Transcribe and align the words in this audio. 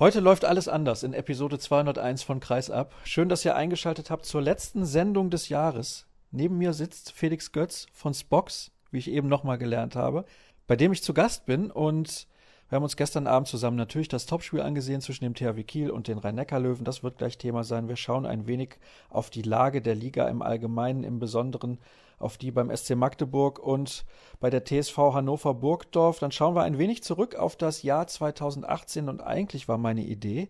Heute 0.00 0.20
läuft 0.20 0.46
alles 0.46 0.66
anders 0.66 1.02
in 1.02 1.12
Episode 1.12 1.58
201 1.58 2.22
von 2.22 2.40
Kreis 2.40 2.70
ab. 2.70 2.94
Schön, 3.04 3.28
dass 3.28 3.44
ihr 3.44 3.54
eingeschaltet 3.54 4.08
habt 4.08 4.24
zur 4.24 4.40
letzten 4.40 4.86
Sendung 4.86 5.28
des 5.28 5.50
Jahres. 5.50 6.06
Neben 6.30 6.56
mir 6.56 6.72
sitzt 6.72 7.12
Felix 7.12 7.52
Götz 7.52 7.86
von 7.92 8.14
Spox, 8.14 8.70
wie 8.90 8.96
ich 8.96 9.10
eben 9.10 9.28
nochmal 9.28 9.58
gelernt 9.58 9.96
habe, 9.96 10.24
bei 10.66 10.74
dem 10.74 10.92
ich 10.92 11.02
zu 11.02 11.12
Gast 11.12 11.44
bin 11.44 11.70
und 11.70 12.28
wir 12.70 12.76
haben 12.76 12.84
uns 12.84 12.96
gestern 12.96 13.26
Abend 13.26 13.48
zusammen 13.48 13.76
natürlich 13.76 14.06
das 14.06 14.26
Topspiel 14.26 14.60
angesehen 14.60 15.00
zwischen 15.00 15.24
dem 15.24 15.34
THW 15.34 15.64
Kiel 15.64 15.90
und 15.90 16.06
den 16.06 16.18
Rhein-Neckar-Löwen. 16.18 16.84
Das 16.84 17.02
wird 17.02 17.18
gleich 17.18 17.36
Thema 17.36 17.64
sein. 17.64 17.88
Wir 17.88 17.96
schauen 17.96 18.26
ein 18.26 18.46
wenig 18.46 18.76
auf 19.08 19.28
die 19.28 19.42
Lage 19.42 19.82
der 19.82 19.96
Liga 19.96 20.28
im 20.28 20.40
Allgemeinen, 20.40 21.02
im 21.02 21.18
Besonderen 21.18 21.78
auf 22.20 22.38
die 22.38 22.52
beim 22.52 22.74
SC 22.74 22.94
Magdeburg 22.94 23.58
und 23.58 24.04
bei 24.38 24.50
der 24.50 24.64
TSV 24.64 24.96
Hannover 24.96 25.52
Burgdorf. 25.54 26.20
Dann 26.20 26.30
schauen 26.30 26.54
wir 26.54 26.62
ein 26.62 26.78
wenig 26.78 27.02
zurück 27.02 27.34
auf 27.34 27.56
das 27.56 27.82
Jahr 27.82 28.06
2018 28.06 29.08
und 29.08 29.20
eigentlich 29.20 29.66
war 29.66 29.76
meine 29.76 30.02
Idee, 30.02 30.48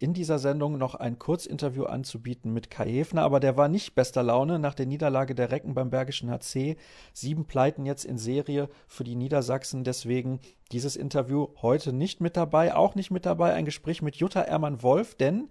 in 0.00 0.14
dieser 0.14 0.38
Sendung 0.38 0.78
noch 0.78 0.94
ein 0.94 1.18
Kurzinterview 1.18 1.84
anzubieten 1.84 2.54
mit 2.54 2.70
Kai 2.70 2.90
Hefner, 2.90 3.22
aber 3.22 3.38
der 3.38 3.58
war 3.58 3.68
nicht 3.68 3.94
bester 3.94 4.22
Laune 4.22 4.58
nach 4.58 4.74
der 4.74 4.86
Niederlage 4.86 5.34
der 5.34 5.50
Recken 5.50 5.74
beim 5.74 5.90
Bergischen 5.90 6.30
HC. 6.30 6.76
Sieben 7.12 7.44
Pleiten 7.44 7.84
jetzt 7.84 8.06
in 8.06 8.16
Serie 8.16 8.70
für 8.88 9.04
die 9.04 9.14
Niedersachsen. 9.14 9.84
Deswegen 9.84 10.40
dieses 10.72 10.96
Interview 10.96 11.48
heute 11.60 11.92
nicht 11.92 12.22
mit 12.22 12.38
dabei. 12.38 12.74
Auch 12.74 12.94
nicht 12.94 13.10
mit 13.10 13.26
dabei 13.26 13.52
ein 13.52 13.66
Gespräch 13.66 14.00
mit 14.00 14.16
Jutta 14.16 14.40
Ermann-Wolf, 14.40 15.16
denn 15.16 15.50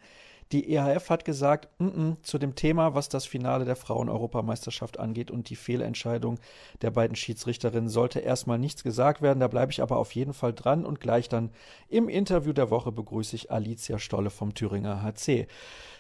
die 0.52 0.74
EHF 0.74 1.10
hat 1.10 1.26
gesagt, 1.26 1.70
n 1.80 1.92
-n, 1.92 2.24
zu 2.24 2.40
dem 2.40 2.56
Thema, 2.56 2.96
was 2.96 3.08
das 3.08 3.26
Finale 3.26 3.66
der 3.66 3.76
Frauen-Europameisterschaft 3.76 5.00
angeht 5.00 5.30
und 5.30 5.50
die 5.50 5.56
Fehlentscheidung 5.56 6.40
der 6.82 6.90
beiden 6.90 7.16
Schiedsrichterinnen, 7.16 7.90
sollte 7.90 8.20
erstmal 8.20 8.58
nichts 8.58 8.84
gesagt 8.84 9.22
werden. 9.22 9.40
Da 9.40 9.48
bleibe 9.48 9.72
ich 9.72 9.82
aber 9.82 9.98
auf 9.98 10.14
jeden 10.16 10.34
Fall 10.34 10.54
dran 10.54 10.86
und 10.86 11.00
gleich 11.00 11.30
dann 11.30 11.52
im 11.88 12.10
Interview 12.10 12.54
der 12.54 12.72
Woche 12.72 12.92
begrüße 12.92 13.36
ich 13.36 13.52
Alicia 13.52 14.00
Stolle 14.00 14.32
vom 14.32 14.56
Thüringer 14.56 15.04
HC. 15.04 15.48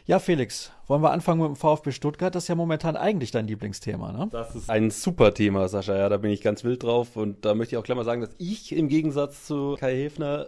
Ja, 0.05 0.17
Felix, 0.17 0.72
wollen 0.88 1.03
wir 1.03 1.11
anfangen 1.11 1.41
mit 1.41 1.50
dem 1.50 1.56
VfB 1.56 1.91
Stuttgart? 1.91 2.34
Das 2.34 2.45
ist 2.45 2.47
ja 2.47 2.56
momentan 2.56 2.95
eigentlich 2.95 3.30
dein 3.30 3.45
Lieblingsthema, 3.45 4.11
ne? 4.11 4.30
Das 4.31 4.56
ist 4.56 4.67
ein 4.67 4.89
super 4.89 5.36
Thema, 5.36 5.67
Sascha. 5.67 5.95
Ja, 5.95 6.09
da 6.09 6.17
bin 6.17 6.31
ich 6.31 6.41
ganz 6.41 6.63
wild 6.63 6.81
drauf. 6.81 7.16
Und 7.16 7.45
da 7.45 7.53
möchte 7.53 7.75
ich 7.75 7.78
auch 7.78 7.84
gleich 7.84 7.95
mal 7.95 8.06
sagen, 8.06 8.22
dass 8.22 8.34
ich 8.39 8.72
im 8.72 8.88
Gegensatz 8.88 9.45
zu 9.45 9.75
Kai 9.80 9.95
Hefner 9.95 10.47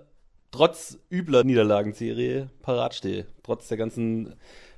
trotz 0.52 0.98
übler 1.10 1.44
Niederlagenserie 1.44 2.50
parat 2.62 2.94
stehe. 2.94 3.26
Trotz 3.44 3.68
der 3.68 3.78
ganzen 3.78 4.36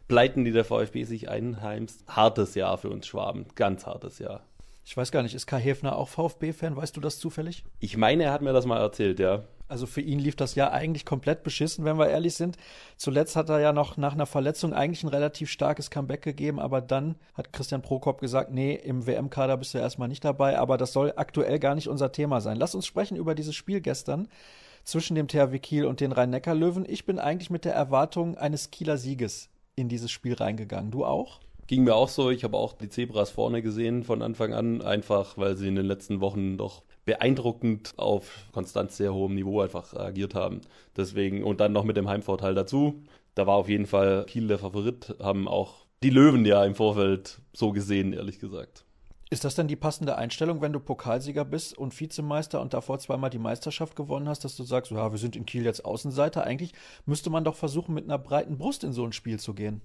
Pleiten, 0.08 0.46
die 0.46 0.52
der 0.52 0.66
VfB 0.66 1.04
sich 1.04 1.30
einheimst. 1.30 2.04
Hartes 2.08 2.56
Jahr 2.56 2.78
für 2.78 2.90
uns 2.90 3.08
Schwaben. 3.08 3.46
Ganz 3.56 3.86
hartes 3.86 4.20
Jahr. 4.20 4.42
Ich 4.86 4.98
weiß 4.98 5.12
gar 5.12 5.24
nicht, 5.24 5.34
ist 5.34 5.48
Kai 5.48 5.60
Hefner 5.60 5.98
auch 5.98 6.10
VfB-Fan? 6.10 6.76
Weißt 6.76 6.96
du 6.96 7.02
das 7.02 7.18
zufällig? 7.18 7.64
Ich 7.80 7.96
meine, 7.96 8.24
er 8.24 8.34
hat 8.34 8.42
mir 8.42 8.52
das 8.52 8.66
mal 8.66 8.80
erzählt, 8.80 9.20
ja. 9.20 9.44
Also 9.70 9.86
für 9.88 10.02
ihn 10.02 10.20
lief 10.20 10.36
das 10.36 10.56
Jahr 10.56 10.74
eigentlich 10.74 11.06
komplett 11.06 11.42
beschissen, 11.42 11.86
wenn 11.86 11.98
wir 11.98 12.10
ehrlich 12.10 12.36
sind. 12.36 12.58
Zuletzt 12.98 13.38
hat 13.38 13.50
er 13.50 13.60
ja 13.60 13.72
noch 13.72 13.96
nach 13.96 14.14
einer 14.14 14.26
Verletzung 14.26 14.74
eigentlich 14.74 15.04
ein 15.04 15.08
relativ 15.08 15.50
starkes 15.50 15.90
Comeback 15.90 16.22
gegeben, 16.22 16.60
aber 16.60 16.82
dann 16.82 17.16
hat 17.34 17.54
Christian 17.54 17.82
Prokop 17.82 18.20
gesagt, 18.20 18.52
nee, 18.52 18.76
im 18.76 19.08
WM-Kader 19.08 19.56
bist 19.58 19.74
du 19.74 19.78
erstmal 19.78 20.10
nicht 20.10 20.26
dabei, 20.26 20.60
aber 20.60 20.78
das 20.78 20.92
soll 20.92 21.14
aktuell 21.16 21.60
gar 21.60 21.76
nicht 21.76 21.88
unser 21.88 22.12
Thema 22.12 22.42
sein. 22.42 22.58
Lass 22.58 22.76
uns 22.76 22.86
sprechen 22.86 23.16
über 23.16 23.36
dieses 23.36 23.56
Spiel 23.56 23.80
gestern 23.80 24.28
zwischen 24.84 25.16
dem 25.16 25.28
THW 25.28 25.59
Kiel 25.59 25.86
und 25.86 26.00
den 26.00 26.12
Rhein-Neckar-Löwen. 26.12 26.86
Ich 26.88 27.06
bin 27.06 27.20
eigentlich 27.20 27.50
mit 27.50 27.66
der 27.66 27.73
Erwartung 27.73 28.38
eines 28.38 28.72
Kieler 28.72 28.98
Sieges 28.98 29.50
in 29.75 29.90
dieses 29.90 30.12
Spiel 30.12 30.34
reingegangen. 30.34 30.92
Du 30.92 31.06
auch? 31.06 31.40
Ging 31.67 31.84
mir 31.84 31.95
auch 31.95 32.09
so. 32.09 32.30
Ich 32.30 32.44
habe 32.44 32.58
auch 32.58 32.73
die 32.73 32.90
Zebras 32.90 33.31
vorne 33.31 33.62
gesehen 33.62 34.03
von 34.03 34.22
Anfang 34.22 34.53
an, 34.53 34.81
einfach 34.81 35.38
weil 35.38 35.56
sie 35.56 35.67
in 35.67 35.75
den 35.75 35.86
letzten 35.86 36.20
Wochen 36.20 36.58
doch 36.58 36.84
beeindruckend 37.06 37.94
auf 37.98 38.48
konstant 38.52 38.92
sehr 38.92 39.14
hohem 39.14 39.36
Niveau 39.36 39.62
einfach 39.62 39.94
agiert 39.94 40.36
haben. 40.36 40.62
Deswegen 40.95 41.44
und 41.44 41.59
dann 41.59 41.72
noch 41.72 41.84
mit 41.84 41.97
dem 41.97 42.09
Heimvorteil 42.09 42.53
dazu. 42.53 43.02
Da 43.36 43.47
war 43.47 43.56
auf 43.56 43.70
jeden 43.70 43.86
Fall 43.86 44.25
Kiel 44.25 44.47
der 44.47 44.59
Favorit, 44.59 45.16
haben 45.20 45.47
auch 45.47 45.86
die 46.03 46.09
Löwen 46.09 46.45
ja 46.45 46.64
im 46.66 46.75
Vorfeld 46.75 47.42
so 47.53 47.72
gesehen, 47.72 48.14
ehrlich 48.14 48.40
gesagt. 48.40 48.86
Ist 49.34 49.44
das 49.44 49.56
dann 49.56 49.67
die 49.67 49.76
passende 49.76 50.16
Einstellung, 50.16 50.62
wenn 50.62 50.74
du 50.74 50.80
Pokalsieger 50.80 51.44
bist 51.44 51.75
und 51.75 52.00
Vizemeister 52.00 52.62
und 52.62 52.75
davor 52.75 53.00
zweimal 53.00 53.31
die 53.31 53.40
Meisterschaft 53.40 53.96
gewonnen 53.96 54.30
hast, 54.30 54.44
dass 54.44 54.56
du 54.56 54.62
sagst, 54.62 54.91
ja, 54.91 55.12
wir 55.12 55.18
sind 55.18 55.35
in 55.35 55.47
Kiel 55.47 55.63
jetzt 55.63 55.85
Außenseiter? 55.85 56.44
Eigentlich 56.44 56.74
müsste 57.08 57.31
man 57.31 57.44
doch 57.44 57.56
versuchen, 57.56 57.96
mit 57.96 58.03
einer 58.03 58.19
breiten 58.19 58.59
Brust 58.59 58.84
in 58.84 58.94
so 58.94 59.03
ein 59.03 59.12
Spiel 59.12 59.40
zu 59.40 59.56
gehen. 59.56 59.81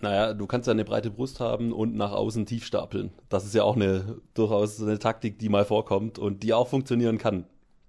Naja, 0.00 0.32
du 0.32 0.46
kannst 0.46 0.68
ja 0.68 0.70
eine 0.70 0.86
breite 0.86 1.10
Brust 1.10 1.38
haben 1.38 1.74
und 1.74 1.96
nach 1.96 2.12
außen 2.12 2.46
tief 2.46 2.64
stapeln. 2.64 3.12
Das 3.28 3.44
ist 3.44 3.54
ja 3.54 3.62
auch 3.62 3.76
eine 3.76 4.22
durchaus 4.32 4.80
eine 4.80 4.98
Taktik, 4.98 5.38
die 5.38 5.50
mal 5.50 5.66
vorkommt 5.66 6.18
und 6.18 6.42
die 6.42 6.54
auch 6.54 6.68
funktionieren 6.68 7.18
kann. 7.18 7.44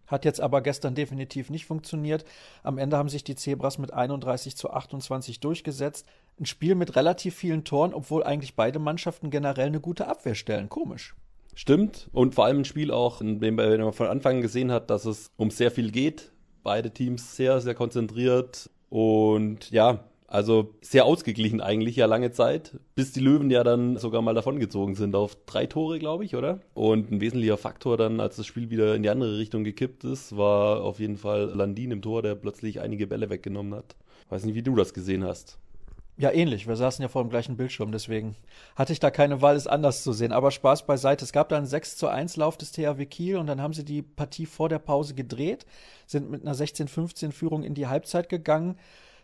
Hat 0.09 0.25
jetzt 0.25 0.41
aber 0.41 0.61
gestern 0.61 0.95
definitiv 0.95 1.49
nicht 1.49 1.65
funktioniert. 1.65 2.25
Am 2.63 2.77
Ende 2.77 2.97
haben 2.97 3.09
sich 3.09 3.23
die 3.23 3.35
Zebras 3.35 3.77
mit 3.77 3.93
31 3.93 4.57
zu 4.57 4.71
28 4.71 5.39
durchgesetzt. 5.39 6.05
Ein 6.39 6.45
Spiel 6.45 6.75
mit 6.75 6.95
relativ 6.95 7.35
vielen 7.35 7.63
Toren, 7.63 7.93
obwohl 7.93 8.23
eigentlich 8.23 8.55
beide 8.55 8.79
Mannschaften 8.79 9.29
generell 9.29 9.67
eine 9.67 9.79
gute 9.79 10.07
Abwehr 10.07 10.35
stellen. 10.35 10.67
Komisch. 10.67 11.15
Stimmt. 11.53 12.09
Und 12.11 12.35
vor 12.35 12.45
allem 12.45 12.59
ein 12.59 12.65
Spiel 12.65 12.91
auch, 12.91 13.21
in 13.21 13.39
dem 13.39 13.55
man 13.55 13.93
von 13.93 14.07
Anfang 14.07 14.41
gesehen 14.41 14.71
hat, 14.71 14.89
dass 14.89 15.05
es 15.05 15.29
um 15.37 15.51
sehr 15.51 15.71
viel 15.71 15.91
geht. 15.91 16.31
Beide 16.63 16.91
Teams 16.91 17.35
sehr, 17.35 17.61
sehr 17.61 17.75
konzentriert. 17.75 18.69
Und 18.89 19.69
ja, 19.69 20.05
also 20.29 20.75
sehr 20.81 21.05
ausgeglichen 21.05 21.59
eigentlich 21.59 21.95
ja 21.95 22.05
lange 22.05 22.31
Zeit, 22.31 22.79
bis 22.95 23.11
die 23.11 23.19
Löwen 23.19 23.49
ja 23.49 23.63
dann 23.63 23.97
sogar 23.97 24.21
mal 24.21 24.35
davongezogen 24.35 24.95
sind 24.95 25.15
auf 25.15 25.37
drei 25.45 25.65
Tore, 25.65 25.97
glaube 25.97 26.23
ich, 26.23 26.35
oder? 26.35 26.59
Und 26.75 27.11
ein 27.11 27.19
wesentlicher 27.19 27.57
Faktor 27.57 27.97
dann, 27.97 28.19
als 28.19 28.35
das 28.35 28.45
Spiel 28.45 28.69
wieder 28.69 28.95
in 28.95 29.03
die 29.03 29.09
andere 29.09 29.37
Richtung 29.37 29.63
gekippt 29.63 30.03
ist, 30.03 30.37
war 30.37 30.83
auf 30.83 30.99
jeden 30.99 31.17
Fall 31.17 31.51
Landin 31.53 31.91
im 31.91 32.01
Tor, 32.01 32.21
der 32.21 32.35
plötzlich 32.35 32.79
einige 32.79 33.07
Bälle 33.07 33.29
weggenommen 33.29 33.73
hat. 33.73 33.95
Weiß 34.29 34.45
nicht, 34.45 34.55
wie 34.55 34.61
du 34.61 34.75
das 34.75 34.93
gesehen 34.93 35.23
hast. 35.23 35.57
Ja, 36.19 36.31
ähnlich. 36.31 36.67
Wir 36.67 36.75
saßen 36.75 37.01
ja 37.01 37.07
vor 37.07 37.23
dem 37.23 37.29
gleichen 37.29 37.55
Bildschirm, 37.55 37.93
deswegen 37.93 38.35
hatte 38.75 38.91
ich 38.91 38.99
da 38.99 39.09
keine 39.09 39.41
Wahl, 39.41 39.55
es 39.55 39.67
anders 39.67 40.03
zu 40.03 40.11
sehen. 40.11 40.33
Aber 40.33 40.51
Spaß 40.51 40.85
beiseite. 40.85 41.23
Es 41.23 41.31
gab 41.31 41.47
da 41.47 41.55
einen 41.55 41.65
6 41.65 41.95
zu 41.95 42.07
1 42.07 42.35
Lauf 42.35 42.57
des 42.57 42.73
THW 42.73 43.05
Kiel 43.05 43.37
und 43.37 43.47
dann 43.47 43.61
haben 43.61 43.73
sie 43.73 43.85
die 43.85 44.01
Partie 44.01 44.45
vor 44.45 44.67
der 44.67 44.79
Pause 44.79 45.15
gedreht, 45.15 45.65
sind 46.05 46.29
mit 46.29 46.41
einer 46.41 46.53
16-15 46.53 47.31
Führung 47.31 47.63
in 47.63 47.73
die 47.73 47.87
Halbzeit 47.87 48.27
gegangen. 48.27 48.75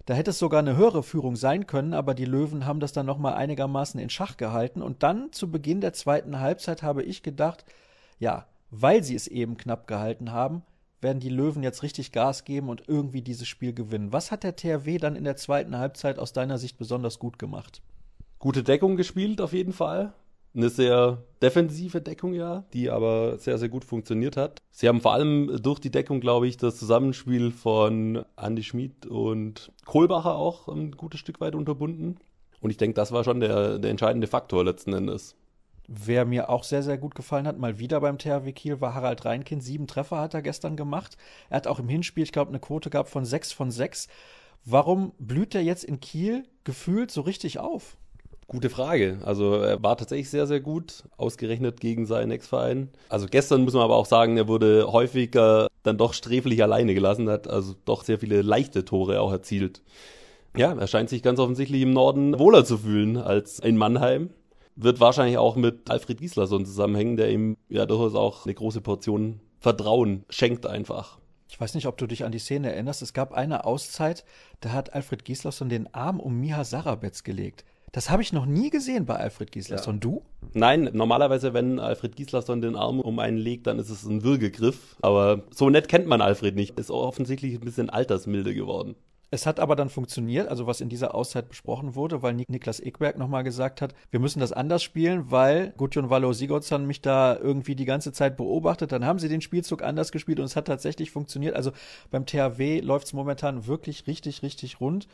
Da 0.05 0.13
hätte 0.13 0.31
es 0.31 0.39
sogar 0.39 0.59
eine 0.59 0.77
höhere 0.77 1.01
Führung 1.01 1.35
sein 1.35 1.65
können, 1.65 1.93
aber 1.93 2.13
die 2.13 2.25
Löwen 2.25 2.65
haben 2.65 2.79
das 2.79 2.93
dann 2.93 3.07
nochmal 3.07 3.33
einigermaßen 3.33 3.99
in 3.99 4.09
Schach 4.09 4.37
gehalten. 4.37 4.81
Und 4.81 5.01
dann 5.01 5.31
zu 5.31 5.49
Beginn 5.49 5.81
der 5.81 5.93
zweiten 5.93 6.39
Halbzeit 6.39 6.83
habe 6.83 7.01
ich 7.01 7.23
gedacht, 7.23 7.65
ja, 8.19 8.45
weil 8.69 9.03
sie 9.03 9.15
es 9.15 9.27
eben 9.27 9.57
knapp 9.57 9.87
gehalten 9.87 10.31
haben, 10.31 10.61
werden 11.01 11.19
die 11.19 11.29
Löwen 11.29 11.63
jetzt 11.63 11.81
richtig 11.83 12.11
Gas 12.11 12.43
geben 12.43 12.69
und 12.69 12.83
irgendwie 12.87 13.21
dieses 13.21 13.47
Spiel 13.47 13.73
gewinnen. 13.73 14.13
Was 14.13 14.31
hat 14.31 14.43
der 14.43 14.55
THW 14.55 14.97
dann 14.97 15.15
in 15.15 15.23
der 15.23 15.35
zweiten 15.37 15.77
Halbzeit 15.77 16.19
aus 16.19 16.33
deiner 16.33 16.57
Sicht 16.57 16.77
besonders 16.77 17.19
gut 17.19 17.39
gemacht? 17.39 17.81
Gute 18.37 18.63
Deckung 18.63 18.97
gespielt 18.97 19.41
auf 19.41 19.53
jeden 19.53 19.73
Fall 19.73 20.13
eine 20.55 20.69
sehr 20.69 21.23
defensive 21.41 22.01
Deckung 22.01 22.33
ja, 22.33 22.65
die 22.73 22.89
aber 22.89 23.37
sehr, 23.37 23.57
sehr 23.57 23.69
gut 23.69 23.85
funktioniert 23.85 24.37
hat. 24.37 24.61
Sie 24.71 24.87
haben 24.87 25.01
vor 25.01 25.13
allem 25.13 25.59
durch 25.61 25.79
die 25.79 25.91
Deckung, 25.91 26.19
glaube 26.19 26.47
ich, 26.47 26.57
das 26.57 26.77
Zusammenspiel 26.77 27.51
von 27.51 28.23
Andy 28.37 28.63
Schmid 28.63 29.05
und 29.05 29.71
Kohlbacher 29.85 30.35
auch 30.35 30.67
ein 30.67 30.91
gutes 30.91 31.19
Stück 31.19 31.41
weit 31.41 31.55
unterbunden. 31.55 32.17
Und 32.61 32.71
ich 32.71 32.77
denke, 32.77 32.95
das 32.95 33.11
war 33.11 33.23
schon 33.23 33.41
der, 33.41 33.79
der 33.79 33.91
entscheidende 33.91 34.27
Faktor 34.27 34.63
letzten 34.63 34.93
Endes. 34.93 35.35
Wer 35.87 36.25
mir 36.25 36.49
auch 36.49 36.63
sehr, 36.63 36.81
sehr 36.81 36.97
gut 36.97 37.13
gefallen 37.13 37.45
hat, 37.45 37.59
mal 37.59 37.77
wieder 37.77 38.01
beim 38.01 38.17
THW 38.17 38.51
Kiel, 38.53 38.81
war 38.81 38.95
Harald 38.95 39.23
Reinkind. 39.23 39.61
Sieben 39.61 39.85
Treffer 39.85 40.19
hat 40.19 40.33
er 40.33 40.41
gestern 40.41 40.75
gemacht. 40.75 41.15
Er 41.49 41.57
hat 41.57 41.67
auch 41.67 41.77
im 41.77 41.89
Hinspiel, 41.89 42.23
ich 42.23 42.31
glaube, 42.31 42.49
eine 42.49 42.59
Quote 42.59 42.89
gehabt 42.89 43.09
von 43.09 43.23
sechs 43.23 43.51
von 43.51 43.69
sechs. 43.69 44.07
Warum 44.63 45.11
blüht 45.19 45.53
er 45.53 45.61
jetzt 45.61 45.83
in 45.83 45.99
Kiel 45.99 46.47
gefühlt 46.63 47.11
so 47.11 47.21
richtig 47.21 47.59
auf? 47.59 47.97
Gute 48.47 48.69
Frage. 48.69 49.17
Also 49.23 49.55
er 49.55 49.81
war 49.81 49.97
tatsächlich 49.97 50.29
sehr, 50.29 50.45
sehr 50.45 50.59
gut, 50.59 51.03
ausgerechnet 51.17 51.79
gegen 51.79 52.05
seinen 52.05 52.31
Ex-Verein. 52.31 52.89
Also 53.09 53.25
gestern 53.29 53.63
muss 53.63 53.73
man 53.73 53.81
aber 53.81 53.95
auch 53.95 54.05
sagen, 54.05 54.37
er 54.37 54.47
wurde 54.47 54.91
häufiger 54.91 55.67
dann 55.81 55.97
doch 55.97 56.13
sträflich 56.13 56.61
alleine 56.61 56.93
gelassen, 56.93 57.29
hat 57.29 57.47
also 57.47 57.73
doch 57.85 58.03
sehr 58.03 58.19
viele 58.19 58.41
leichte 58.43 58.85
Tore 58.85 59.19
auch 59.19 59.31
erzielt. 59.31 59.81
Ja, 60.55 60.73
er 60.73 60.87
scheint 60.87 61.09
sich 61.09 61.23
ganz 61.23 61.39
offensichtlich 61.39 61.81
im 61.81 61.91
Norden 61.91 62.37
wohler 62.39 62.65
zu 62.65 62.77
fühlen 62.77 63.17
als 63.17 63.59
in 63.59 63.77
Mannheim. 63.77 64.29
Wird 64.75 64.99
wahrscheinlich 64.99 65.37
auch 65.37 65.55
mit 65.55 65.89
Alfred 65.89 66.19
Gislason 66.19 66.65
zusammenhängen, 66.65 67.17
der 67.17 67.31
ihm 67.31 67.57
ja 67.67 67.85
durchaus 67.85 68.15
auch 68.15 68.45
eine 68.45 68.53
große 68.53 68.81
Portion 68.81 69.41
Vertrauen 69.59 70.25
schenkt 70.29 70.67
einfach. 70.67 71.17
Ich 71.49 71.59
weiß 71.59 71.73
nicht, 71.75 71.87
ob 71.87 71.97
du 71.97 72.07
dich 72.07 72.23
an 72.23 72.31
die 72.31 72.39
Szene 72.39 72.71
erinnerst. 72.71 73.01
Es 73.01 73.13
gab 73.13 73.33
eine 73.33 73.65
Auszeit, 73.65 74.25
da 74.59 74.71
hat 74.71 74.93
Alfred 74.93 75.25
Gislason 75.25 75.69
den 75.69 75.93
Arm 75.93 76.19
um 76.19 76.39
Miha 76.39 76.63
Sarabetz 76.63 77.23
gelegt. 77.23 77.65
Das 77.95 78.09
habe 78.09 78.21
ich 78.21 78.33
noch 78.33 78.45
nie 78.45 78.71
gesehen 78.71 79.05
bei 79.05 79.15
Alfred 79.15 79.53
Gislason. 79.53 79.95
Ja. 79.95 79.99
Du? 80.01 80.21
Nein, 80.53 80.89
normalerweise, 80.91 81.53
wenn 81.53 81.79
Alfred 81.79 82.17
Gislason 82.17 82.59
den 82.59 82.75
Arm 82.75 82.99
um 82.99 83.19
einen 83.19 83.37
legt, 83.37 83.67
dann 83.67 83.79
ist 83.79 83.89
es 83.89 84.03
ein 84.03 84.21
Würgegriff. 84.21 84.97
Aber 85.01 85.43
so 85.51 85.69
nett 85.69 85.87
kennt 85.87 86.05
man 86.05 86.19
Alfred 86.19 86.57
nicht. 86.57 86.77
Ist 86.77 86.91
offensichtlich 86.91 87.53
ein 87.53 87.61
bisschen 87.61 87.89
altersmilde 87.89 88.53
geworden. 88.53 88.95
Es 89.31 89.45
hat 89.45 89.61
aber 89.61 89.77
dann 89.77 89.87
funktioniert, 89.87 90.49
also 90.49 90.67
was 90.67 90.81
in 90.81 90.89
dieser 90.89 91.15
Auszeit 91.15 91.47
besprochen 91.47 91.95
wurde, 91.95 92.21
weil 92.21 92.33
Niklas 92.33 92.81
Ekberg 92.81 93.17
nochmal 93.17 93.45
gesagt 93.45 93.81
hat, 93.81 93.95
wir 94.11 94.19
müssen 94.19 94.41
das 94.41 94.51
anders 94.51 94.83
spielen, 94.83 95.31
weil 95.31 95.73
Gudjon 95.77 96.09
Valo 96.09 96.33
Sigurdsson 96.33 96.85
mich 96.85 97.01
da 97.01 97.37
irgendwie 97.37 97.75
die 97.75 97.85
ganze 97.85 98.11
Zeit 98.11 98.35
beobachtet. 98.35 98.91
Dann 98.91 99.05
haben 99.05 99.19
sie 99.19 99.29
den 99.29 99.39
Spielzug 99.39 99.81
anders 99.81 100.11
gespielt 100.11 100.41
und 100.41 100.45
es 100.45 100.57
hat 100.57 100.67
tatsächlich 100.67 101.11
funktioniert. 101.11 101.55
Also 101.55 101.71
beim 102.11 102.25
THW 102.25 102.81
läuft 102.81 103.07
es 103.07 103.13
momentan 103.13 103.67
wirklich 103.67 104.05
richtig, 104.05 104.43
richtig 104.43 104.81
rund. 104.81 105.07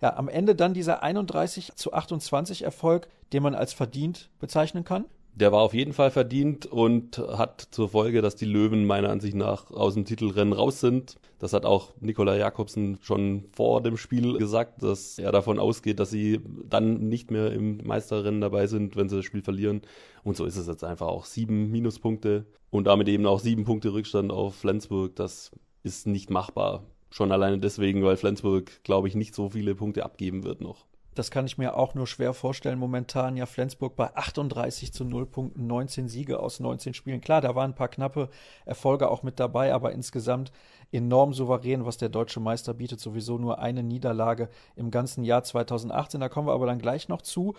Ja, 0.00 0.16
am 0.16 0.28
Ende 0.28 0.54
dann 0.54 0.74
dieser 0.74 1.02
31 1.02 1.74
zu 1.74 1.92
28 1.92 2.62
Erfolg, 2.62 3.08
den 3.32 3.42
man 3.42 3.54
als 3.54 3.72
verdient 3.72 4.30
bezeichnen 4.38 4.84
kann. 4.84 5.06
Der 5.36 5.52
war 5.52 5.60
auf 5.60 5.74
jeden 5.74 5.92
Fall 5.92 6.10
verdient 6.10 6.64
und 6.64 7.18
hat 7.18 7.60
zur 7.70 7.90
Folge, 7.90 8.22
dass 8.22 8.36
die 8.36 8.46
Löwen 8.46 8.86
meiner 8.86 9.10
Ansicht 9.10 9.34
nach 9.34 9.70
aus 9.70 9.92
dem 9.92 10.06
Titelrennen 10.06 10.54
raus 10.54 10.80
sind. 10.80 11.16
Das 11.38 11.52
hat 11.52 11.66
auch 11.66 11.92
Nikola 12.00 12.36
Jakobsen 12.36 12.96
schon 13.02 13.44
vor 13.52 13.82
dem 13.82 13.98
Spiel 13.98 14.38
gesagt, 14.38 14.82
dass 14.82 15.18
er 15.18 15.32
davon 15.32 15.58
ausgeht, 15.58 16.00
dass 16.00 16.08
sie 16.08 16.40
dann 16.64 17.08
nicht 17.10 17.30
mehr 17.30 17.52
im 17.52 17.76
Meisterrennen 17.84 18.40
dabei 18.40 18.66
sind, 18.66 18.96
wenn 18.96 19.10
sie 19.10 19.16
das 19.16 19.26
Spiel 19.26 19.42
verlieren. 19.42 19.82
Und 20.24 20.38
so 20.38 20.46
ist 20.46 20.56
es 20.56 20.68
jetzt 20.68 20.84
einfach 20.84 21.08
auch 21.08 21.26
sieben 21.26 21.70
Minuspunkte 21.70 22.46
und 22.70 22.86
damit 22.86 23.06
eben 23.08 23.26
auch 23.26 23.40
sieben 23.40 23.64
Punkte 23.64 23.92
Rückstand 23.92 24.32
auf 24.32 24.54
Flensburg. 24.54 25.16
Das 25.16 25.50
ist 25.82 26.06
nicht 26.06 26.30
machbar. 26.30 26.82
Schon 27.16 27.32
alleine 27.32 27.58
deswegen, 27.58 28.04
weil 28.04 28.18
Flensburg, 28.18 28.84
glaube 28.84 29.08
ich, 29.08 29.14
nicht 29.14 29.34
so 29.34 29.48
viele 29.48 29.74
Punkte 29.74 30.04
abgeben 30.04 30.44
wird 30.44 30.60
noch. 30.60 30.84
Das 31.14 31.30
kann 31.30 31.46
ich 31.46 31.56
mir 31.56 31.74
auch 31.74 31.94
nur 31.94 32.06
schwer 32.06 32.34
vorstellen. 32.34 32.78
Momentan 32.78 33.38
ja 33.38 33.46
Flensburg 33.46 33.96
bei 33.96 34.14
38 34.14 34.92
zu 34.92 35.02
0 35.06 35.24
Punkten, 35.24 35.66
19 35.66 36.08
Siege 36.08 36.38
aus 36.40 36.60
19 36.60 36.92
Spielen. 36.92 37.22
Klar, 37.22 37.40
da 37.40 37.54
waren 37.54 37.70
ein 37.70 37.74
paar 37.74 37.88
knappe 37.88 38.28
Erfolge 38.66 39.10
auch 39.10 39.22
mit 39.22 39.40
dabei, 39.40 39.72
aber 39.72 39.92
insgesamt 39.92 40.52
enorm 40.92 41.32
souverän, 41.32 41.86
was 41.86 41.96
der 41.96 42.10
deutsche 42.10 42.40
Meister 42.40 42.74
bietet. 42.74 43.00
Sowieso 43.00 43.38
nur 43.38 43.60
eine 43.60 43.82
Niederlage 43.82 44.50
im 44.74 44.90
ganzen 44.90 45.24
Jahr 45.24 45.42
2018. 45.42 46.20
Da 46.20 46.28
kommen 46.28 46.48
wir 46.48 46.52
aber 46.52 46.66
dann 46.66 46.80
gleich 46.80 47.08
noch 47.08 47.22
zu. 47.22 47.54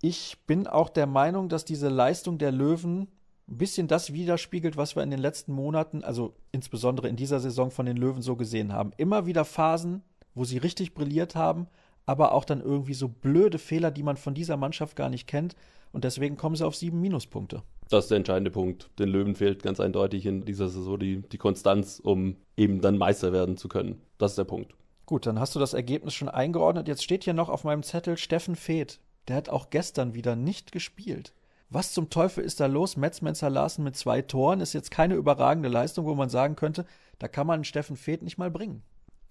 Ich 0.00 0.38
bin 0.46 0.68
auch 0.68 0.88
der 0.88 1.08
Meinung, 1.08 1.48
dass 1.48 1.64
diese 1.64 1.88
Leistung 1.88 2.38
der 2.38 2.52
Löwen 2.52 3.08
ein 3.48 3.58
bisschen 3.58 3.88
das 3.88 4.12
widerspiegelt, 4.12 4.76
was 4.76 4.96
wir 4.96 5.02
in 5.02 5.10
den 5.10 5.20
letzten 5.20 5.52
Monaten, 5.52 6.04
also 6.04 6.34
insbesondere 6.52 7.08
in 7.08 7.16
dieser 7.16 7.40
Saison 7.40 7.70
von 7.70 7.86
den 7.86 7.96
Löwen 7.96 8.22
so 8.22 8.36
gesehen 8.36 8.72
haben. 8.72 8.92
Immer 8.96 9.26
wieder 9.26 9.44
Phasen, 9.44 10.02
wo 10.34 10.44
sie 10.44 10.58
richtig 10.58 10.94
brilliert 10.94 11.34
haben, 11.34 11.66
aber 12.06 12.32
auch 12.32 12.44
dann 12.44 12.60
irgendwie 12.60 12.94
so 12.94 13.08
blöde 13.08 13.58
Fehler, 13.58 13.90
die 13.90 14.02
man 14.02 14.16
von 14.16 14.34
dieser 14.34 14.56
Mannschaft 14.56 14.96
gar 14.96 15.08
nicht 15.08 15.26
kennt. 15.26 15.56
Und 15.92 16.04
deswegen 16.04 16.36
kommen 16.36 16.56
sie 16.56 16.66
auf 16.66 16.74
sieben 16.74 17.00
Minuspunkte. 17.00 17.62
Das 17.90 18.06
ist 18.06 18.10
der 18.10 18.16
entscheidende 18.16 18.50
Punkt. 18.50 18.88
Den 18.98 19.10
Löwen 19.10 19.34
fehlt 19.34 19.62
ganz 19.62 19.78
eindeutig 19.78 20.24
in 20.24 20.44
dieser 20.44 20.68
Saison 20.68 20.98
die, 20.98 21.20
die 21.20 21.36
Konstanz, 21.36 22.00
um 22.02 22.36
eben 22.56 22.80
dann 22.80 22.96
Meister 22.96 23.32
werden 23.32 23.58
zu 23.58 23.68
können. 23.68 24.00
Das 24.16 24.32
ist 24.32 24.38
der 24.38 24.44
Punkt. 24.44 24.74
Gut, 25.04 25.26
dann 25.26 25.38
hast 25.38 25.54
du 25.54 25.58
das 25.58 25.74
Ergebnis 25.74 26.14
schon 26.14 26.30
eingeordnet. 26.30 26.88
Jetzt 26.88 27.04
steht 27.04 27.24
hier 27.24 27.34
noch 27.34 27.50
auf 27.50 27.64
meinem 27.64 27.82
Zettel 27.82 28.16
Steffen 28.16 28.56
Feeth. 28.56 29.00
Der 29.28 29.36
hat 29.36 29.50
auch 29.50 29.68
gestern 29.68 30.14
wieder 30.14 30.36
nicht 30.36 30.72
gespielt. 30.72 31.34
Was 31.74 31.92
zum 31.92 32.10
Teufel 32.10 32.44
ist 32.44 32.60
da 32.60 32.66
los? 32.66 32.98
Metzmenzer 32.98 33.48
Larsen 33.48 33.82
mit 33.82 33.96
zwei 33.96 34.20
Toren 34.20 34.60
ist 34.60 34.74
jetzt 34.74 34.90
keine 34.90 35.14
überragende 35.14 35.70
Leistung, 35.70 36.04
wo 36.04 36.14
man 36.14 36.28
sagen 36.28 36.54
könnte, 36.54 36.84
da 37.18 37.28
kann 37.28 37.46
man 37.46 37.64
Steffen 37.64 37.96
Feeth 37.96 38.20
nicht 38.20 38.36
mal 38.36 38.50
bringen. 38.50 38.82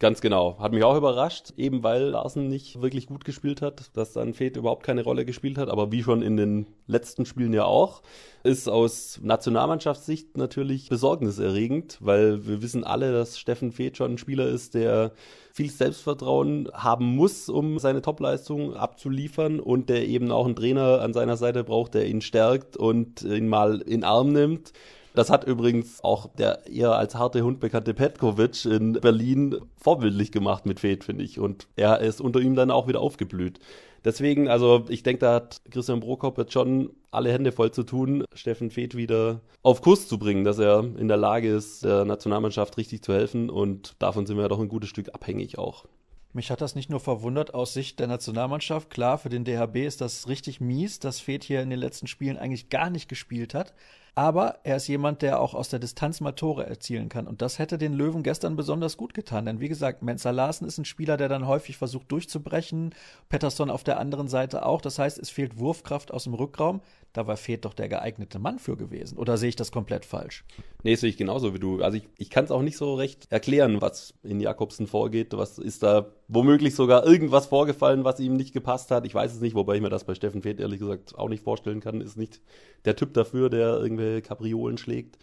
Ganz 0.01 0.19
genau. 0.19 0.57
Hat 0.57 0.71
mich 0.71 0.83
auch 0.83 0.97
überrascht, 0.97 1.53
eben 1.57 1.83
weil 1.83 2.01
Larsen 2.01 2.47
nicht 2.47 2.81
wirklich 2.81 3.05
gut 3.05 3.23
gespielt 3.23 3.61
hat, 3.61 3.95
dass 3.95 4.13
dann 4.13 4.33
Fed 4.33 4.57
überhaupt 4.57 4.81
keine 4.83 5.03
Rolle 5.03 5.25
gespielt 5.25 5.59
hat, 5.59 5.69
aber 5.69 5.91
wie 5.91 6.01
schon 6.01 6.23
in 6.23 6.37
den 6.37 6.65
letzten 6.87 7.27
Spielen 7.27 7.53
ja 7.53 7.65
auch, 7.65 8.01
ist 8.41 8.67
aus 8.67 9.19
Nationalmannschaftssicht 9.21 10.37
natürlich 10.37 10.89
besorgniserregend, 10.89 11.99
weil 11.99 12.47
wir 12.47 12.63
wissen 12.63 12.83
alle, 12.83 13.11
dass 13.11 13.37
Steffen 13.37 13.71
Fed 13.71 13.95
schon 13.95 14.13
ein 14.13 14.17
Spieler 14.17 14.47
ist, 14.47 14.73
der 14.73 15.11
viel 15.53 15.69
Selbstvertrauen 15.69 16.67
haben 16.73 17.15
muss, 17.15 17.47
um 17.47 17.77
seine 17.77 18.01
Topleistung 18.01 18.75
abzuliefern 18.75 19.59
und 19.59 19.87
der 19.89 20.07
eben 20.07 20.31
auch 20.31 20.45
einen 20.45 20.55
Trainer 20.55 21.01
an 21.01 21.13
seiner 21.13 21.37
Seite 21.37 21.63
braucht, 21.63 21.93
der 21.93 22.07
ihn 22.07 22.21
stärkt 22.21 22.75
und 22.75 23.21
ihn 23.21 23.47
mal 23.47 23.81
in 23.81 24.03
Arm 24.03 24.33
nimmt 24.33 24.73
das 25.13 25.29
hat 25.29 25.45
übrigens 25.45 26.03
auch 26.03 26.27
der 26.35 26.67
eher 26.67 26.95
als 26.95 27.15
harte 27.15 27.41
Hund 27.43 27.59
bekannte 27.59 27.93
Petkovic 27.93 28.65
in 28.65 28.93
Berlin 28.93 29.57
vorbildlich 29.77 30.31
gemacht 30.31 30.65
mit 30.65 30.79
Fed, 30.79 31.03
finde 31.03 31.23
ich. 31.23 31.39
Und 31.39 31.67
er 31.75 31.99
ist 31.99 32.21
unter 32.21 32.39
ihm 32.39 32.55
dann 32.55 32.71
auch 32.71 32.87
wieder 32.87 33.01
aufgeblüht. 33.01 33.59
Deswegen, 34.03 34.47
also 34.47 34.85
ich 34.89 35.03
denke, 35.03 35.19
da 35.19 35.33
hat 35.35 35.61
Christian 35.69 35.99
Brokop 35.99 36.37
jetzt 36.37 36.53
schon 36.53 36.91
alle 37.11 37.31
Hände 37.31 37.51
voll 37.51 37.71
zu 37.71 37.83
tun, 37.83 38.25
Steffen 38.33 38.71
Feth 38.71 38.95
wieder 38.95 39.41
auf 39.61 39.81
Kurs 39.81 40.07
zu 40.07 40.17
bringen, 40.17 40.43
dass 40.43 40.57
er 40.57 40.79
in 40.79 41.07
der 41.07 41.17
Lage 41.17 41.49
ist, 41.53 41.83
der 41.83 42.05
Nationalmannschaft 42.05 42.77
richtig 42.77 43.03
zu 43.03 43.13
helfen. 43.13 43.49
Und 43.49 43.93
davon 43.99 44.25
sind 44.25 44.37
wir 44.37 44.43
ja 44.43 44.47
doch 44.49 44.59
ein 44.59 44.69
gutes 44.69 44.89
Stück 44.89 45.13
abhängig 45.13 45.57
auch. 45.59 45.85
Mich 46.33 46.49
hat 46.49 46.61
das 46.61 46.75
nicht 46.75 46.89
nur 46.89 47.01
verwundert 47.01 47.53
aus 47.53 47.73
Sicht 47.73 47.99
der 47.99 48.07
Nationalmannschaft. 48.07 48.89
Klar, 48.89 49.17
für 49.17 49.27
den 49.27 49.43
DHB 49.43 49.77
ist 49.77 49.99
das 49.99 50.29
richtig 50.29 50.61
mies, 50.61 50.99
dass 50.99 51.19
Feth 51.19 51.43
hier 51.43 51.61
in 51.61 51.69
den 51.69 51.79
letzten 51.79 52.07
Spielen 52.07 52.37
eigentlich 52.37 52.69
gar 52.69 52.89
nicht 52.89 53.09
gespielt 53.09 53.53
hat. 53.53 53.73
Aber 54.15 54.59
er 54.63 54.77
ist 54.77 54.87
jemand, 54.87 55.21
der 55.21 55.41
auch 55.41 55.53
aus 55.53 55.69
der 55.69 55.79
Distanz 55.79 56.19
mal 56.21 56.33
Tore 56.33 56.65
erzielen 56.65 57.09
kann. 57.09 57.27
Und 57.27 57.41
das 57.41 57.59
hätte 57.59 57.77
den 57.77 57.93
Löwen 57.93 58.23
gestern 58.23 58.55
besonders 58.55 58.97
gut 58.97 59.13
getan. 59.13 59.45
Denn 59.45 59.59
wie 59.59 59.69
gesagt, 59.69 60.03
Mensa 60.03 60.31
Larsen 60.31 60.67
ist 60.67 60.77
ein 60.77 60.85
Spieler, 60.85 61.15
der 61.15 61.29
dann 61.29 61.47
häufig 61.47 61.77
versucht 61.77 62.11
durchzubrechen. 62.11 62.93
Pettersson 63.29 63.69
auf 63.69 63.83
der 63.83 63.99
anderen 63.99 64.27
Seite 64.27 64.65
auch. 64.65 64.81
Das 64.81 64.99
heißt, 64.99 65.17
es 65.17 65.29
fehlt 65.29 65.59
Wurfkraft 65.59 66.11
aus 66.11 66.25
dem 66.25 66.33
Rückraum. 66.33 66.81
Da 67.13 67.27
war 67.27 67.35
Fehlt 67.35 67.65
doch 67.65 67.73
der 67.73 67.89
geeignete 67.89 68.39
Mann 68.39 68.57
für 68.57 68.77
gewesen. 68.77 69.17
Oder 69.17 69.37
sehe 69.37 69.49
ich 69.49 69.55
das 69.55 69.71
komplett 69.71 70.05
falsch? 70.05 70.45
Nee, 70.83 70.95
sehe 70.95 71.09
ich 71.09 71.17
genauso 71.17 71.53
wie 71.53 71.59
du. 71.59 71.81
Also 71.81 71.97
ich, 71.97 72.07
ich 72.17 72.29
kann 72.29 72.45
es 72.45 72.51
auch 72.51 72.61
nicht 72.61 72.77
so 72.77 72.95
recht 72.95 73.27
erklären, 73.29 73.81
was 73.81 74.13
in 74.23 74.39
Jakobsen 74.39 74.87
vorgeht. 74.87 75.33
Was 75.33 75.57
ist 75.57 75.83
da 75.83 76.07
womöglich 76.29 76.73
sogar 76.73 77.05
irgendwas 77.05 77.47
vorgefallen, 77.47 78.05
was 78.05 78.19
ihm 78.19 78.35
nicht 78.35 78.53
gepasst 78.53 78.91
hat? 78.91 79.05
Ich 79.05 79.13
weiß 79.13 79.33
es 79.33 79.41
nicht, 79.41 79.55
wobei 79.55 79.75
ich 79.75 79.81
mir 79.81 79.89
das 79.89 80.05
bei 80.05 80.15
Steffen 80.15 80.41
Fehlt 80.41 80.59
ehrlich 80.59 80.79
gesagt 80.79 81.17
auch 81.17 81.29
nicht 81.29 81.43
vorstellen 81.43 81.81
kann. 81.81 81.99
Ist 81.99 82.17
nicht 82.17 82.41
der 82.85 82.95
Typ 82.95 83.13
dafür, 83.13 83.49
der 83.49 83.77
irgendwelche 83.77 84.21
Kapriolen 84.21 84.77
schlägt. 84.77 85.17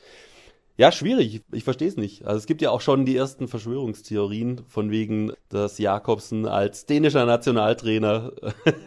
Ja, 0.78 0.92
schwierig. 0.92 1.42
Ich 1.50 1.64
verstehe 1.64 1.88
es 1.88 1.96
nicht. 1.96 2.24
Also 2.24 2.38
es 2.38 2.46
gibt 2.46 2.62
ja 2.62 2.70
auch 2.70 2.80
schon 2.80 3.04
die 3.04 3.16
ersten 3.16 3.48
Verschwörungstheorien 3.48 4.60
von 4.68 4.92
wegen, 4.92 5.32
dass 5.48 5.78
Jakobsen 5.78 6.46
als 6.46 6.86
dänischer 6.86 7.26
Nationaltrainer 7.26 8.32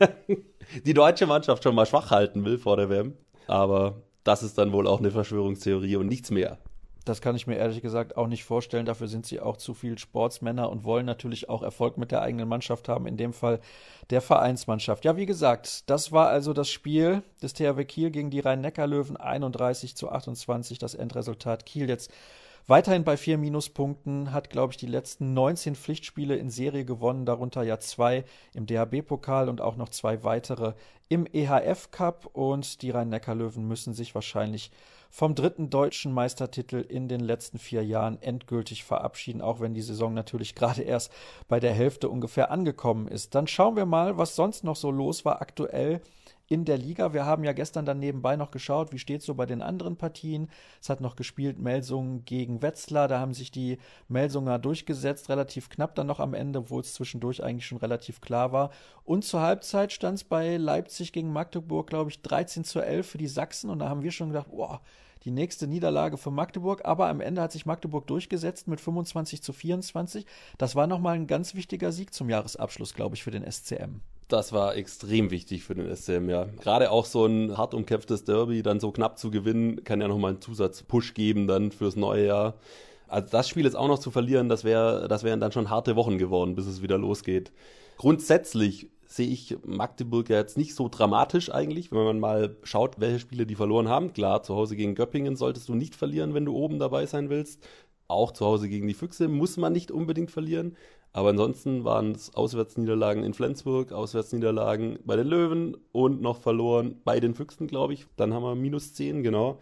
die 0.86 0.94
deutsche 0.94 1.28
Mannschaft 1.28 1.64
schon 1.64 1.76
mal 1.76 1.86
schwach 1.86 2.12
halten 2.12 2.46
will 2.46 2.58
vor 2.58 2.78
der 2.78 2.90
WM. 2.90 3.14
Aber 3.48 4.02
das 4.24 4.44
ist 4.44 4.58
dann 4.58 4.72
wohl 4.72 4.88
auch 4.88 5.00
eine 5.00 5.12
Verschwörungstheorie 5.12 5.96
und 5.96 6.08
nichts 6.08 6.32
mehr. 6.32 6.58
Das 7.04 7.20
kann 7.20 7.36
ich 7.36 7.48
mir 7.48 7.56
ehrlich 7.56 7.82
gesagt 7.82 8.16
auch 8.16 8.28
nicht 8.28 8.44
vorstellen. 8.44 8.86
Dafür 8.86 9.08
sind 9.08 9.26
sie 9.26 9.40
auch 9.40 9.58
zu 9.58 9.74
viel 9.74 9.98
Sportsmänner 9.98 10.70
und 10.70 10.84
wollen 10.84 11.06
natürlich 11.06 11.50
auch 11.50 11.64
Erfolg 11.64 11.98
mit 11.98 12.12
der 12.12 12.22
eigenen 12.22 12.48
Mannschaft 12.48 12.88
haben, 12.90 13.08
in 13.08 13.18
dem 13.18 13.34
Fall 13.34 13.60
der 14.12 14.22
Vereinsmannschaft. 14.22 15.04
Ja, 15.04 15.18
wie 15.18 15.26
gesagt, 15.26 15.90
das 15.90 16.12
war 16.12 16.28
also 16.28 16.54
das 16.54 16.70
Spiel 16.70 17.24
des 17.42 17.54
THW 17.54 17.86
Kiel 17.86 18.12
gegen 18.12 18.30
die 18.30 18.40
Rhein-Neckar-Löwen 18.40 19.18
31 19.18 19.96
zu 19.96 20.12
28. 20.12 20.78
Das 20.78 20.94
Endresultat 20.94 21.66
Kiel 21.66 21.90
jetzt 21.90 22.12
Weiterhin 22.68 23.04
bei 23.04 23.18
vier 23.18 23.38
Minuspunkten, 23.38 24.32
hat, 24.32 24.50
glaube 24.50 24.74
ich, 24.74 24.78
die 24.78 24.88
letzten 24.88 25.34
19 25.34 25.76
Pflichtspiele 25.76 26.36
in 26.36 26.50
Serie 26.50 26.86
gewonnen, 26.86 27.26
darunter 27.26 27.64
ja 27.64 27.80
zwei 27.80 28.24
im 28.54 28.66
DHB-Pokal 28.66 29.50
und 29.50 29.62
auch 29.62 29.76
noch 29.76 29.90
zwei 29.90 30.24
weitere 30.24 30.74
im 31.10 31.26
EHF-Cup. 31.26 32.30
Und 32.34 32.82
die 32.82 32.92
Rhein-Neckar-Löwen 32.92 33.68
müssen 33.68 33.94
sich 33.94 34.16
wahrscheinlich 34.16 34.72
vom 35.10 35.36
dritten 35.36 35.70
deutschen 35.70 36.14
Meistertitel 36.14 36.78
in 36.78 37.10
den 37.10 37.20
letzten 37.20 37.60
vier 37.60 37.84
Jahren 37.84 38.22
endgültig 38.22 38.86
verabschieden, 38.86 39.42
auch 39.42 39.60
wenn 39.60 39.74
die 39.74 39.82
Saison 39.82 40.14
natürlich 40.14 40.56
gerade 40.56 40.84
erst 40.84 41.12
bei 41.50 41.60
der 41.60 41.74
Hälfte 41.74 42.10
ungefähr 42.10 42.50
angekommen 42.50 43.08
ist. 43.08 43.36
Dann 43.36 43.48
schauen 43.48 43.76
wir 43.76 43.86
mal, 43.86 44.18
was 44.18 44.38
sonst 44.38 44.64
noch 44.64 44.78
so 44.78 44.90
los 44.90 45.26
war 45.26 45.42
aktuell 45.42 46.02
in 46.52 46.66
der 46.66 46.78
Liga. 46.78 47.14
Wir 47.14 47.26
haben 47.26 47.46
ja 47.46 47.54
gestern 47.54 47.86
dann 47.86 48.00
nebenbei 48.00 48.36
noch 48.36 48.52
geschaut, 48.52 48.92
wie 48.92 49.00
steht 49.00 49.22
so 49.22 49.36
bei 49.36 49.46
den 49.46 49.62
anderen 49.62 49.96
Partien. 49.96 50.50
Es 50.82 50.90
hat 50.90 51.00
noch 51.00 51.16
gespielt 51.16 51.60
Melsungen 51.60 52.26
gegen 52.26 52.62
Wetzlar. 52.62 53.08
Da 53.08 53.22
haben 53.22 53.34
sich 53.34 53.52
die 53.52 53.78
Melsunger 54.10 54.60
durchgesetzt, 54.60 55.30
relativ 55.30 55.70
knapp 55.70 55.96
dann 55.96 56.08
noch 56.08 56.20
am 56.20 56.34
Ende, 56.34 56.60
obwohl 56.60 56.82
es 56.82 56.94
zwischendurch 56.94 57.42
eigentlich 57.42 57.66
schon 57.66 57.78
relativ 57.78 58.20
klar 58.20 58.52
war. 58.52 58.72
Und 59.06 59.24
zur 59.24 59.40
Halbzeit 59.40 59.94
stand 59.94 60.18
es 60.18 60.24
bei 60.26 60.58
Leipzig 60.58 61.14
gegen 61.14 61.32
Magdeburg, 61.32 61.88
glaube 61.88 62.10
ich, 62.10 62.22
13 62.22 62.66
zu 62.66 62.82
11 62.82 63.08
für 63.08 63.18
die 63.18 63.28
Sachsen. 63.28 63.70
Und 63.70 63.80
da 63.80 63.88
haben 63.88 64.04
wir 64.04 64.12
schon 64.12 64.28
gedacht, 64.28 64.52
boah, 64.52 64.82
die 65.24 65.32
nächste 65.32 65.68
Niederlage 65.68 66.18
für 66.18 66.32
Magdeburg, 66.32 66.82
aber 66.84 67.08
am 67.08 67.22
Ende 67.22 67.42
hat 67.42 67.54
sich 67.54 67.66
Magdeburg 67.66 68.08
durchgesetzt 68.08 68.68
mit 68.68 68.82
25 68.82 69.42
zu 69.42 69.54
24. 69.54 70.26
Das 70.58 70.76
war 70.76 70.88
nochmal 70.88 71.16
ein 71.16 71.28
ganz 71.28 71.56
wichtiger 71.56 71.94
Sieg 71.94 72.14
zum 72.14 72.30
Jahresabschluss, 72.30 72.94
glaube 72.94 73.16
ich, 73.16 73.24
für 73.24 73.32
den 73.32 73.50
SCM. 73.50 74.02
Das 74.32 74.54
war 74.54 74.78
extrem 74.78 75.30
wichtig 75.30 75.64
für 75.64 75.76
den 75.76 75.94
SCM, 75.94 76.30
ja. 76.30 76.46
Gerade 76.62 76.90
auch 76.90 77.06
so 77.06 77.26
ein 77.26 77.58
hart 77.58 77.74
umkämpftes 77.74 78.24
Derby 78.24 78.64
dann 78.64 78.80
so 78.80 78.92
knapp 78.92 79.20
zu 79.20 79.30
gewinnen, 79.30 79.84
kann 79.84 80.00
ja 80.00 80.08
nochmal 80.08 80.32
einen 80.32 80.42
Zusatzpush 80.42 81.14
geben 81.14 81.48
dann 81.48 81.72
fürs 81.72 81.98
neue 81.98 82.28
Jahr. 82.28 82.54
Also 83.10 83.28
das 83.30 83.50
Spiel 83.50 83.66
jetzt 83.66 83.76
auch 83.76 83.90
noch 83.90 84.00
zu 84.00 84.10
verlieren, 84.10 84.48
das 84.48 84.64
wäre, 84.64 85.10
das 85.10 85.24
wären 85.24 85.42
dann 85.42 85.52
schon 85.52 85.70
harte 85.70 85.98
Wochen 85.98 86.18
geworden, 86.18 86.56
bis 86.56 86.66
es 86.66 86.82
wieder 86.82 86.98
losgeht. 86.98 87.52
Grundsätzlich 87.98 88.90
sehe 89.06 89.28
ich 89.28 89.58
Magdeburg 89.66 90.30
ja 90.30 90.38
jetzt 90.38 90.58
nicht 90.58 90.76
so 90.76 90.88
dramatisch 90.88 91.52
eigentlich, 91.52 91.92
wenn 91.92 92.06
man 92.06 92.20
mal 92.22 92.56
schaut, 92.64 93.02
welche 93.02 93.20
Spiele 93.20 93.46
die 93.46 93.56
verloren 93.56 93.90
haben. 93.90 94.14
Klar, 94.14 94.44
zu 94.44 94.56
Hause 94.56 94.78
gegen 94.78 94.96
Göppingen 94.96 95.36
solltest 95.36 95.68
du 95.68 95.76
nicht 95.76 95.94
verlieren, 95.94 96.34
wenn 96.34 96.46
du 96.46 96.56
oben 96.56 96.80
dabei 96.80 97.06
sein 97.06 97.30
willst. 97.30 97.62
Auch 98.08 98.32
zu 98.32 98.46
Hause 98.46 98.70
gegen 98.70 98.88
die 98.88 98.94
Füchse 98.94 99.28
muss 99.28 99.58
man 99.58 99.74
nicht 99.74 99.92
unbedingt 99.92 100.32
verlieren. 100.32 100.78
Aber 101.14 101.30
ansonsten 101.30 101.84
waren 101.84 102.14
es 102.14 102.34
Auswärtsniederlagen 102.34 103.24
in 103.24 103.34
Flensburg, 103.34 103.92
Auswärtsniederlagen 103.92 105.00
bei 105.04 105.18
den 105.18 105.28
Löwen 105.28 105.76
und 105.92 106.22
noch 106.22 106.38
verloren 106.38 107.02
bei 107.04 107.20
den 107.20 107.36
Füchsen, 107.36 107.68
glaube 107.68 107.94
ich. 107.94 108.06
Dann 108.16 108.34
haben 108.34 108.44
wir 108.44 108.56
minus 108.56 108.94
10, 108.94 109.22
genau. 109.24 109.60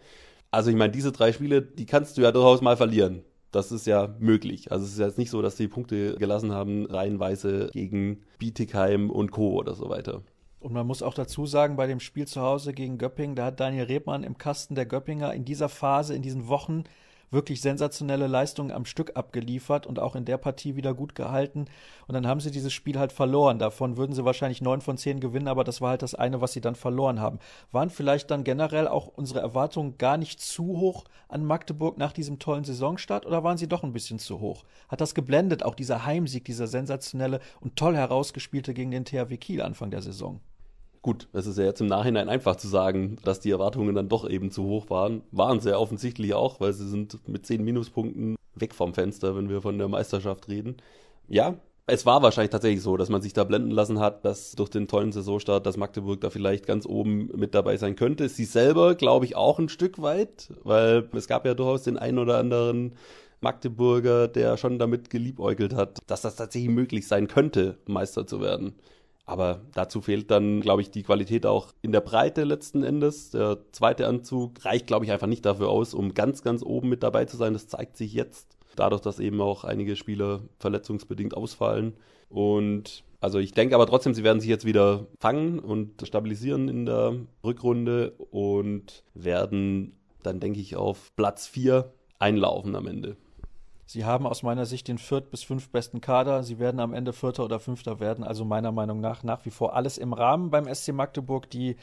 Also 0.52 0.70
ich 0.70 0.76
meine, 0.76 0.92
diese 0.92 1.12
drei 1.12 1.32
Spiele, 1.32 1.62
die 1.62 1.86
kannst 1.86 2.16
du 2.16 2.22
ja 2.22 2.30
durchaus 2.30 2.60
mal 2.60 2.76
verlieren. 2.76 3.22
Das 3.50 3.72
ist 3.72 3.86
ja 3.86 4.14
möglich. 4.20 4.70
Also 4.70 4.84
es 4.84 4.92
ist 4.92 4.98
jetzt 5.00 5.18
nicht 5.18 5.30
so, 5.30 5.42
dass 5.42 5.56
die 5.56 5.66
Punkte 5.66 6.14
gelassen 6.16 6.52
haben, 6.52 6.86
reihenweise 6.86 7.70
gegen 7.72 8.22
Bietigheim 8.38 9.10
und 9.10 9.32
Co. 9.32 9.54
oder 9.58 9.74
so 9.74 9.88
weiter. 9.88 10.22
Und 10.60 10.72
man 10.72 10.86
muss 10.86 11.02
auch 11.02 11.14
dazu 11.14 11.46
sagen, 11.46 11.76
bei 11.76 11.86
dem 11.86 12.00
Spiel 12.00 12.28
zu 12.28 12.42
Hause 12.42 12.72
gegen 12.74 12.98
Göppingen, 12.98 13.34
da 13.34 13.46
hat 13.46 13.58
Daniel 13.58 13.86
Rebmann 13.86 14.22
im 14.22 14.38
Kasten 14.38 14.74
der 14.74 14.86
Göppinger 14.86 15.32
in 15.34 15.44
dieser 15.44 15.68
Phase, 15.68 16.14
in 16.14 16.22
diesen 16.22 16.48
Wochen 16.48 16.84
wirklich 17.30 17.60
sensationelle 17.60 18.26
Leistungen 18.26 18.72
am 18.72 18.84
Stück 18.84 19.16
abgeliefert 19.16 19.86
und 19.86 19.98
auch 19.98 20.16
in 20.16 20.24
der 20.24 20.38
Partie 20.38 20.76
wieder 20.76 20.94
gut 20.94 21.14
gehalten. 21.14 21.66
Und 22.06 22.14
dann 22.14 22.26
haben 22.26 22.40
sie 22.40 22.50
dieses 22.50 22.72
Spiel 22.72 22.98
halt 22.98 23.12
verloren. 23.12 23.58
Davon 23.58 23.96
würden 23.96 24.14
sie 24.14 24.24
wahrscheinlich 24.24 24.60
neun 24.60 24.80
von 24.80 24.96
zehn 24.96 25.20
gewinnen, 25.20 25.48
aber 25.48 25.64
das 25.64 25.80
war 25.80 25.90
halt 25.90 26.02
das 26.02 26.14
eine, 26.14 26.40
was 26.40 26.52
sie 26.52 26.60
dann 26.60 26.74
verloren 26.74 27.20
haben. 27.20 27.38
Waren 27.72 27.90
vielleicht 27.90 28.30
dann 28.30 28.44
generell 28.44 28.88
auch 28.88 29.06
unsere 29.06 29.40
Erwartungen 29.40 29.96
gar 29.98 30.16
nicht 30.16 30.40
zu 30.40 30.64
hoch 30.78 31.04
an 31.28 31.44
Magdeburg 31.44 31.98
nach 31.98 32.12
diesem 32.12 32.38
tollen 32.38 32.64
Saisonstart 32.64 33.26
oder 33.26 33.44
waren 33.44 33.58
sie 33.58 33.68
doch 33.68 33.84
ein 33.84 33.92
bisschen 33.92 34.18
zu 34.18 34.40
hoch? 34.40 34.64
Hat 34.88 35.00
das 35.00 35.14
geblendet, 35.14 35.62
auch 35.62 35.74
dieser 35.74 36.04
Heimsieg, 36.04 36.44
dieser 36.44 36.66
sensationelle 36.66 37.40
und 37.60 37.76
toll 37.76 37.96
herausgespielte 37.96 38.74
gegen 38.74 38.90
den 38.90 39.04
THW 39.04 39.36
Kiel 39.36 39.62
Anfang 39.62 39.90
der 39.90 40.02
Saison? 40.02 40.40
Gut, 41.02 41.28
es 41.32 41.46
ist 41.46 41.56
ja 41.56 41.64
jetzt 41.64 41.80
im 41.80 41.86
Nachhinein 41.86 42.28
einfach 42.28 42.56
zu 42.56 42.68
sagen, 42.68 43.16
dass 43.24 43.40
die 43.40 43.50
Erwartungen 43.50 43.94
dann 43.94 44.10
doch 44.10 44.28
eben 44.28 44.50
zu 44.50 44.64
hoch 44.64 44.90
waren. 44.90 45.22
Waren 45.32 45.60
sie 45.60 45.70
ja 45.70 45.78
offensichtlich 45.78 46.34
auch, 46.34 46.60
weil 46.60 46.74
sie 46.74 46.88
sind 46.88 47.26
mit 47.26 47.46
zehn 47.46 47.64
Minuspunkten 47.64 48.36
weg 48.54 48.74
vom 48.74 48.92
Fenster, 48.92 49.34
wenn 49.34 49.48
wir 49.48 49.62
von 49.62 49.78
der 49.78 49.88
Meisterschaft 49.88 50.48
reden. 50.48 50.76
Ja, 51.26 51.54
es 51.86 52.04
war 52.04 52.22
wahrscheinlich 52.22 52.50
tatsächlich 52.50 52.82
so, 52.82 52.98
dass 52.98 53.08
man 53.08 53.22
sich 53.22 53.32
da 53.32 53.44
blenden 53.44 53.70
lassen 53.70 53.98
hat, 53.98 54.26
dass 54.26 54.52
durch 54.52 54.68
den 54.68 54.88
tollen 54.88 55.10
Saisonstart, 55.10 55.64
dass 55.64 55.78
Magdeburg 55.78 56.20
da 56.20 56.28
vielleicht 56.28 56.66
ganz 56.66 56.84
oben 56.84 57.30
mit 57.34 57.54
dabei 57.54 57.78
sein 57.78 57.96
könnte. 57.96 58.28
Sie 58.28 58.44
selber, 58.44 58.94
glaube 58.94 59.24
ich, 59.24 59.36
auch 59.36 59.58
ein 59.58 59.70
Stück 59.70 60.02
weit, 60.02 60.52
weil 60.62 61.08
es 61.14 61.28
gab 61.28 61.46
ja 61.46 61.54
durchaus 61.54 61.82
den 61.82 61.96
einen 61.96 62.18
oder 62.18 62.38
anderen 62.38 62.92
Magdeburger, 63.40 64.28
der 64.28 64.58
schon 64.58 64.78
damit 64.78 65.08
geliebäugelt 65.08 65.74
hat, 65.74 65.98
dass 66.06 66.20
das 66.20 66.36
tatsächlich 66.36 66.70
möglich 66.70 67.08
sein 67.08 67.26
könnte, 67.26 67.78
Meister 67.86 68.26
zu 68.26 68.40
werden. 68.40 68.74
Aber 69.30 69.60
dazu 69.74 70.00
fehlt 70.00 70.28
dann, 70.32 70.60
glaube 70.60 70.82
ich, 70.82 70.90
die 70.90 71.04
Qualität 71.04 71.46
auch 71.46 71.68
in 71.82 71.92
der 71.92 72.00
Breite 72.00 72.42
letzten 72.42 72.82
Endes. 72.82 73.30
Der 73.30 73.58
zweite 73.70 74.08
Anzug 74.08 74.64
reicht, 74.64 74.88
glaube 74.88 75.04
ich, 75.04 75.12
einfach 75.12 75.28
nicht 75.28 75.46
dafür 75.46 75.68
aus, 75.68 75.94
um 75.94 76.14
ganz, 76.14 76.42
ganz 76.42 76.64
oben 76.64 76.88
mit 76.88 77.04
dabei 77.04 77.26
zu 77.26 77.36
sein. 77.36 77.52
Das 77.52 77.68
zeigt 77.68 77.96
sich 77.96 78.12
jetzt, 78.12 78.58
dadurch, 78.74 79.02
dass 79.02 79.20
eben 79.20 79.40
auch 79.40 79.62
einige 79.62 79.94
Spieler 79.94 80.40
verletzungsbedingt 80.58 81.36
ausfallen. 81.36 81.94
Und 82.28 83.04
also 83.20 83.38
ich 83.38 83.52
denke 83.52 83.76
aber 83.76 83.86
trotzdem, 83.86 84.14
sie 84.14 84.24
werden 84.24 84.40
sich 84.40 84.50
jetzt 84.50 84.64
wieder 84.64 85.06
fangen 85.20 85.60
und 85.60 86.04
stabilisieren 86.04 86.68
in 86.68 86.86
der 86.86 87.14
Rückrunde 87.44 88.14
und 88.32 89.04
werden 89.14 89.96
dann, 90.24 90.40
denke 90.40 90.58
ich, 90.58 90.74
auf 90.74 91.12
Platz 91.14 91.46
4 91.46 91.92
einlaufen 92.18 92.74
am 92.74 92.88
Ende. 92.88 93.16
Sie 93.92 94.04
haben 94.04 94.24
aus 94.24 94.44
meiner 94.44 94.66
Sicht 94.66 94.86
den 94.86 94.98
viert 94.98 95.32
bis 95.32 95.42
fünf 95.42 95.70
besten 95.70 96.00
Kader. 96.00 96.44
Sie 96.44 96.60
werden 96.60 96.78
am 96.78 96.94
Ende 96.94 97.12
Vierter 97.12 97.44
oder 97.44 97.58
Fünfter 97.58 97.98
werden. 97.98 98.22
Also 98.22 98.44
meiner 98.44 98.70
Meinung 98.70 99.00
nach 99.00 99.24
nach 99.24 99.44
wie 99.44 99.50
vor 99.50 99.74
alles 99.74 99.98
im 99.98 100.12
Rahmen 100.12 100.48
beim 100.50 100.72
SC 100.72 100.92
Magdeburg. 100.92 101.50
Die 101.50 101.74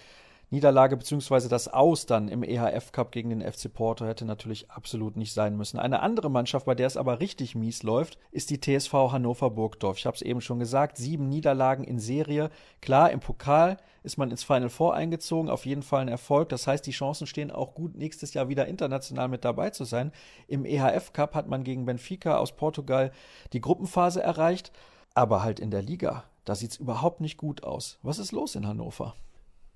Niederlage 0.49 0.95
bzw. 0.95 1.49
das 1.49 1.67
Aus 1.67 2.05
dann 2.05 2.29
im 2.29 2.41
EHF 2.41 2.93
Cup 2.93 3.11
gegen 3.11 3.31
den 3.31 3.41
FC 3.41 3.73
Porto 3.73 4.05
hätte 4.05 4.23
natürlich 4.23 4.71
absolut 4.71 5.17
nicht 5.17 5.33
sein 5.33 5.57
müssen. 5.57 5.77
Eine 5.77 5.99
andere 5.99 6.31
Mannschaft, 6.31 6.65
bei 6.65 6.73
der 6.73 6.87
es 6.87 6.95
aber 6.95 7.19
richtig 7.19 7.53
mies 7.53 7.83
läuft, 7.83 8.17
ist 8.31 8.49
die 8.49 8.61
TSV 8.61 8.93
Hannover 8.93 9.49
Burgdorf. 9.49 9.97
Ich 9.97 10.05
habe 10.05 10.15
es 10.15 10.21
eben 10.21 10.39
schon 10.39 10.59
gesagt, 10.59 10.95
sieben 10.95 11.27
Niederlagen 11.27 11.83
in 11.83 11.99
Serie. 11.99 12.49
Klar, 12.81 13.11
im 13.11 13.19
Pokal 13.19 13.75
ist 14.03 14.17
man 14.17 14.31
ins 14.31 14.45
Final 14.45 14.69
Four 14.69 14.93
eingezogen, 14.93 15.49
auf 15.49 15.65
jeden 15.65 15.83
Fall 15.83 16.03
ein 16.03 16.07
Erfolg. 16.07 16.47
Das 16.47 16.65
heißt, 16.65 16.85
die 16.87 16.91
Chancen 16.91 17.27
stehen 17.27 17.51
auch 17.51 17.75
gut, 17.75 17.97
nächstes 17.97 18.33
Jahr 18.33 18.47
wieder 18.47 18.67
international 18.67 19.27
mit 19.27 19.43
dabei 19.43 19.71
zu 19.71 19.83
sein. 19.83 20.13
Im 20.47 20.63
EHF 20.63 21.11
Cup 21.11 21.35
hat 21.35 21.49
man 21.49 21.65
gegen 21.65 21.85
Benfica 21.85 22.37
aus 22.37 22.53
Portugal 22.53 23.11
die 23.51 23.59
Gruppenphase 23.59 24.23
erreicht, 24.23 24.71
aber 25.13 25.43
halt 25.43 25.59
in 25.59 25.71
der 25.71 25.81
Liga, 25.81 26.23
da 26.45 26.55
sieht 26.55 26.71
es 26.71 26.77
überhaupt 26.77 27.19
nicht 27.19 27.35
gut 27.35 27.65
aus. 27.65 27.99
Was 28.01 28.17
ist 28.17 28.31
los 28.31 28.55
in 28.55 28.65
Hannover? 28.65 29.13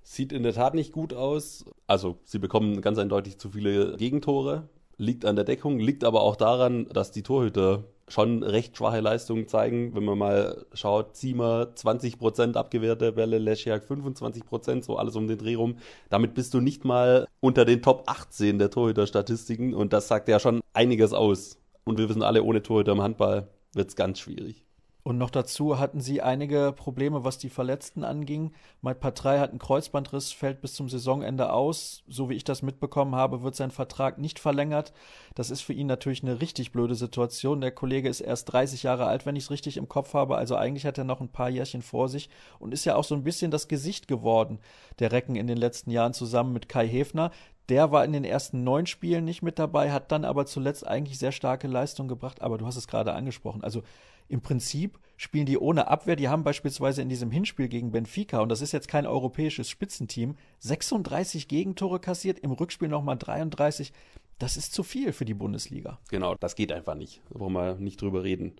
Sieht 0.02 0.32
in 0.32 0.42
der 0.42 0.52
Tat 0.52 0.74
nicht 0.74 0.92
gut 0.92 1.14
aus. 1.14 1.64
Also, 1.86 2.18
sie 2.24 2.38
bekommen 2.38 2.80
ganz 2.80 2.98
eindeutig 2.98 3.38
zu 3.38 3.50
viele 3.50 3.96
Gegentore. 3.96 4.68
Liegt 4.98 5.24
an 5.24 5.36
der 5.36 5.44
Deckung, 5.44 5.78
liegt 5.78 6.04
aber 6.04 6.22
auch 6.22 6.36
daran, 6.36 6.86
dass 6.92 7.12
die 7.12 7.22
Torhüter 7.22 7.84
schon 8.08 8.42
recht 8.42 8.76
schwache 8.76 9.00
Leistungen 9.00 9.48
zeigen. 9.48 9.94
Wenn 9.94 10.04
man 10.04 10.18
mal 10.18 10.66
schaut, 10.74 11.16
Ziemer 11.16 11.68
20% 11.74 12.56
abgewehrte 12.56 13.12
Bälle, 13.12 13.38
Leschiak 13.38 13.84
25%, 13.84 14.84
so 14.84 14.96
alles 14.96 15.16
um 15.16 15.26
den 15.28 15.38
Dreh 15.38 15.54
rum. 15.54 15.76
Damit 16.10 16.34
bist 16.34 16.52
du 16.54 16.60
nicht 16.60 16.84
mal 16.84 17.26
unter 17.40 17.64
den 17.64 17.82
Top 17.82 18.04
18 18.06 18.58
der 18.58 18.70
Torhüter-Statistiken 18.70 19.74
und 19.74 19.92
das 19.92 20.08
sagt 20.08 20.28
ja 20.28 20.38
schon 20.38 20.60
einiges 20.74 21.12
aus. 21.12 21.58
Und 21.84 21.98
wir 21.98 22.08
wissen 22.08 22.22
alle, 22.22 22.42
ohne 22.42 22.62
Torhüter 22.62 22.92
im 22.92 23.02
Handball 23.02 23.48
wird 23.72 23.88
es 23.88 23.96
ganz 23.96 24.20
schwierig. 24.20 24.62
Und 25.04 25.18
noch 25.18 25.30
dazu 25.30 25.80
hatten 25.80 26.00
sie 26.00 26.22
einige 26.22 26.72
Probleme, 26.72 27.24
was 27.24 27.36
die 27.36 27.48
Verletzten 27.48 28.04
anging. 28.04 28.52
Mike 28.82 29.00
Patrei 29.00 29.40
hat 29.40 29.50
einen 29.50 29.58
Kreuzbandriss, 29.58 30.30
fällt 30.30 30.60
bis 30.60 30.74
zum 30.74 30.88
Saisonende 30.88 31.52
aus. 31.52 32.04
So 32.06 32.30
wie 32.30 32.34
ich 32.34 32.44
das 32.44 32.62
mitbekommen 32.62 33.16
habe, 33.16 33.42
wird 33.42 33.56
sein 33.56 33.72
Vertrag 33.72 34.18
nicht 34.18 34.38
verlängert. 34.38 34.92
Das 35.34 35.50
ist 35.50 35.62
für 35.62 35.72
ihn 35.72 35.88
natürlich 35.88 36.22
eine 36.22 36.40
richtig 36.40 36.70
blöde 36.70 36.94
Situation. 36.94 37.60
Der 37.60 37.72
Kollege 37.72 38.08
ist 38.08 38.20
erst 38.20 38.52
30 38.52 38.84
Jahre 38.84 39.06
alt, 39.06 39.26
wenn 39.26 39.34
ich 39.34 39.44
es 39.44 39.50
richtig 39.50 39.76
im 39.76 39.88
Kopf 39.88 40.14
habe. 40.14 40.36
Also 40.36 40.54
eigentlich 40.54 40.86
hat 40.86 40.98
er 40.98 41.04
noch 41.04 41.20
ein 41.20 41.32
paar 41.32 41.48
Jährchen 41.48 41.82
vor 41.82 42.08
sich 42.08 42.30
und 42.60 42.72
ist 42.72 42.84
ja 42.84 42.94
auch 42.94 43.04
so 43.04 43.16
ein 43.16 43.24
bisschen 43.24 43.50
das 43.50 43.66
Gesicht 43.66 44.06
geworden 44.06 44.60
der 45.00 45.10
Recken 45.10 45.34
in 45.34 45.48
den 45.48 45.58
letzten 45.58 45.90
Jahren 45.90 46.14
zusammen 46.14 46.52
mit 46.52 46.68
Kai 46.68 46.86
Hefner. 46.86 47.32
Der 47.68 47.90
war 47.90 48.04
in 48.04 48.12
den 48.12 48.24
ersten 48.24 48.62
neun 48.64 48.86
Spielen 48.86 49.24
nicht 49.24 49.42
mit 49.42 49.58
dabei, 49.58 49.90
hat 49.90 50.12
dann 50.12 50.24
aber 50.24 50.46
zuletzt 50.46 50.86
eigentlich 50.86 51.18
sehr 51.18 51.32
starke 51.32 51.66
Leistung 51.66 52.06
gebracht. 52.06 52.40
Aber 52.42 52.58
du 52.58 52.66
hast 52.66 52.76
es 52.76 52.86
gerade 52.86 53.14
angesprochen. 53.14 53.64
Also 53.64 53.82
im 54.28 54.40
Prinzip 54.40 54.98
spielen 55.16 55.46
die 55.46 55.58
ohne 55.58 55.88
Abwehr. 55.88 56.16
Die 56.16 56.28
haben 56.28 56.44
beispielsweise 56.44 57.02
in 57.02 57.08
diesem 57.08 57.30
Hinspiel 57.30 57.68
gegen 57.68 57.92
Benfica, 57.92 58.40
und 58.40 58.48
das 58.48 58.60
ist 58.60 58.72
jetzt 58.72 58.88
kein 58.88 59.06
europäisches 59.06 59.68
Spitzenteam, 59.68 60.36
36 60.60 61.48
Gegentore 61.48 62.00
kassiert, 62.00 62.38
im 62.40 62.52
Rückspiel 62.52 62.88
nochmal 62.88 63.16
33. 63.16 63.92
Das 64.38 64.56
ist 64.56 64.74
zu 64.74 64.82
viel 64.82 65.12
für 65.12 65.24
die 65.24 65.34
Bundesliga. 65.34 65.98
Genau, 66.10 66.34
das 66.34 66.56
geht 66.56 66.72
einfach 66.72 66.94
nicht. 66.94 67.22
Da 67.30 67.38
brauchen 67.38 67.52
wir 67.52 67.74
nicht 67.76 68.00
drüber 68.00 68.24
reden. 68.24 68.54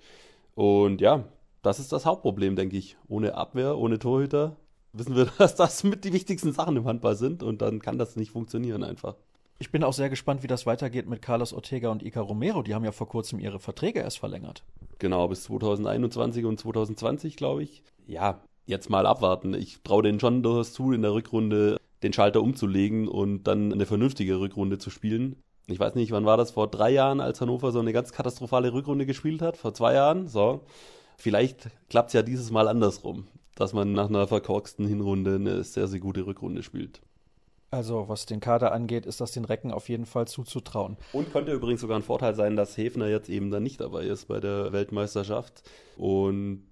Und 0.55 1.01
ja, 1.01 1.25
das 1.63 1.81
ist 1.81 1.93
das 1.93 2.07
Hauptproblem, 2.07 2.57
denke 2.57 2.77
ich. 2.77 2.97
Ohne 3.09 3.35
Abwehr, 3.35 3.77
ohne 3.77 3.99
Torhüter 3.99 4.57
wissen 4.93 5.17
wir, 5.17 5.27
dass 5.39 5.55
das 5.55 5.85
mit 5.85 6.05
die 6.05 6.13
wichtigsten 6.13 6.53
Sachen 6.53 6.77
im 6.77 6.85
Handball 6.85 7.17
sind 7.17 7.43
und 7.43 7.63
dann 7.63 7.81
kann 7.81 7.99
das 7.99 8.17
nicht 8.17 8.31
funktionieren 8.31 8.85
einfach. 8.85 9.17
Ich 9.59 9.71
bin 9.71 9.85
auch 9.85 9.93
sehr 9.93 10.11
gespannt, 10.11 10.43
wie 10.43 10.49
das 10.49 10.67
weitergeht 10.67 11.09
mit 11.09 11.23
Carlos 11.23 11.53
Ortega 11.53 11.91
und 11.91 12.03
Ica 12.03 12.21
Romero. 12.21 12.63
Die 12.63 12.75
haben 12.75 12.85
ja 12.85 12.93
vor 12.93 13.09
kurzem 13.09 13.39
ihre 13.39 13.61
Verträge 13.61 14.01
erst 14.01 14.19
verlängert. 14.19 14.65
Genau, 14.99 15.29
bis 15.29 15.45
2021 15.45 16.45
und 16.45 16.59
2020, 16.59 17.37
glaube 17.37 17.63
ich. 17.63 17.83
Ja, 18.07 18.41
jetzt 18.67 18.91
mal 18.91 19.07
abwarten. 19.07 19.55
Ich 19.55 19.83
traue 19.83 20.03
denen 20.03 20.21
schon 20.21 20.43
durchaus 20.43 20.73
zu, 20.73 20.93
in 20.93 21.03
der 21.03 21.13
Rückrunde 21.13 21.79
den 22.03 22.13
Schalter 22.13 22.43
umzulegen 22.43 23.09
und 23.09 23.45
dann 23.45 23.73
eine 23.73 23.87
vernünftige 23.87 24.41
Rückrunde 24.41 24.79
zu 24.79 24.91
spielen. 24.91 25.37
Ich 25.69 25.79
weiß 25.79 25.95
nicht, 25.95 26.11
wann 26.11 26.27
war 26.27 26.37
das? 26.37 26.51
Vor 26.51 26.69
drei 26.69 26.91
Jahren, 26.91 27.21
als 27.21 27.41
Hannover 27.41 27.71
so 27.71 27.79
eine 27.79 27.93
ganz 27.93 28.13
katastrophale 28.13 28.73
Rückrunde 28.73 29.07
gespielt 29.07 29.43
hat? 29.43 29.57
Vor 29.57 29.75
zwei 29.75 29.95
Jahren? 29.95 30.27
So. 30.27 30.63
Vielleicht 31.17 31.69
klappt 31.89 32.09
es 32.09 32.15
ja 32.15 32.23
dieses 32.23 32.51
Mal 32.51 32.67
andersrum, 32.67 33.29
dass 33.55 33.73
man 33.73 33.93
nach 33.93 34.09
einer 34.09 34.27
verkorksten 34.27 34.87
Hinrunde 34.87 35.37
eine 35.37 35.63
sehr, 35.63 35.87
sehr 35.87 36.01
gute 36.01 36.27
Rückrunde 36.27 36.65
spielt. 36.65 37.01
Also 37.73 38.07
was 38.07 38.27
den 38.27 38.41
Kader 38.41 38.73
angeht, 38.73 39.07
ist 39.07 39.23
das 39.23 39.33
den 39.33 39.47
Recken 39.47 39.73
auf 39.73 39.89
jeden 39.89 40.05
Fall 40.05 40.29
zuzutrauen. 40.29 40.99
Und 41.15 41.33
könnte 41.33 41.53
übrigens 41.53 41.81
sogar 41.81 41.99
ein 41.99 42.03
Vorteil 42.03 42.35
sein, 42.35 42.55
dass 42.55 42.77
Hefner 42.77 43.09
jetzt 43.09 43.31
eben 43.31 43.51
dann 43.51 43.63
nicht 43.63 43.81
dabei 43.81 44.05
ist 44.05 44.29
bei 44.29 44.41
der 44.41 44.73
Weltmeisterschaft 44.73 45.63
und 45.97 46.63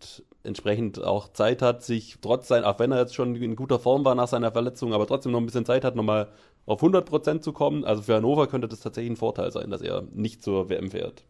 entsprechend 0.43 1.03
auch 1.03 1.33
Zeit 1.33 1.63
hat, 1.63 1.83
sich 1.83 2.19
trotz 2.21 2.49
sein, 2.49 2.65
auch 2.65 2.79
wenn 2.79 2.93
er 2.93 2.99
jetzt 2.99 3.15
schon 3.15 3.35
in 3.35 3.57
guter 3.57 3.79
Form 3.79 4.05
war 4.05 4.15
nach 4.15 4.29
seiner 4.29 4.53
Verletzung, 4.53 4.93
aber 4.93 5.07
trotzdem 5.07 5.33
noch 5.33 5.41
ein 5.41 5.47
bisschen 5.47 5.65
Zeit 5.65 5.85
hat, 5.85 5.97
nochmal 5.97 6.29
auf 6.67 6.81
100 6.81 7.09
Prozent 7.09 7.45
zu 7.45 7.55
kommen. 7.55 7.83
Also 7.85 8.03
für 8.03 8.17
Hannover 8.17 8.47
könnte 8.47 8.69
das 8.69 8.81
tatsächlich 8.81 9.13
ein 9.13 9.17
Vorteil 9.17 9.53
sein, 9.53 9.71
dass 9.71 9.81
er 9.81 10.03
nicht 10.13 10.43
zur 10.43 10.69
WM 10.69 10.91
fährt. 10.91 11.25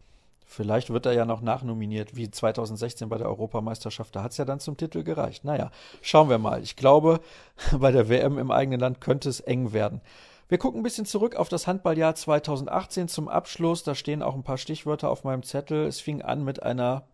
Vielleicht 0.51 0.89
wird 0.89 1.05
er 1.05 1.13
ja 1.13 1.23
noch 1.23 1.39
nachnominiert, 1.39 2.17
wie 2.17 2.29
2016 2.29 3.07
bei 3.07 3.17
der 3.17 3.29
Europameisterschaft. 3.29 4.13
Da 4.13 4.21
hat 4.21 4.31
es 4.31 4.37
ja 4.37 4.43
dann 4.43 4.59
zum 4.59 4.75
Titel 4.75 5.01
gereicht. 5.01 5.45
Naja, 5.45 5.71
schauen 6.01 6.27
wir 6.27 6.39
mal. 6.39 6.61
Ich 6.61 6.75
glaube, 6.75 7.21
bei 7.79 7.93
der 7.93 8.09
WM 8.09 8.37
im 8.37 8.51
eigenen 8.51 8.81
Land 8.81 8.99
könnte 8.99 9.29
es 9.29 9.39
eng 9.39 9.71
werden. 9.71 10.01
Wir 10.49 10.57
gucken 10.57 10.81
ein 10.81 10.83
bisschen 10.83 11.05
zurück 11.05 11.37
auf 11.37 11.47
das 11.47 11.67
Handballjahr 11.67 12.15
2018 12.15 13.07
zum 13.07 13.29
Abschluss. 13.29 13.83
Da 13.83 13.95
stehen 13.95 14.21
auch 14.21 14.35
ein 14.35 14.43
paar 14.43 14.57
Stichwörter 14.57 15.09
auf 15.09 15.23
meinem 15.23 15.43
Zettel. 15.43 15.85
Es 15.85 16.01
fing 16.01 16.21
an 16.21 16.43
mit 16.43 16.61
einer 16.61 17.07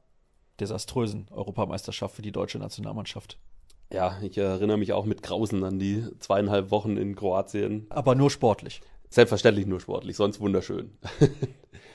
desaströsen 0.60 1.27
Europameisterschaft 1.29 2.15
für 2.15 2.24
die 2.24 2.32
deutsche 2.32 2.58
Nationalmannschaft. 2.58 3.38
Ja, 3.94 4.17
ich 4.24 4.36
erinnere 4.39 4.79
mich 4.79 4.94
auch 4.94 5.06
mit 5.06 5.22
Grausen 5.22 5.63
an 5.63 5.77
die 5.77 6.08
zweieinhalb 6.17 6.72
Wochen 6.72 6.98
in 6.98 7.15
Kroatien. 7.15 7.86
Aber 7.91 8.15
nur 8.15 8.32
sportlich. 8.32 8.82
Selbstverständlich 9.12 9.67
nur 9.67 9.79
sportlich, 9.79 10.15
sonst 10.15 10.39
wunderschön. 10.39 10.98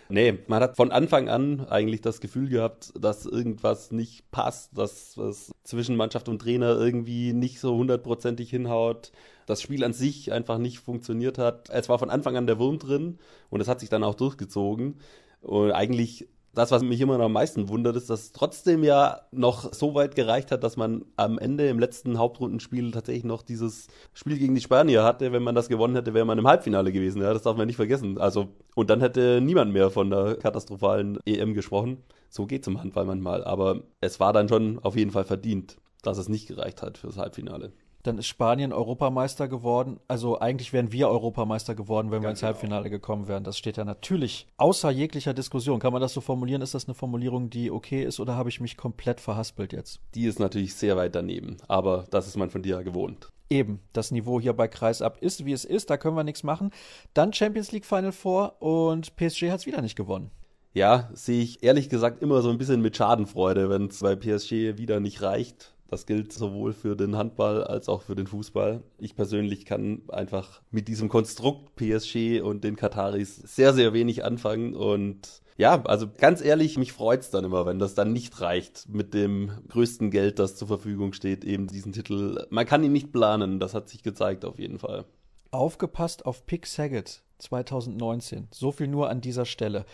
nee, 0.09 0.39
man 0.47 0.63
hat 0.63 0.77
von 0.77 0.91
Anfang 0.93 1.29
an 1.29 1.67
eigentlich 1.67 2.01
das 2.01 2.21
Gefühl 2.21 2.49
gehabt, 2.49 2.93
dass 2.99 3.27
irgendwas 3.27 3.93
nicht 3.93 4.31
passt, 4.31 4.77
dass 4.77 5.17
es 5.17 5.53
zwischen 5.65 5.97
Mannschaft 5.97 6.29
und 6.29 6.41
Trainer 6.41 6.77
irgendwie 6.77 7.33
nicht 7.33 7.61
so 7.61 7.77
hundertprozentig 7.77 8.51
hinhaut, 8.51 9.13
das 9.47 9.63
Spiel 9.63 9.85
an 9.85 9.93
sich 9.93 10.33
einfach 10.33 10.59
nicht 10.59 10.79
funktioniert 10.79 11.39
hat. 11.39 11.71
Es 11.71 11.89
war 11.89 11.99
von 11.99 12.11
Anfang 12.11 12.37
an 12.37 12.47
der 12.47 12.59
Wurm 12.59 12.79
drin 12.79 13.19
und 13.51 13.61
es 13.61 13.69
hat 13.69 13.81
sich 13.81 13.89
dann 13.89 14.05
auch 14.05 14.15
durchgezogen. 14.15 15.01
Und 15.41 15.73
eigentlich 15.73 16.29
das, 16.55 16.71
was 16.71 16.83
mich 16.83 17.01
immer 17.01 17.17
noch 17.17 17.25
am 17.25 17.33
meisten 17.33 17.69
wundert, 17.69 17.97
ist, 17.97 18.11
dass 18.11 18.25
es 18.25 18.33
trotzdem 18.33 18.85
ja 18.85 19.23
noch 19.31 19.73
so 19.73 19.95
weit 19.95 20.15
gereicht 20.15 20.51
hat, 20.53 20.63
dass 20.63 20.77
man 20.77 21.05
am 21.17 21.39
Ende 21.39 21.69
im 21.69 21.79
letzten 21.79 22.19
Hauptrundenspiel 22.19 22.91
tatsächlich 22.91 23.25
noch 23.25 23.43
dieses 23.43 23.89
Spiel 24.13 24.39
gegen 24.39 24.55
die 24.55 24.61
Spanier 24.61 25.03
hatte. 25.03 25.33
Wenn 25.33 25.43
man 25.43 25.55
das 25.55 25.69
gewonnen 25.69 25.95
hätte, 25.95 26.13
wäre 26.13 26.27
man 26.27 26.39
im 26.39 26.47
Halbfinale 26.47 26.93
gewesen. 26.93 27.23
Ja, 27.23 27.33
das 27.33 27.43
darf 27.43 27.57
man 27.57 27.67
nicht 27.67 27.77
vergessen. 27.77 28.19
Also, 28.19 28.49
und 28.75 28.91
dann 28.91 29.01
hätte 29.01 29.41
niemand 29.41 29.73
mehr 29.73 29.91
von 29.91 30.11
der 30.11 30.37
katastrophalen 30.37 31.19
EM 31.25 31.55
gesprochen. 31.55 32.03
So 32.29 32.47
geht 32.47 32.63
es 32.63 32.69
im 32.69 32.81
Handball 32.81 33.07
manchmal. 33.07 33.45
Aber 33.45 33.81
es 34.01 34.21
war 34.21 34.35
dann 34.35 34.49
schon 34.49 34.79
auf 34.81 34.97
jeden 34.97 35.11
Fall 35.11 35.25
verdient, 35.25 35.79
dass 36.03 36.19
es 36.19 36.29
nicht 36.29 36.49
gereicht 36.49 36.83
hat 36.83 36.99
fürs 36.99 37.17
Halbfinale. 37.17 37.73
Dann 38.03 38.19
ist 38.19 38.27
Spanien 38.27 38.73
Europameister 38.73 39.47
geworden. 39.47 40.01
Also 40.09 40.41
eigentlich 40.41 40.73
wären 40.73 40.91
wir 40.91 41.09
Europameister 41.09 41.75
geworden, 41.75 42.11
wenn 42.11 42.23
Ganz 42.23 42.25
wir 42.25 42.31
ins 42.31 42.41
genau. 42.41 42.49
Halbfinale 42.49 42.91
gekommen 42.91 43.29
wären. 43.29 43.45
Das 43.45 43.59
steht 43.59 43.77
ja 43.77 43.85
natürlich 43.85 44.47
außer 44.57 44.91
jeglicher 44.91 45.35
Diskussion. 45.35 45.79
Kann 45.79 45.93
man 45.93 46.03
das 46.03 46.13
so 46.13 46.21
formulieren? 46.21 46.63
Ist 46.63 46.75
das 46.75 46.87
eine 46.87 46.95
Formulierung, 46.95 47.51
die 47.51 47.71
okay 47.71 48.03
ist 48.03 48.19
oder 48.19 48.37
habe 48.37 48.49
ich 48.49 48.61
mich 48.61 48.77
komplett 48.77 49.21
verhaspelt 49.21 49.73
jetzt? 49.73 50.01
Die 50.15 50.25
ist 50.25 50.41
natürlich 50.41 50.75
sehr 50.75 50.97
weit 50.97 51.15
daneben, 51.15 51.59
aber 51.69 52.07
das 52.11 52.27
ist 52.27 52.37
man 52.37 52.51
von 52.51 52.63
dir 52.63 52.77
ja 52.77 52.83
gewohnt. 52.83 53.29
Eben, 53.51 53.81
das 53.93 54.11
Niveau 54.11 54.41
hier 54.41 54.55
bei 54.55 54.67
Kreisab 54.67 55.19
ist, 55.21 55.45
wie 55.45 55.53
es 55.53 55.67
ist, 55.67 55.91
da 55.91 55.99
können 55.99 56.17
wir 56.17 56.25
nichts 56.25 56.43
machen. 56.43 56.71
Dann 57.13 57.33
Champions 57.35 57.71
League 57.71 57.85
Final 57.85 58.13
Four 58.13 58.63
und 58.63 59.15
PSG 59.17 59.51
hat 59.51 59.61
es 59.61 59.67
wieder 59.67 59.83
nicht 59.83 59.95
gewonnen. 59.95 60.31
Ja, 60.75 61.11
sehe 61.13 61.43
ich 61.43 61.63
ehrlich 61.63 61.91
gesagt 61.91 62.23
immer 62.23 62.41
so 62.41 62.49
ein 62.49 62.57
bisschen 62.57 62.81
mit 62.81 62.97
Schadenfreude, 62.97 63.69
wenn 63.69 63.89
es 63.89 64.01
bei 64.01 64.17
PSG 64.17 64.79
wieder 64.79 65.01
nicht 65.01 65.21
reicht. 65.21 65.72
Das 65.93 66.07
gilt 66.07 66.33
sowohl 66.33 66.73
für 66.73 66.97
den 66.97 67.19
Handball 67.19 67.63
als 67.63 67.91
auch 67.91 68.01
für 68.01 68.15
den 68.15 68.27
Fußball. 68.27 68.83
Ich 68.97 69.15
persönlich 69.15 69.67
kann 69.67 70.01
einfach 70.09 70.63
mit 70.71 70.89
diesem 70.89 71.11
Konstrukt 71.11 71.77
PSG 71.77 72.41
und 72.41 72.65
den 72.65 72.77
Kataris 72.77 73.37
sehr, 73.37 73.75
sehr 73.75 73.93
wenig 73.93 74.25
anfangen 74.25 74.75
und 74.75 75.43
ja, 75.59 75.83
also 75.85 76.07
ganz 76.09 76.41
ehrlich, 76.43 76.79
mich 76.79 76.95
freut 76.95 77.21
es 77.21 77.31
dann 77.31 77.45
immer, 77.45 77.67
wenn 77.67 77.79
das 77.79 77.95
dann 77.95 78.11
nicht 78.11 78.41
reicht 78.41 78.89
mit 78.89 79.13
dem 79.13 79.51
größten 79.69 80.11
Geld, 80.11 80.39
das 80.39 80.57
zur 80.57 80.67
Verfügung 80.67 81.13
steht, 81.13 81.45
eben 81.45 81.67
diesen 81.67 81.93
Titel. 81.93 82.47
Man 82.49 82.65
kann 82.65 82.83
ihn 82.83 82.93
nicht 82.93 83.13
planen, 83.13 83.61
das 83.61 83.75
hat 83.75 83.91
sich 83.91 84.03
gezeigt 84.03 84.47
auf 84.47 84.59
jeden 84.59 84.79
Fall. 84.79 85.05
Aufgepasst 85.51 86.25
auf 86.25 86.47
Pick 86.47 86.67
Saget 86.67 87.23
2019. 87.37 88.49
So 88.51 88.73
viel 88.73 88.89
nur 88.89 89.11
an 89.11 89.21
dieser 89.21 89.45
Stelle. 89.45 89.85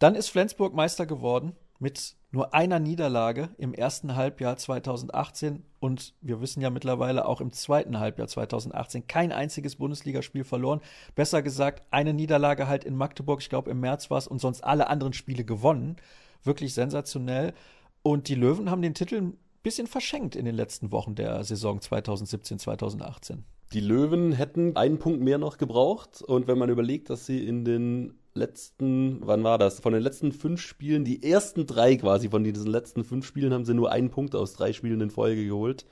Dann 0.00 0.16
ist 0.16 0.30
Flensburg 0.30 0.74
Meister 0.74 1.06
geworden 1.06 1.52
mit 1.78 2.16
nur 2.30 2.52
einer 2.52 2.80
Niederlage 2.80 3.50
im 3.58 3.74
ersten 3.74 4.16
Halbjahr 4.16 4.56
2018 4.56 5.62
und 5.78 6.14
wir 6.20 6.40
wissen 6.40 6.60
ja 6.60 6.70
mittlerweile 6.70 7.26
auch 7.26 7.40
im 7.40 7.52
zweiten 7.52 8.00
Halbjahr 8.00 8.26
2018 8.26 9.06
kein 9.06 9.32
einziges 9.32 9.76
Bundesligaspiel 9.76 10.44
verloren. 10.44 10.80
Besser 11.14 11.42
gesagt, 11.42 11.84
eine 11.90 12.12
Niederlage 12.12 12.66
halt 12.66 12.84
in 12.84 12.96
Magdeburg, 12.96 13.40
ich 13.40 13.48
glaube 13.48 13.70
im 13.70 13.80
März 13.80 14.10
war 14.10 14.18
es, 14.18 14.26
und 14.26 14.40
sonst 14.40 14.64
alle 14.64 14.88
anderen 14.88 15.12
Spiele 15.12 15.44
gewonnen. 15.44 15.96
Wirklich 16.42 16.74
sensationell. 16.74 17.54
Und 18.02 18.28
die 18.28 18.34
Löwen 18.34 18.70
haben 18.70 18.82
den 18.82 18.94
Titel 18.94 19.16
ein 19.16 19.38
bisschen 19.62 19.86
verschenkt 19.86 20.36
in 20.36 20.44
den 20.44 20.54
letzten 20.54 20.90
Wochen 20.90 21.14
der 21.14 21.44
Saison 21.44 21.80
2017, 21.80 22.58
2018. 22.58 23.44
Die 23.72 23.80
Löwen 23.80 24.32
hätten 24.32 24.76
einen 24.76 24.98
Punkt 24.98 25.20
mehr 25.20 25.38
noch 25.38 25.56
gebraucht. 25.56 26.22
Und 26.22 26.46
wenn 26.46 26.58
man 26.58 26.70
überlegt, 26.70 27.10
dass 27.10 27.26
sie 27.26 27.46
in 27.46 27.64
den 27.64 28.14
letzten, 28.34 29.20
wann 29.24 29.44
war 29.44 29.58
das? 29.58 29.80
Von 29.80 29.92
den 29.92 30.02
letzten 30.02 30.32
fünf 30.32 30.60
Spielen, 30.60 31.04
die 31.04 31.22
ersten 31.22 31.66
drei 31.66 31.96
quasi 31.96 32.28
von 32.28 32.44
diesen 32.44 32.70
letzten 32.70 33.04
fünf 33.04 33.26
Spielen 33.26 33.52
haben 33.52 33.64
sie 33.64 33.74
nur 33.74 33.92
einen 33.92 34.10
Punkt 34.10 34.34
aus 34.34 34.54
drei 34.54 34.72
Spielen 34.72 35.00
in 35.00 35.10
Folge 35.10 35.46
geholt 35.46 35.86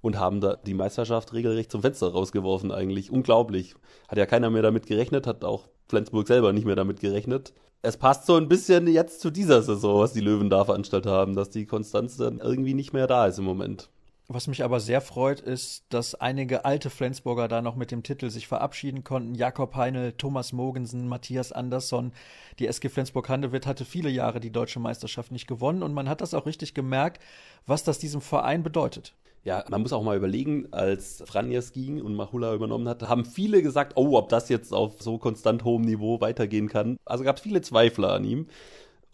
und 0.00 0.18
haben 0.18 0.40
da 0.40 0.56
die 0.56 0.74
Meisterschaft 0.74 1.32
regelrecht 1.32 1.70
zum 1.70 1.82
Fenster 1.82 2.08
rausgeworfen 2.08 2.72
eigentlich. 2.72 3.10
Unglaublich. 3.10 3.74
Hat 4.08 4.18
ja 4.18 4.26
keiner 4.26 4.50
mehr 4.50 4.62
damit 4.62 4.86
gerechnet, 4.86 5.26
hat 5.26 5.44
auch 5.44 5.68
Flensburg 5.88 6.26
selber 6.26 6.52
nicht 6.52 6.66
mehr 6.66 6.76
damit 6.76 7.00
gerechnet. 7.00 7.54
Es 7.80 7.96
passt 7.96 8.26
so 8.26 8.36
ein 8.36 8.48
bisschen 8.48 8.86
jetzt 8.86 9.20
zu 9.20 9.30
dieser 9.30 9.62
Saison, 9.62 10.00
was 10.00 10.12
die 10.12 10.20
Löwen 10.20 10.50
da 10.50 10.64
veranstaltet 10.64 11.10
haben, 11.10 11.34
dass 11.34 11.50
die 11.50 11.66
Konstanz 11.66 12.16
dann 12.16 12.38
irgendwie 12.38 12.74
nicht 12.74 12.92
mehr 12.92 13.06
da 13.06 13.26
ist 13.26 13.38
im 13.38 13.44
Moment. 13.44 13.90
Was 14.26 14.46
mich 14.46 14.64
aber 14.64 14.80
sehr 14.80 15.02
freut, 15.02 15.40
ist, 15.40 15.84
dass 15.90 16.14
einige 16.14 16.64
alte 16.64 16.88
Flensburger 16.88 17.46
da 17.46 17.60
noch 17.60 17.76
mit 17.76 17.90
dem 17.90 18.02
Titel 18.02 18.30
sich 18.30 18.48
verabschieden 18.48 19.04
konnten. 19.04 19.34
Jakob 19.34 19.76
Heinel, 19.76 20.12
Thomas 20.12 20.54
Mogensen, 20.54 21.08
Matthias 21.08 21.52
Andersson. 21.52 22.12
Die 22.58 22.66
SG 22.66 22.88
Flensburg-Handewitt 22.88 23.66
hatte 23.66 23.84
viele 23.84 24.08
Jahre 24.08 24.40
die 24.40 24.50
deutsche 24.50 24.80
Meisterschaft 24.80 25.30
nicht 25.30 25.46
gewonnen 25.46 25.82
und 25.82 25.92
man 25.92 26.08
hat 26.08 26.22
das 26.22 26.32
auch 26.32 26.46
richtig 26.46 26.72
gemerkt, 26.72 27.22
was 27.66 27.84
das 27.84 27.98
diesem 27.98 28.22
Verein 28.22 28.62
bedeutet. 28.62 29.14
Ja, 29.44 29.62
man 29.68 29.82
muss 29.82 29.92
auch 29.92 30.02
mal 30.02 30.16
überlegen, 30.16 30.68
als 30.70 31.22
Franjes 31.26 31.72
ging 31.72 32.00
und 32.00 32.14
Mahula 32.14 32.54
übernommen 32.54 32.88
hat, 32.88 33.02
haben 33.02 33.26
viele 33.26 33.60
gesagt, 33.60 33.92
oh, 33.96 34.16
ob 34.16 34.30
das 34.30 34.48
jetzt 34.48 34.72
auf 34.72 35.02
so 35.02 35.18
konstant 35.18 35.64
hohem 35.64 35.82
Niveau 35.82 36.22
weitergehen 36.22 36.70
kann. 36.70 36.96
Also 37.04 37.24
gab 37.24 37.36
es 37.36 37.42
viele 37.42 37.60
Zweifler 37.60 38.14
an 38.14 38.24
ihm. 38.24 38.46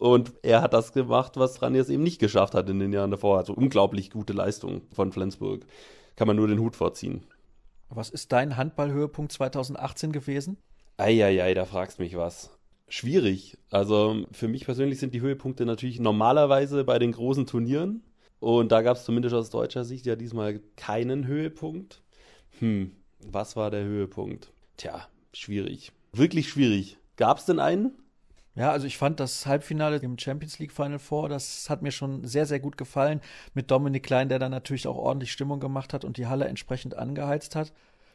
Und 0.01 0.33
er 0.41 0.63
hat 0.63 0.73
das 0.73 0.93
gemacht, 0.93 1.33
was 1.37 1.61
Raniers 1.61 1.89
eben 1.89 2.01
nicht 2.01 2.17
geschafft 2.17 2.55
hat 2.55 2.67
in 2.67 2.79
den 2.79 2.91
Jahren 2.91 3.11
davor. 3.11 3.37
Also 3.37 3.53
unglaublich 3.53 4.09
gute 4.09 4.33
Leistung 4.33 4.81
von 4.91 5.11
Flensburg. 5.11 5.63
Kann 6.15 6.25
man 6.25 6.37
nur 6.37 6.47
den 6.47 6.57
Hut 6.57 6.75
vorziehen. 6.75 7.23
Was 7.87 8.09
ist 8.09 8.31
dein 8.31 8.57
Handballhöhepunkt 8.57 9.31
2018 9.31 10.11
gewesen? 10.11 10.57
Eieiei, 10.97 11.53
da 11.53 11.65
fragst 11.65 11.99
mich 11.99 12.17
was. 12.17 12.49
Schwierig. 12.87 13.59
Also 13.69 14.25
für 14.31 14.47
mich 14.47 14.65
persönlich 14.65 14.99
sind 14.99 15.13
die 15.13 15.21
Höhepunkte 15.21 15.67
natürlich 15.67 15.99
normalerweise 15.99 16.83
bei 16.83 16.97
den 16.97 17.11
großen 17.11 17.45
Turnieren. 17.45 18.01
Und 18.39 18.71
da 18.71 18.81
gab 18.81 18.97
es 18.97 19.05
zumindest 19.05 19.35
aus 19.35 19.51
deutscher 19.51 19.85
Sicht 19.85 20.07
ja 20.07 20.15
diesmal 20.15 20.61
keinen 20.77 21.27
Höhepunkt. 21.27 22.01
Hm, 22.57 22.95
was 23.19 23.55
war 23.55 23.69
der 23.69 23.83
Höhepunkt? 23.83 24.51
Tja, 24.77 25.07
schwierig. 25.31 25.91
Wirklich 26.11 26.49
schwierig. 26.49 26.97
Gab 27.17 27.37
es 27.37 27.45
denn 27.45 27.59
einen? 27.59 27.91
Ja, 28.55 28.71
also 28.71 28.85
ich 28.85 28.97
fand 28.97 29.19
das 29.19 29.45
Halbfinale 29.45 29.97
im 29.97 30.17
Champions 30.17 30.59
League 30.59 30.73
Final 30.73 30.99
Four, 30.99 31.29
das 31.29 31.69
hat 31.69 31.81
mir 31.81 31.91
schon 31.91 32.25
sehr, 32.25 32.45
sehr 32.45 32.59
gut 32.59 32.77
gefallen. 32.77 33.21
Mit 33.53 33.71
Dominik 33.71 34.03
Klein, 34.03 34.27
der 34.27 34.39
dann 34.39 34.51
natürlich 34.51 34.87
auch 34.87 34.97
ordentlich 34.97 35.31
Stimmung 35.31 35.59
gemacht 35.59 35.93
hat 35.93 36.03
und 36.03 36.17
die 36.17 36.27
Halle 36.27 36.45
entsprechend 36.45 36.95
angeheizt 36.95 37.55
hat. 37.55 37.71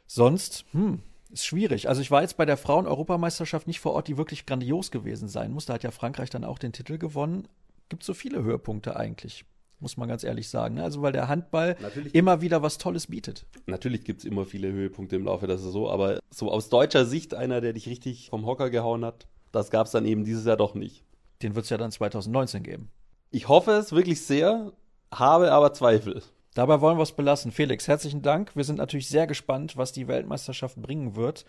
Sonst, 0.07 0.67
hm, 0.73 1.01
ist 1.31 1.47
schwierig. 1.47 1.89
Also 1.89 2.03
ich 2.03 2.11
war 2.11 2.23
jetzt 2.23 2.37
bei 2.37 2.45
der 2.45 2.57
Frauen-Europameisterschaft 2.57 3.67
nicht 3.67 3.81
vor 3.81 3.93
Ort, 3.93 4.09
die 4.09 4.19
wirklich 4.19 4.47
grandios 4.47 4.91
gewesen 4.91 5.29
sein 5.29 5.53
muss. 5.53 5.67
Da 5.67 5.75
hat 5.75 5.83
ja 5.83 5.91
Frankreich 5.91 6.31
dann 6.31 6.45
auch 6.45 6.59
den 6.59 6.73
Titel 6.73 6.99
gewonnen. 6.99 7.49
Gibt 7.89 8.05
so 8.05 8.15
viele 8.15 8.43
Höhepunkte 8.43 8.97
eigentlich 8.97 9.45
muss 9.79 9.97
man 9.97 10.09
ganz 10.09 10.25
ehrlich 10.25 10.49
sagen. 10.49 10.77
Ne? 10.77 10.83
Also 10.83 11.03
weil 11.03 11.13
der 11.13 11.29
Handball 11.29 11.77
natürlich 11.81 12.15
immer 12.15 12.41
wieder 12.41 12.63
was 12.63 12.79
Tolles 12.79 13.09
bietet. 13.09 13.47
Natürlich 13.67 14.05
gibt 14.05 14.21
es 14.21 14.25
immer 14.25 14.45
viele 14.45 14.73
Höhepunkte 14.73 15.17
im 15.17 15.25
Laufe 15.25 15.47
der 15.47 15.59
Saison, 15.59 15.91
aber 15.91 16.19
so 16.31 16.51
aus 16.51 16.69
deutscher 16.69 17.05
Sicht 17.05 17.35
einer, 17.35 17.61
der 17.61 17.73
dich 17.73 17.89
richtig 17.89 18.31
vom 18.31 18.47
Hocker 18.47 18.71
gehauen 18.71 19.05
hat, 19.05 19.27
das 19.57 19.71
gab 19.71 19.87
es 19.87 19.93
dann 19.93 20.05
eben 20.05 20.25
dieses 20.25 20.45
Jahr 20.45 20.57
doch 20.57 20.75
nicht. 20.75 21.05
Den 21.43 21.55
wird 21.55 21.65
es 21.65 21.71
ja 21.71 21.77
dann 21.77 21.91
2019 21.91 22.63
geben. 22.63 22.91
Ich 23.31 23.49
hoffe 23.49 23.73
es 23.73 23.93
wirklich 23.93 24.25
sehr, 24.25 24.73
habe 25.13 25.53
aber 25.53 25.73
Zweifel. 25.73 26.23
Dabei 26.55 26.81
wollen 26.81 26.97
wir 26.97 27.03
es 27.03 27.13
belassen. 27.13 27.53
Felix, 27.53 27.87
herzlichen 27.89 28.23
Dank. 28.23 28.57
Wir 28.57 28.65
sind 28.65 28.77
natürlich 28.77 29.09
sehr 29.09 29.27
gespannt, 29.27 29.77
was 29.77 29.93
die 29.93 30.09
Weltmeisterschaft 30.09 30.81
bringen 30.81 31.17
wird. 31.17 31.45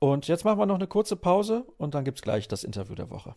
Und 0.00 0.26
jetzt 0.28 0.44
machen 0.44 0.58
wir 0.58 0.66
noch 0.66 0.76
eine 0.76 0.86
kurze 0.86 1.14
Pause 1.14 1.66
und 1.76 1.94
dann 1.94 2.04
gibt 2.04 2.18
es 2.18 2.22
gleich 2.22 2.48
das 2.48 2.64
Interview 2.64 2.94
der 2.94 3.10
Woche. 3.10 3.34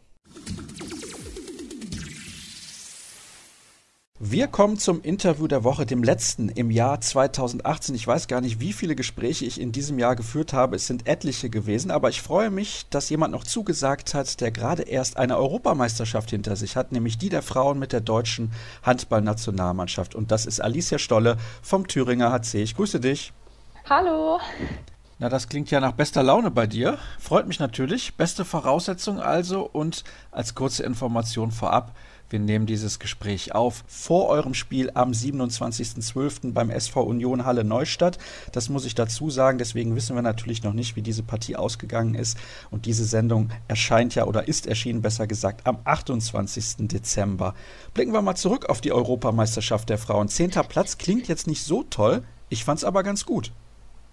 Wir 4.25 4.47
kommen 4.47 4.79
zum 4.79 5.01
Interview 5.01 5.47
der 5.47 5.65
Woche, 5.65 5.85
dem 5.85 6.01
letzten 6.01 6.47
im 6.47 6.71
Jahr 6.71 7.01
2018. 7.01 7.93
Ich 7.93 8.07
weiß 8.07 8.29
gar 8.29 8.39
nicht, 8.39 8.61
wie 8.61 8.71
viele 8.71 8.95
Gespräche 8.95 9.43
ich 9.43 9.59
in 9.59 9.73
diesem 9.73 9.99
Jahr 9.99 10.15
geführt 10.15 10.53
habe. 10.53 10.77
Es 10.77 10.87
sind 10.87 11.07
etliche 11.07 11.49
gewesen, 11.49 11.91
aber 11.91 12.07
ich 12.07 12.21
freue 12.21 12.49
mich, 12.49 12.85
dass 12.89 13.09
jemand 13.09 13.33
noch 13.33 13.43
zugesagt 13.43 14.13
hat, 14.13 14.39
der 14.39 14.51
gerade 14.51 14.83
erst 14.83 15.17
eine 15.17 15.35
Europameisterschaft 15.35 16.29
hinter 16.29 16.55
sich 16.55 16.77
hat, 16.77 16.93
nämlich 16.93 17.17
die 17.17 17.27
der 17.27 17.41
Frauen 17.41 17.79
mit 17.79 17.91
der 17.91 17.99
deutschen 17.99 18.53
Handballnationalmannschaft. 18.81 20.15
Und 20.15 20.31
das 20.31 20.45
ist 20.45 20.61
Alicia 20.61 20.99
Stolle 20.99 21.35
vom 21.61 21.85
Thüringer 21.89 22.31
HC. 22.31 22.63
Ich 22.63 22.77
grüße 22.77 23.01
dich. 23.01 23.33
Hallo. 23.89 24.39
Na, 25.19 25.27
das 25.27 25.49
klingt 25.49 25.69
ja 25.69 25.81
nach 25.81 25.91
bester 25.91 26.23
Laune 26.23 26.49
bei 26.49 26.65
dir. 26.65 26.97
Freut 27.19 27.47
mich 27.47 27.59
natürlich. 27.59 28.15
Beste 28.15 28.45
Voraussetzung 28.45 29.19
also 29.19 29.69
und 29.69 30.05
als 30.31 30.55
kurze 30.55 30.83
Information 30.83 31.51
vorab. 31.51 31.93
Wir 32.33 32.39
nehmen 32.39 32.65
dieses 32.65 32.97
Gespräch 32.97 33.53
auf 33.53 33.83
vor 33.85 34.27
eurem 34.27 34.55
Spiel 34.55 34.89
am 34.95 35.11
27.12. 35.11 36.51
beim 36.51 36.71
SV 36.71 37.03
Union 37.03 37.45
Halle 37.45 37.63
Neustadt. 37.63 38.17
Das 38.51 38.69
muss 38.69 38.85
ich 38.85 38.95
dazu 38.95 39.29
sagen. 39.29 39.59
Deswegen 39.59 39.95
wissen 39.95 40.15
wir 40.15 40.23
natürlich 40.23 40.63
noch 40.63 40.73
nicht, 40.73 40.95
wie 40.95 41.03
diese 41.03 41.21
Partie 41.21 41.55
ausgegangen 41.55 42.15
ist. 42.15 42.39
Und 42.71 42.87
diese 42.87 43.05
Sendung 43.05 43.51
erscheint 43.67 44.15
ja 44.15 44.25
oder 44.25 44.47
ist 44.47 44.65
erschienen, 44.65 45.03
besser 45.03 45.27
gesagt, 45.27 45.67
am 45.67 45.77
28. 45.83 46.87
Dezember. 46.87 47.53
Blicken 47.93 48.13
wir 48.13 48.23
mal 48.23 48.33
zurück 48.33 48.65
auf 48.65 48.81
die 48.81 48.93
Europameisterschaft 48.93 49.89
der 49.89 49.99
Frauen. 49.99 50.27
Zehnter 50.27 50.63
Platz 50.63 50.97
klingt 50.97 51.27
jetzt 51.27 51.45
nicht 51.45 51.61
so 51.61 51.83
toll. 51.83 52.23
Ich 52.49 52.63
fand 52.63 52.79
es 52.79 52.83
aber 52.83 53.03
ganz 53.03 53.27
gut. 53.27 53.51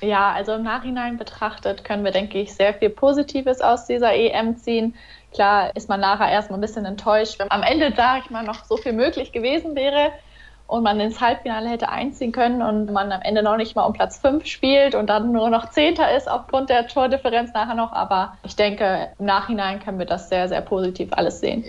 Ja, 0.02 0.32
also 0.32 0.54
im 0.54 0.62
Nachhinein 0.62 1.18
betrachtet 1.18 1.84
können 1.84 2.04
wir, 2.04 2.10
denke 2.10 2.38
ich, 2.38 2.54
sehr 2.54 2.74
viel 2.74 2.90
Positives 2.90 3.60
aus 3.60 3.86
dieser 3.86 4.14
EM 4.14 4.56
ziehen. 4.56 4.94
Klar 5.32 5.74
ist 5.76 5.88
man 5.88 6.00
nachher 6.00 6.30
erstmal 6.30 6.58
ein 6.58 6.62
bisschen 6.62 6.84
enttäuscht, 6.84 7.38
wenn 7.38 7.50
am 7.50 7.62
Ende, 7.62 7.92
sage 7.94 8.22
ich 8.24 8.30
mal, 8.30 8.42
noch 8.42 8.64
so 8.64 8.76
viel 8.76 8.92
möglich 8.92 9.32
gewesen 9.32 9.76
wäre 9.76 10.12
und 10.66 10.82
man 10.82 11.00
ins 11.00 11.20
Halbfinale 11.20 11.68
hätte 11.68 11.88
einziehen 11.88 12.32
können 12.32 12.62
und 12.62 12.92
man 12.92 13.12
am 13.12 13.22
Ende 13.22 13.42
noch 13.42 13.56
nicht 13.56 13.76
mal 13.76 13.84
um 13.84 13.92
Platz 13.92 14.18
5 14.18 14.46
spielt 14.46 14.94
und 14.94 15.08
dann 15.08 15.32
nur 15.32 15.50
noch 15.50 15.70
Zehnter 15.70 16.14
ist 16.16 16.30
aufgrund 16.30 16.70
der 16.70 16.86
Tordifferenz 16.86 17.52
nachher 17.52 17.74
noch. 17.74 17.92
Aber 17.92 18.38
ich 18.44 18.56
denke, 18.56 19.10
im 19.18 19.26
Nachhinein 19.26 19.80
können 19.80 19.98
wir 19.98 20.06
das 20.06 20.28
sehr, 20.28 20.48
sehr 20.48 20.60
positiv 20.60 21.12
alles 21.12 21.40
sehen. 21.40 21.64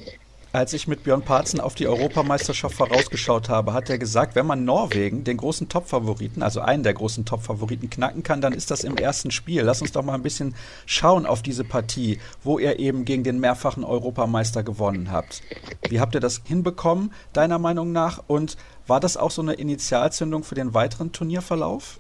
Als 0.53 0.73
ich 0.73 0.85
mit 0.85 1.05
Björn 1.05 1.21
Parzen 1.21 1.61
auf 1.61 1.75
die 1.75 1.87
Europameisterschaft 1.87 2.75
vorausgeschaut 2.75 3.47
habe, 3.47 3.71
hat 3.71 3.89
er 3.89 3.97
gesagt, 3.97 4.35
wenn 4.35 4.45
man 4.45 4.65
Norwegen, 4.65 5.23
den 5.23 5.37
großen 5.37 5.69
Topfavoriten, 5.69 6.43
also 6.43 6.59
einen 6.59 6.83
der 6.83 6.93
großen 6.93 7.23
Topfavoriten, 7.23 7.89
knacken 7.89 8.21
kann, 8.21 8.41
dann 8.41 8.51
ist 8.51 8.69
das 8.69 8.83
im 8.83 8.97
ersten 8.97 9.31
Spiel. 9.31 9.61
Lass 9.61 9.81
uns 9.81 9.93
doch 9.93 10.03
mal 10.03 10.13
ein 10.13 10.23
bisschen 10.23 10.53
schauen 10.85 11.25
auf 11.25 11.41
diese 11.41 11.63
Partie, 11.63 12.19
wo 12.43 12.59
ihr 12.59 12.79
eben 12.79 13.05
gegen 13.05 13.23
den 13.23 13.39
mehrfachen 13.39 13.85
Europameister 13.85 14.61
gewonnen 14.61 15.09
habt. 15.09 15.41
Wie 15.87 16.01
habt 16.01 16.15
ihr 16.15 16.21
das 16.21 16.41
hinbekommen, 16.43 17.13
deiner 17.31 17.57
Meinung 17.57 17.93
nach? 17.93 18.21
Und 18.27 18.57
war 18.87 18.99
das 18.99 19.15
auch 19.15 19.31
so 19.31 19.41
eine 19.41 19.53
Initialzündung 19.53 20.43
für 20.43 20.55
den 20.55 20.73
weiteren 20.73 21.13
Turnierverlauf? 21.13 21.97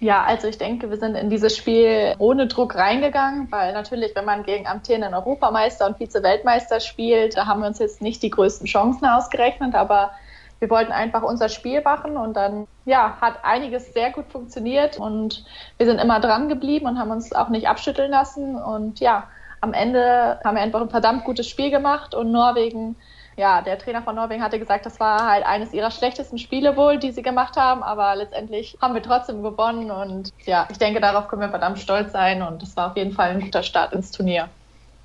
Ja, 0.00 0.22
also 0.22 0.46
ich 0.46 0.58
denke, 0.58 0.90
wir 0.90 0.96
sind 0.96 1.16
in 1.16 1.28
dieses 1.28 1.56
Spiel 1.56 2.14
ohne 2.18 2.46
Druck 2.46 2.76
reingegangen, 2.76 3.48
weil 3.50 3.72
natürlich, 3.72 4.14
wenn 4.14 4.24
man 4.24 4.44
gegen 4.44 4.66
amtierenden 4.68 5.12
Europameister 5.12 5.86
und 5.86 5.98
Vize-Weltmeister 5.98 6.78
spielt, 6.78 7.36
da 7.36 7.46
haben 7.46 7.60
wir 7.60 7.66
uns 7.66 7.80
jetzt 7.80 8.00
nicht 8.00 8.22
die 8.22 8.30
größten 8.30 8.68
Chancen 8.68 9.06
ausgerechnet, 9.06 9.74
aber 9.74 10.12
wir 10.60 10.70
wollten 10.70 10.92
einfach 10.92 11.22
unser 11.22 11.48
Spiel 11.48 11.82
machen 11.82 12.16
und 12.16 12.34
dann, 12.34 12.68
ja, 12.84 13.16
hat 13.20 13.44
einiges 13.44 13.92
sehr 13.92 14.12
gut 14.12 14.26
funktioniert 14.30 14.98
und 14.98 15.44
wir 15.78 15.86
sind 15.86 16.00
immer 16.00 16.20
dran 16.20 16.48
geblieben 16.48 16.86
und 16.86 16.98
haben 16.98 17.10
uns 17.10 17.32
auch 17.32 17.48
nicht 17.48 17.68
abschütteln 17.68 18.10
lassen 18.10 18.54
und 18.56 19.00
ja, 19.00 19.28
am 19.60 19.72
Ende 19.72 20.38
haben 20.44 20.56
wir 20.56 20.62
einfach 20.62 20.80
ein 20.80 20.90
verdammt 20.90 21.24
gutes 21.24 21.48
Spiel 21.48 21.70
gemacht 21.70 22.14
und 22.14 22.30
Norwegen 22.30 22.94
ja, 23.38 23.62
der 23.62 23.78
Trainer 23.78 24.02
von 24.02 24.16
Norwegen 24.16 24.42
hatte 24.42 24.58
gesagt, 24.58 24.84
das 24.84 24.98
war 24.98 25.30
halt 25.30 25.46
eines 25.46 25.72
ihrer 25.72 25.92
schlechtesten 25.92 26.38
Spiele 26.38 26.76
wohl, 26.76 26.98
die 26.98 27.12
sie 27.12 27.22
gemacht 27.22 27.56
haben, 27.56 27.84
aber 27.84 28.16
letztendlich 28.16 28.76
haben 28.82 28.94
wir 28.94 29.02
trotzdem 29.02 29.42
gewonnen 29.42 29.90
und 29.92 30.30
ja, 30.44 30.66
ich 30.70 30.78
denke, 30.78 31.00
darauf 31.00 31.28
können 31.28 31.42
wir 31.42 31.48
verdammt 31.50 31.78
stolz 31.78 32.12
sein 32.12 32.42
und 32.42 32.62
es 32.62 32.76
war 32.76 32.90
auf 32.90 32.96
jeden 32.96 33.12
Fall 33.12 33.30
ein 33.30 33.40
guter 33.40 33.62
Start 33.62 33.92
ins 33.92 34.10
Turnier. 34.10 34.50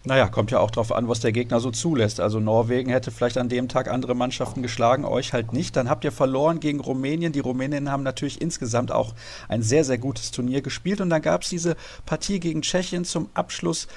Naja, 0.05 0.27
kommt 0.27 0.51
ja 0.51 0.59
auch 0.59 0.69
darauf 0.69 0.91
an, 0.91 1.07
was 1.07 1.21
der 1.21 1.31
Gegner 1.31 1.61
so 1.61 1.71
zulässt. 1.71 2.19
Also 2.19 2.41
Norwegen 2.41 2.89
hätte 2.89 3.09
vielleicht 3.09 3.37
an 3.37 3.47
dem 3.47 3.69
Tag 3.69 3.89
andere 3.89 4.15
Mannschaften 4.15 4.61
geschlagen, 4.61 5.05
euch 5.05 5.31
halt 5.31 5.53
nicht. 5.53 5.77
Dann 5.77 5.89
habt 5.89 6.03
ihr 6.03 6.11
verloren 6.11 6.59
gegen 6.59 6.81
Rumänien. 6.81 7.31
Die 7.31 7.39
Rumäninnen 7.39 7.89
haben 7.89 8.03
natürlich 8.03 8.41
insgesamt 8.41 8.91
auch 8.91 9.13
ein 9.47 9.61
sehr, 9.61 9.85
sehr 9.85 9.97
gutes 9.97 10.31
Turnier 10.31 10.61
gespielt. 10.61 10.99
Und 10.99 11.09
dann 11.09 11.21
gab 11.21 11.43
es 11.43 11.49
diese 11.49 11.77
Partie 12.05 12.41
gegen 12.41 12.63
Tschechien 12.63 13.05
zum 13.05 13.29
Abschluss 13.33 13.87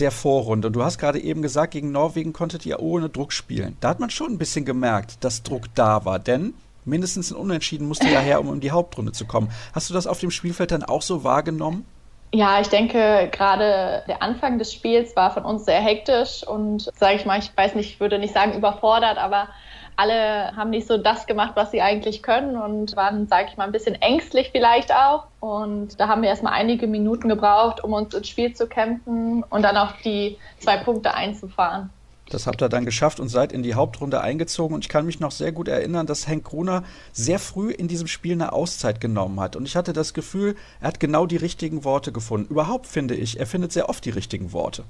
der 0.00 0.10
Vorrunde. 0.10 0.66
Und 0.66 0.76
du 0.76 0.84
hast 0.84 0.98
gerade 0.98 1.18
eben 1.18 1.40
gesagt, 1.40 1.72
gegen 1.72 1.92
Norwegen 1.92 2.34
konntet 2.34 2.66
ihr 2.66 2.80
ohne 2.80 3.08
Druck 3.08 3.32
spielen. 3.32 3.78
Da 3.80 3.88
hat 3.88 4.00
man 4.00 4.10
schon 4.10 4.32
ein 4.32 4.38
bisschen 4.38 4.66
gemerkt, 4.66 5.24
dass 5.24 5.44
Druck 5.44 5.74
da 5.74 6.04
war. 6.04 6.18
Denn 6.18 6.52
mindestens 6.84 7.32
ein 7.32 7.36
Unentschieden 7.36 7.88
musste 7.88 8.10
ja 8.10 8.20
her, 8.20 8.38
um 8.38 8.52
in 8.52 8.60
die 8.60 8.70
Hauptrunde 8.70 9.12
zu 9.12 9.24
kommen. 9.24 9.50
Hast 9.72 9.88
du 9.88 9.94
das 9.94 10.06
auf 10.06 10.18
dem 10.18 10.30
Spielfeld 10.30 10.72
dann 10.72 10.82
auch 10.82 11.00
so 11.00 11.24
wahrgenommen? 11.24 11.86
Ja, 12.36 12.60
ich 12.60 12.68
denke, 12.68 13.28
gerade 13.30 14.02
der 14.08 14.20
Anfang 14.20 14.58
des 14.58 14.72
Spiels 14.72 15.14
war 15.14 15.30
von 15.30 15.44
uns 15.44 15.66
sehr 15.66 15.80
hektisch 15.80 16.44
und, 16.44 16.90
sage 16.96 17.14
ich 17.14 17.24
mal, 17.24 17.38
ich 17.38 17.56
weiß 17.56 17.76
nicht, 17.76 17.90
ich 17.90 18.00
würde 18.00 18.18
nicht 18.18 18.34
sagen 18.34 18.54
überfordert, 18.54 19.18
aber 19.18 19.50
alle 19.94 20.50
haben 20.56 20.70
nicht 20.70 20.88
so 20.88 20.98
das 20.98 21.28
gemacht, 21.28 21.52
was 21.54 21.70
sie 21.70 21.80
eigentlich 21.80 22.24
können 22.24 22.56
und 22.56 22.96
waren, 22.96 23.28
sage 23.28 23.50
ich 23.50 23.56
mal, 23.56 23.66
ein 23.66 23.70
bisschen 23.70 23.94
ängstlich 24.02 24.50
vielleicht 24.50 24.92
auch. 24.92 25.28
Und 25.38 26.00
da 26.00 26.08
haben 26.08 26.22
wir 26.22 26.28
erstmal 26.28 26.54
einige 26.54 26.88
Minuten 26.88 27.28
gebraucht, 27.28 27.84
um 27.84 27.92
uns 27.92 28.12
ins 28.12 28.28
Spiel 28.28 28.52
zu 28.52 28.66
kämpfen 28.66 29.44
und 29.44 29.62
dann 29.62 29.76
auch 29.76 29.92
die 30.04 30.36
zwei 30.58 30.78
Punkte 30.78 31.14
einzufahren. 31.14 31.90
Das 32.30 32.46
habt 32.46 32.62
ihr 32.62 32.68
dann 32.68 32.84
geschafft 32.84 33.20
und 33.20 33.28
seid 33.28 33.52
in 33.52 33.62
die 33.62 33.74
Hauptrunde 33.74 34.20
eingezogen. 34.20 34.74
Und 34.74 34.84
ich 34.84 34.88
kann 34.88 35.06
mich 35.06 35.20
noch 35.20 35.30
sehr 35.30 35.52
gut 35.52 35.68
erinnern, 35.68 36.06
dass 36.06 36.26
Henk 36.26 36.44
Gruner 36.44 36.84
sehr 37.12 37.38
früh 37.38 37.70
in 37.70 37.86
diesem 37.86 38.06
Spiel 38.06 38.32
eine 38.32 38.52
Auszeit 38.52 39.00
genommen 39.00 39.40
hat. 39.40 39.56
Und 39.56 39.66
ich 39.66 39.76
hatte 39.76 39.92
das 39.92 40.14
Gefühl, 40.14 40.56
er 40.80 40.88
hat 40.88 41.00
genau 41.00 41.26
die 41.26 41.36
richtigen 41.36 41.84
Worte 41.84 42.12
gefunden. 42.12 42.50
Überhaupt 42.50 42.86
finde 42.86 43.14
ich, 43.14 43.38
er 43.38 43.46
findet 43.46 43.72
sehr 43.72 43.88
oft 43.88 44.04
die 44.04 44.10
richtigen 44.10 44.52
Worte. 44.52 44.84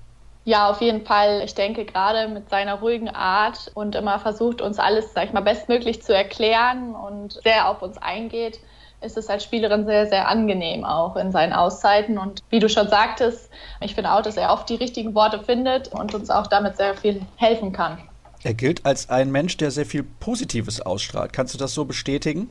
Ja, 0.44 0.68
auf 0.68 0.80
jeden 0.82 1.06
Fall. 1.06 1.42
Ich 1.44 1.54
denke, 1.54 1.86
gerade 1.86 2.28
mit 2.28 2.50
seiner 2.50 2.74
ruhigen 2.74 3.08
Art 3.08 3.70
und 3.74 3.94
immer 3.94 4.18
versucht, 4.18 4.60
uns 4.60 4.78
alles, 4.78 5.14
sag 5.14 5.26
ich 5.26 5.32
mal, 5.32 5.40
bestmöglich 5.40 6.02
zu 6.02 6.14
erklären 6.14 6.94
und 6.94 7.40
sehr 7.42 7.68
auf 7.68 7.80
uns 7.80 7.96
eingeht, 7.96 8.60
ist 9.04 9.16
es 9.16 9.28
als 9.28 9.44
Spielerin 9.44 9.86
sehr, 9.86 10.06
sehr 10.06 10.28
angenehm 10.28 10.84
auch 10.84 11.16
in 11.16 11.30
seinen 11.30 11.52
Auszeiten. 11.52 12.18
Und 12.18 12.42
wie 12.50 12.58
du 12.58 12.68
schon 12.68 12.88
sagtest, 12.88 13.50
ich 13.80 13.94
finde 13.94 14.12
auch, 14.12 14.22
dass 14.22 14.36
er 14.36 14.52
oft 14.52 14.68
die 14.68 14.76
richtigen 14.76 15.14
Worte 15.14 15.42
findet 15.42 15.88
und 15.88 16.14
uns 16.14 16.30
auch 16.30 16.46
damit 16.46 16.76
sehr 16.76 16.94
viel 16.94 17.22
helfen 17.36 17.72
kann. 17.72 17.98
Er 18.42 18.54
gilt 18.54 18.84
als 18.84 19.08
ein 19.08 19.30
Mensch, 19.30 19.56
der 19.56 19.70
sehr 19.70 19.86
viel 19.86 20.02
Positives 20.02 20.80
ausstrahlt. 20.80 21.32
Kannst 21.32 21.54
du 21.54 21.58
das 21.58 21.72
so 21.72 21.84
bestätigen? 21.84 22.50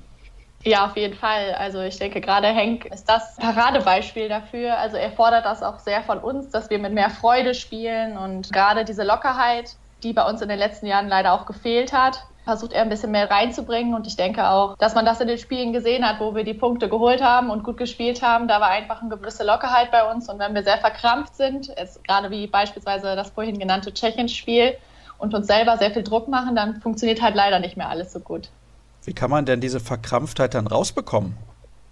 Ja, 0.64 0.86
auf 0.86 0.96
jeden 0.96 1.16
Fall. 1.16 1.54
Also 1.56 1.82
ich 1.82 1.98
denke, 1.98 2.22
gerade 2.22 2.48
Henk 2.48 2.86
ist 2.86 3.06
das 3.10 3.36
Paradebeispiel 3.36 4.30
dafür. 4.30 4.78
Also 4.78 4.98
er 4.98 5.12
fordert 5.12 5.46
das 5.46 5.62
auch 5.62 5.80
sehr 5.80 6.04
von 6.04 6.20
uns, 6.20 6.50
dass 6.50 6.70
wir 6.70 6.80
mit 6.80 6.94
mehr 6.94 7.10
Freude 7.10 7.54
spielen 7.54 8.18
und 8.18 8.52
gerade 8.54 8.86
diese 8.86 9.04
Lockerheit, 9.04 9.76
die 10.04 10.14
bei 10.14 10.28
uns 10.28 10.42
in 10.42 10.50
den 10.50 10.60
letzten 10.60 10.86
Jahren 10.86 11.10
leider 11.10 11.34
auch 11.34 11.46
gefehlt 11.46 11.92
hat, 11.92 12.26
versucht 12.44 12.74
er 12.74 12.82
ein 12.82 12.90
bisschen 12.90 13.12
mehr 13.12 13.30
reinzubringen. 13.30 13.94
Und 13.94 14.08
ich 14.08 14.16
denke 14.16 14.48
auch, 14.48 14.78
dass 14.78 14.96
man 14.96 15.06
das 15.06 15.22
in 15.22 15.28
den 15.28 15.38
Spielen 15.38 15.74
gesehen 15.74 16.08
hat, 16.08 16.20
wo 16.20 16.36
wir 16.36 16.44
die 16.44 16.54
Punkte 16.54 16.90
geholt 16.90 17.24
haben 17.24 17.50
und 17.50 17.64
gut 17.64 17.78
gespielt 17.78 18.22
haben. 18.22 18.48
Da 18.48 18.60
war 18.60 18.70
einfach 18.70 19.02
eine 19.02 19.10
gewisse 19.10 19.44
Lockerheit 19.44 19.92
bei 19.92 20.10
uns. 20.12 20.30
Und 20.30 20.40
wenn 20.40 20.54
wir 20.54 20.64
sehr 20.64 20.78
verkrampft 20.78 21.36
sind, 21.36 21.68
jetzt 21.68 22.04
gerade 22.04 22.30
wie 22.32 22.48
beispielsweise 22.48 23.16
das 23.16 23.30
vorhin 23.32 23.60
genannte 23.60 23.94
Tschechien-Spiel 23.94 24.76
und 25.18 25.34
uns 25.34 25.48
selber 25.48 25.78
sehr 25.78 25.92
viel 25.92 26.04
Druck 26.04 26.28
machen, 26.28 26.56
dann 26.56 26.82
funktioniert 26.82 27.22
halt 27.22 27.36
leider 27.36 27.60
nicht 27.60 27.78
mehr 27.78 27.90
alles 27.90 28.12
so 28.12 28.20
gut. 28.20 28.50
Wie 29.06 29.14
kann 29.14 29.30
man 29.30 29.46
denn 29.46 29.60
diese 29.62 29.80
Verkrampftheit 29.80 30.54
dann 30.54 30.68
rausbekommen? 30.68 31.36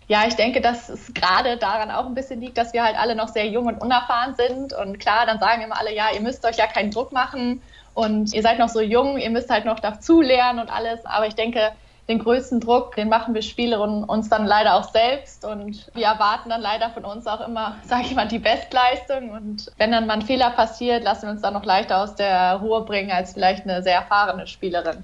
Ja, 0.08 0.26
ich 0.28 0.36
denke, 0.36 0.60
dass 0.60 0.90
es 0.90 1.14
gerade 1.14 1.56
daran 1.58 1.90
auch 1.90 2.06
ein 2.06 2.16
bisschen 2.16 2.42
liegt, 2.42 2.58
dass 2.58 2.74
wir 2.74 2.84
halt 2.84 2.98
alle 2.98 3.16
noch 3.16 3.30
sehr 3.30 3.48
jung 3.48 3.68
und 3.68 3.82
unerfahren 3.82 4.36
sind. 4.36 4.74
Und 4.74 5.00
klar, 5.00 5.26
dann 5.26 5.40
sagen 5.40 5.62
immer 5.62 5.80
alle, 5.80 5.96
ja, 5.96 6.08
ihr 6.14 6.20
müsst 6.20 6.46
euch 6.46 6.58
ja 6.58 6.68
keinen 6.68 6.92
Druck 6.92 7.14
machen 7.14 7.62
und 7.94 8.34
ihr 8.34 8.42
seid 8.42 8.60
noch 8.60 8.70
so 8.70 8.82
jung, 8.82 9.18
ihr 9.18 9.30
müsst 9.30 9.50
halt 9.50 9.66
noch 9.66 9.80
dazu 9.80 10.22
lernen 10.22 10.60
und 10.60 10.72
alles. 10.72 11.06
Aber 11.06 11.28
ich 11.28 11.36
denke, 11.36 11.72
den 12.08 12.20
größten 12.20 12.60
Druck, 12.60 12.96
den 12.96 13.10
machen 13.10 13.34
wir 13.34 13.42
Spielerinnen 13.42 14.04
uns 14.04 14.28
dann 14.30 14.46
leider 14.46 14.76
auch 14.76 14.92
selbst 14.92 15.46
und 15.46 15.90
wir 15.94 16.06
erwarten 16.06 16.50
dann 16.50 16.62
leider 16.62 16.90
von 16.90 17.06
uns 17.06 17.28
auch 17.28 17.46
immer, 17.46 17.78
sage 17.86 18.04
ich 18.06 18.16
mal, 18.16 18.28
die 18.28 18.40
Bestleistung 18.40 19.32
und 19.32 19.72
wenn 19.78 19.92
dann 19.92 20.08
mal 20.08 20.16
ein 20.16 20.22
Fehler 20.22 20.52
passiert, 20.52 21.04
lassen 21.04 21.24
wir 21.24 21.32
uns 21.32 21.42
dann 21.42 21.54
noch 21.54 21.66
leichter 21.66 22.02
aus 22.02 22.16
der 22.16 22.56
Ruhe 22.56 22.82
bringen 22.82 23.12
als 23.12 23.34
vielleicht 23.34 23.64
eine 23.64 23.84
sehr 23.84 23.96
erfahrene 23.96 24.48
Spielerin. 24.48 25.04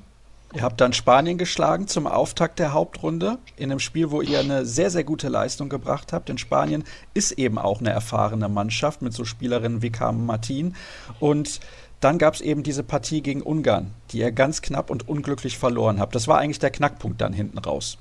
Ihr 0.55 0.61
habt 0.63 0.79
dann 0.79 0.93
Spanien 0.93 1.37
geschlagen 1.37 1.87
zum 1.87 2.07
Auftakt 2.07 2.59
der 2.59 2.71
Hauptrunde 2.71 3.37
in 3.57 3.69
einem 3.69 3.79
Spiel, 3.79 4.11
wo 4.11 4.21
ihr 4.21 4.39
eine 4.39 4.65
sehr, 4.65 4.89
sehr 4.89 5.03
gute 5.03 5.27
Leistung 5.27 5.67
gebracht 5.67 6.13
habt. 6.13 6.29
Denn 6.29 6.37
Spanien 6.37 6.85
ist 7.13 7.33
eben 7.33 7.59
auch 7.59 7.81
eine 7.81 7.89
erfahrene 7.89 8.47
Mannschaft 8.47 9.01
mit 9.01 9.13
so 9.13 9.25
Spielerinnen 9.25 9.81
wie 9.81 9.89
Carmen 9.89 10.25
Martin. 10.25 10.75
Und 11.19 11.59
dann 11.99 12.17
gab 12.17 12.35
es 12.35 12.41
eben 12.41 12.63
diese 12.63 12.83
Partie 12.83 13.21
gegen 13.21 13.41
Ungarn, 13.41 13.93
die 14.11 14.19
ihr 14.19 14.31
ganz 14.31 14.61
knapp 14.61 14.89
und 14.89 15.07
unglücklich 15.07 15.57
verloren 15.57 15.99
habt. 15.99 16.15
Das 16.15 16.27
war 16.27 16.37
eigentlich 16.37 16.59
der 16.59 16.69
Knackpunkt 16.69 17.21
dann 17.21 17.33
hinten 17.33 17.57
raus. 17.57 17.97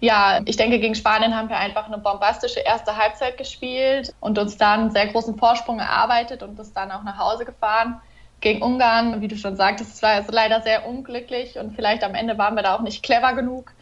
Ja, 0.00 0.40
ich 0.46 0.56
denke, 0.56 0.80
gegen 0.80 0.94
Spanien 0.94 1.36
haben 1.36 1.48
wir 1.48 1.58
einfach 1.58 1.86
eine 1.86 1.98
bombastische 1.98 2.60
erste 2.60 2.96
Halbzeit 2.96 3.36
gespielt 3.36 4.14
und 4.20 4.38
uns 4.38 4.56
dann 4.56 4.80
einen 4.80 4.90
sehr 4.90 5.08
großen 5.08 5.36
Vorsprung 5.36 5.78
erarbeitet 5.78 6.42
und 6.42 6.58
das 6.58 6.72
dann 6.72 6.90
auch 6.90 7.02
nach 7.02 7.18
Hause 7.18 7.44
gefahren. 7.44 8.00
Gegen 8.40 8.62
Ungarn, 8.62 9.20
wie 9.20 9.28
du 9.28 9.36
schon 9.36 9.56
sagtest, 9.56 9.94
es 9.94 10.02
war 10.02 10.22
leider 10.30 10.62
sehr 10.62 10.86
unglücklich 10.86 11.58
und 11.58 11.74
vielleicht 11.74 12.02
am 12.02 12.14
Ende 12.14 12.36
waren 12.38 12.54
wir 12.54 12.62
da 12.62 12.76
auch 12.76 12.82
nicht 12.82 13.02
clever 13.02 13.34
genug 13.34 13.72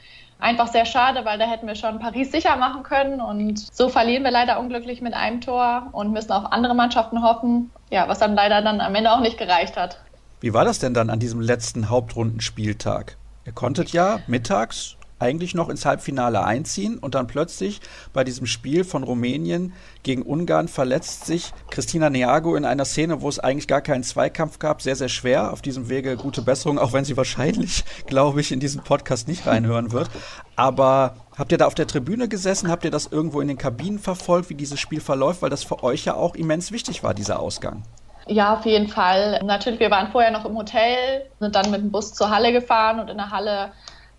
einfach 0.42 0.66
sehr 0.66 0.85
schade, 0.85 1.25
weil 1.25 1.38
da 1.38 1.47
hätten 1.47 1.66
wir 1.66 1.77
schon 1.77 2.01
Paris 2.01 2.33
sicher 2.33 2.57
machen 2.57 2.83
können 2.83 3.21
und 3.21 3.59
so 3.73 3.88
verlieren 3.88 4.25
wir 4.25 4.31
leider 4.31 4.59
unglücklich 4.59 5.01
mit 5.01 5.14
einem 5.14 5.40
Tor 5.40 5.88
und 5.92 6.12
müssen 6.12 6.33
auf 6.33 6.53
andere 6.53 6.75
Mannschaften 6.75 7.23
hoffen, 7.23 7.71
ja, 7.92 8.09
was 8.09 8.18
dann 8.18 8.35
leider 8.35 8.62
dann 8.62 8.81
am 8.81 8.94
Ende 8.94 9.12
auch 9.12 9.20
nicht 9.20 9.38
gereicht 9.38 9.76
hat. 9.76 10.00
Wie 10.40 10.55
war 10.55 10.64
das 10.64 10.78
denn 10.78 10.94
dann 10.94 11.11
an 11.11 11.20
diesem 11.20 11.40
letzten 11.40 11.90
Hauptrundenspieltag? 11.90 13.18
Ihr 13.44 13.52
konntet 13.52 13.92
ja 13.92 14.20
mittags 14.26 14.96
eigentlich 15.18 15.55
noch 15.55 15.68
ins 15.68 15.85
Halbfinale 15.85 16.42
einziehen 16.42 16.98
und 16.98 17.14
dann 17.14 17.28
plötzlich 17.28 17.81
bei 18.12 18.24
diesem 18.24 18.46
Spiel 18.46 18.83
von 18.83 19.05
Rumänien 19.05 19.72
gegen 20.02 20.22
Ungarn 20.22 20.66
verletzt 20.66 21.26
sich 21.26 21.52
Christina 21.70 22.11
Neago 22.11 22.57
in 22.57 22.64
einer 22.64 22.85
Szene, 22.85 23.20
wo 23.20 23.28
es 23.28 23.38
eigentlich 23.38 23.68
gar 23.68 23.83
keinen 23.83 24.02
Zweikampf 24.02 24.59
gab, 24.59 24.83
sehr, 24.83 24.96
sehr 24.96 25.09
schwer. 25.09 25.52
Auf 25.52 25.62
diesem 25.62 25.88
Wege 25.88 26.16
gute 26.16 26.42
Besserung, 26.42 26.78
auch 26.78 26.92
wenn 26.92 27.05
sie 27.05 27.16
wahrscheinlich, 27.16 27.85
glaube 28.07 28.40
ich, 28.40 28.50
in 28.50 28.59
diesen 28.59 28.83
Podcast 28.83 29.28
nicht 29.28 29.46
reinhören 29.46 29.92
wird. 29.92 30.11
Aber 30.57 31.14
habt 31.37 31.53
ihr 31.53 31.59
da 31.59 31.66
auf 31.66 31.75
der 31.75 31.87
Tribüne 31.87 32.29
gesessen? 32.29 32.71
Habt 32.71 32.85
ihr 32.85 32.90
das 32.90 33.07
irgendwo 33.07 33.40
in 33.40 33.49
den 33.49 33.59
Kabinen 33.59 33.99
verfolgt, 33.99 34.51
wie 34.51 34.55
dieses 34.55 34.81
Spiel 34.81 35.01
verläuft? 35.01 35.42
Weil 35.42 35.51
das 35.51 35.64
für 35.64 35.83
euch 35.83 36.05
ja 36.05 36.14
auch 36.14 36.35
immens 36.35 36.73
wichtig 36.73 37.03
war, 37.03 37.14
dieser 37.14 37.40
Ausgang. 37.40 37.83
Ja, 38.27 38.55
auf 38.55 38.64
jeden 38.64 38.88
Fall. 38.88 39.40
Natürlich, 39.42 39.81
wir 39.81 39.90
waren 39.90 40.12
vorher 40.12 40.31
noch 40.31 40.45
im 40.45 40.57
Hotel, 40.57 41.27
sind 41.40 41.57
dann 41.57 41.71
mit 41.71 41.81
dem 41.81 41.90
Bus 41.90 42.14
zur 42.14 42.31
Halle 42.31 42.53
gefahren 42.53 43.01
und 43.01 43.11
in 43.11 43.16
der 43.16 43.31
Halle, 43.31 43.73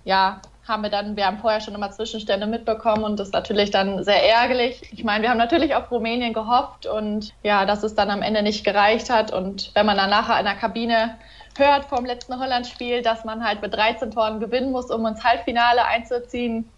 ja, 0.03 0.41
haben 0.67 0.83
wir 0.83 0.89
dann, 0.89 1.17
wir 1.17 1.25
haben 1.25 1.39
vorher 1.39 1.59
schon 1.59 1.75
immer 1.75 1.91
Zwischenstände 1.91 2.47
mitbekommen 2.47 3.03
und 3.03 3.19
das 3.19 3.27
ist 3.29 3.33
natürlich 3.33 3.71
dann 3.71 4.03
sehr 4.03 4.29
ärgerlich. 4.29 4.81
Ich 4.93 5.03
meine, 5.03 5.23
wir 5.23 5.29
haben 5.29 5.37
natürlich 5.37 5.75
auf 5.75 5.91
Rumänien 5.91 6.33
gehofft 6.33 6.85
und 6.85 7.33
ja, 7.43 7.65
dass 7.65 7.83
es 7.83 7.95
dann 7.95 8.09
am 8.09 8.21
Ende 8.21 8.43
nicht 8.43 8.63
gereicht 8.63 9.09
hat. 9.09 9.33
Und 9.33 9.71
wenn 9.73 9.85
man 9.85 9.97
dann 9.97 10.09
nachher 10.09 10.39
in 10.39 10.45
der 10.45 10.55
Kabine 10.55 11.17
hört 11.57 11.85
vom 11.85 12.05
letzten 12.05 12.39
Holland-Spiel, 12.39 13.01
dass 13.01 13.25
man 13.25 13.43
halt 13.43 13.61
mit 13.61 13.73
13 13.73 14.11
Toren 14.11 14.39
gewinnen 14.39 14.71
muss, 14.71 14.89
um 14.89 15.05
ins 15.05 15.23
Halbfinale 15.23 15.83
einzuziehen 15.85 16.69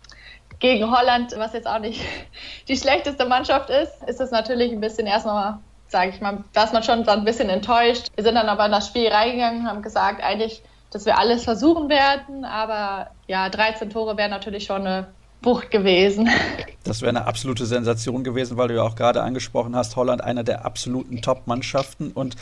gegen 0.60 0.91
Holland, 0.91 1.34
was 1.38 1.54
jetzt 1.54 1.68
auch 1.68 1.80
nicht 1.80 2.02
die 2.68 2.78
schlechteste 2.78 3.26
Mannschaft 3.26 3.70
ist, 3.70 4.04
ist 4.08 4.22
es 4.22 4.32
natürlich 4.32 4.72
ein 4.72 4.82
bisschen 4.82 5.08
erstmal 5.08 5.60
sage 5.88 6.10
ich 6.10 6.20
mal, 6.20 6.44
da 6.52 6.63
ist 6.63 6.74
man 6.74 6.82
schon 6.82 7.06
so 7.06 7.12
ein 7.12 7.24
bisschen 7.24 7.48
enttäuscht. 7.48 8.08
Wir 8.15 8.24
sind 8.24 8.36
dann 8.36 8.50
aber 8.50 8.65
in 8.65 8.72
das 8.72 8.88
Spiel 8.88 9.08
reingegangen 9.08 9.62
und 9.62 9.68
haben 9.68 9.84
gesagt, 9.84 10.22
eigentlich 10.22 10.63
dass 10.96 11.06
wir 11.06 11.18
alles 11.18 11.44
versuchen 11.44 11.89
werden. 11.89 12.46
Aber 12.46 13.12
ja, 13.28 13.50
13 13.50 13.89
Tore 13.89 14.15
wären 14.15 14.32
natürlich 14.32 14.63
schon 14.63 14.88
eine 14.88 15.08
Wucht 15.41 15.70
gewesen. 15.70 16.30
Das 16.86 17.02
wäre 17.02 17.10
eine 17.10 17.26
absolute 17.26 17.65
Sensation 17.65 18.24
gewesen, 18.24 18.58
weil 18.58 18.68
du 18.68 18.76
ja 18.76 18.84
auch 18.84 18.96
gerade 18.96 19.24
angesprochen 19.24 19.76
hast, 19.76 19.96
Holland 19.96 20.24
einer 20.24 20.44
der 20.44 20.65
absoluten 20.65 21.20
Top-Mannschaften 21.20 22.12
und 22.12 22.36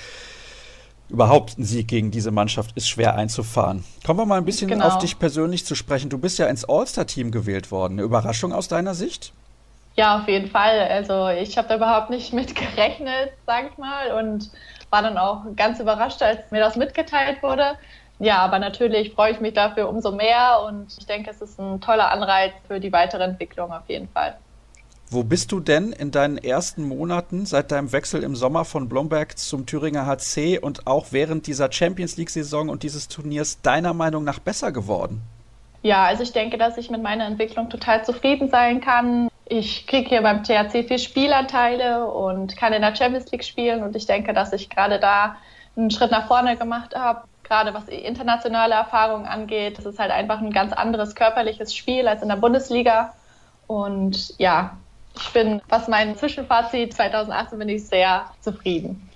überhaupt 1.14 1.58
ein 1.58 1.64
Sieg 1.64 1.88
gegen 1.88 2.12
diese 2.12 2.32
Mannschaft 2.32 2.76
ist 2.76 2.90
schwer 2.90 3.16
einzufahren. 3.16 3.86
Kommen 4.06 4.20
wir 4.20 4.26
mal 4.26 4.38
ein 4.38 4.46
bisschen 4.46 4.68
genau. 4.68 4.88
auf 4.88 4.98
dich 4.98 5.18
persönlich 5.18 5.66
zu 5.66 5.76
sprechen. 5.76 6.10
Du 6.10 6.18
bist 6.18 6.40
ja 6.40 6.48
ins 6.48 6.66
All-Star-Team 6.66 7.32
gewählt 7.32 7.72
worden. 7.72 7.94
Eine 7.94 8.02
Überraschung 8.02 8.52
aus 8.52 8.68
deiner 8.68 8.96
Sicht? 8.96 9.32
Ja, 9.96 10.20
auf 10.20 10.28
jeden 10.28 10.50
Fall. 10.50 10.80
Also 10.90 11.30
ich 11.30 11.58
habe 11.58 11.70
da 11.70 11.76
überhaupt 11.78 12.10
nicht 12.10 12.34
mit 12.34 12.56
gerechnet, 12.76 13.32
sage 13.46 13.70
ich 13.72 13.78
mal, 13.78 14.12
und 14.20 14.52
war 14.90 15.02
dann 15.02 15.18
auch 15.18 15.44
ganz 15.56 15.80
überrascht, 15.80 16.22
als 16.22 16.52
mir 16.52 16.60
das 16.60 16.76
mitgeteilt 16.76 17.42
wurde 17.42 17.78
ja, 18.20 18.38
aber 18.38 18.60
natürlich 18.60 19.14
freue 19.14 19.32
ich 19.32 19.42
mich 19.42 19.54
dafür 19.54 19.90
umso 19.90 20.12
mehr 20.12 20.64
und 20.66 20.96
ich 20.98 21.06
denke, 21.06 21.30
es 21.30 21.42
ist 21.42 21.60
ein 21.60 21.82
toller 21.82 22.12
Anreiz 22.12 22.54
für 22.68 22.80
die 22.80 22.94
weitere 22.94 23.24
Entwicklung 23.24 23.74
auf 23.74 23.88
jeden 23.88 24.08
Fall. 24.08 24.38
Wo 25.14 25.24
bist 25.24 25.52
du 25.52 25.60
denn 25.60 25.92
in 25.92 26.10
deinen 26.10 26.40
ersten 26.40 26.88
Monaten 26.88 27.46
seit 27.46 27.72
deinem 27.72 27.92
Wechsel 27.92 28.24
im 28.24 28.36
Sommer 28.36 28.66
von 28.66 28.90
Blomberg 28.90 29.38
zum 29.38 29.68
Thüringer 29.68 30.08
HC 30.08 30.58
und 30.58 30.88
auch 30.88 31.12
während 31.12 31.46
dieser 31.46 31.72
Champions 31.72 32.18
League-Saison 32.18 32.68
und 32.68 32.82
dieses 32.82 33.10
Turniers 33.10 33.62
deiner 33.62 33.94
Meinung 33.94 34.24
nach 34.24 34.40
besser 34.40 34.72
geworden? 34.72 35.22
Ja, 35.84 36.06
also 36.06 36.24
ich 36.24 36.32
denke, 36.32 36.58
dass 36.58 36.80
ich 36.80 36.90
mit 36.90 37.04
meiner 37.04 37.28
Entwicklung 37.28 37.70
total 37.70 38.04
zufrieden 38.04 38.50
sein 38.50 38.82
kann. 38.82 39.30
Ich 39.46 39.86
kriege 39.86 40.10
hier 40.10 40.24
beim 40.24 40.42
THC 40.42 40.88
vier 40.88 40.98
Spielanteile 40.98 42.08
und 42.08 42.58
kann 42.58 42.74
in 42.74 42.82
der 42.82 42.96
Champions 42.96 43.32
League 43.32 43.44
spielen 43.44 43.84
und 43.84 43.96
ich 43.96 44.08
denke, 44.08 44.34
dass 44.34 44.52
ich 44.52 44.68
gerade 44.72 45.00
da 45.00 45.36
einen 45.78 45.92
Schritt 45.92 46.10
nach 46.10 46.28
vorne 46.28 46.58
gemacht 46.58 46.96
habe 46.96 47.26
gerade 47.44 47.74
was 47.74 47.90
internationale 47.90 48.74
Erfahrungen 48.74 49.26
angeht. 49.26 49.78
Das 49.78 49.86
ist 49.86 50.00
halt 50.00 50.12
einfach 50.12 50.40
ein 50.40 50.54
ganz 50.54 50.72
anderes 50.72 51.14
körperliches 51.14 51.76
Spiel 51.76 52.08
als 52.08 52.24
in 52.24 52.30
der 52.30 52.38
Bundesliga. 52.38 53.14
Und 53.68 54.40
ja, 54.40 54.78
ich 55.16 55.30
bin, 55.32 55.62
was 55.70 55.88
mein 55.88 56.18
Zwischenfazit 56.18 56.94
2018 56.94 57.60
bin 57.60 57.70
ich 57.70 57.86
sehr 57.86 58.26
zufrieden. 58.42 59.10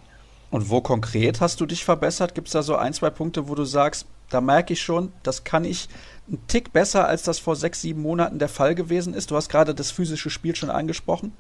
Und 0.49 0.69
wo 0.69 0.81
konkret 0.81 1.41
hast 1.41 1.59
du 1.59 1.65
dich 1.65 1.83
verbessert? 1.83 2.35
Gibt 2.35 2.47
es 2.47 2.53
da 2.53 2.61
so 2.63 2.75
ein, 2.75 2.93
zwei 2.93 3.09
Punkte, 3.09 3.49
wo 3.49 3.55
du 3.55 3.65
sagst, 3.65 4.07
da 4.29 4.41
merke 4.41 4.73
ich 4.73 4.81
schon, 4.81 5.11
das 5.23 5.43
kann 5.43 5.65
ich 5.65 5.87
einen 6.27 6.45
Tick 6.47 6.73
besser, 6.73 7.07
als 7.07 7.23
das 7.23 7.39
vor 7.39 7.55
sechs, 7.55 7.81
sieben 7.81 8.01
Monaten 8.01 8.39
der 8.39 8.49
Fall 8.49 8.75
gewesen 8.75 9.13
ist? 9.13 9.31
Du 9.31 9.35
hast 9.35 9.49
gerade 9.49 9.73
das 9.73 9.91
physische 9.91 10.29
Spiel 10.29 10.55
schon 10.55 10.69
angesprochen. 10.69 11.33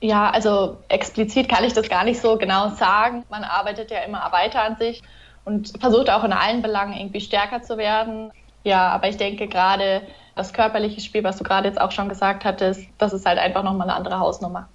Ja, 0.00 0.30
also 0.30 0.78
explizit 0.88 1.48
kann 1.48 1.64
ich 1.64 1.72
das 1.72 1.88
gar 1.88 2.04
nicht 2.04 2.20
so 2.20 2.36
genau 2.36 2.70
sagen. 2.70 3.24
Man 3.30 3.44
arbeitet 3.44 3.90
ja 3.90 4.00
immer 4.00 4.30
weiter 4.30 4.62
an 4.62 4.76
sich 4.76 5.02
und 5.44 5.72
versucht 5.80 6.10
auch 6.10 6.24
in 6.24 6.32
allen 6.32 6.60
Belangen 6.60 6.92
irgendwie 6.92 7.20
stärker 7.20 7.62
zu 7.62 7.78
werden. 7.78 8.30
Ja, 8.62 8.88
aber 8.88 9.08
ich 9.08 9.16
denke 9.16 9.48
gerade 9.48 10.02
das 10.36 10.52
körperliche 10.52 11.00
Spiel, 11.00 11.24
was 11.24 11.38
du 11.38 11.44
gerade 11.44 11.66
jetzt 11.66 11.80
auch 11.80 11.90
schon 11.90 12.08
gesagt 12.08 12.44
hattest, 12.44 12.82
das 12.98 13.12
ist 13.12 13.26
halt 13.26 13.38
einfach 13.38 13.64
nochmal 13.64 13.88
eine 13.88 13.96
andere 13.96 14.20
Hausnummer. 14.20 14.68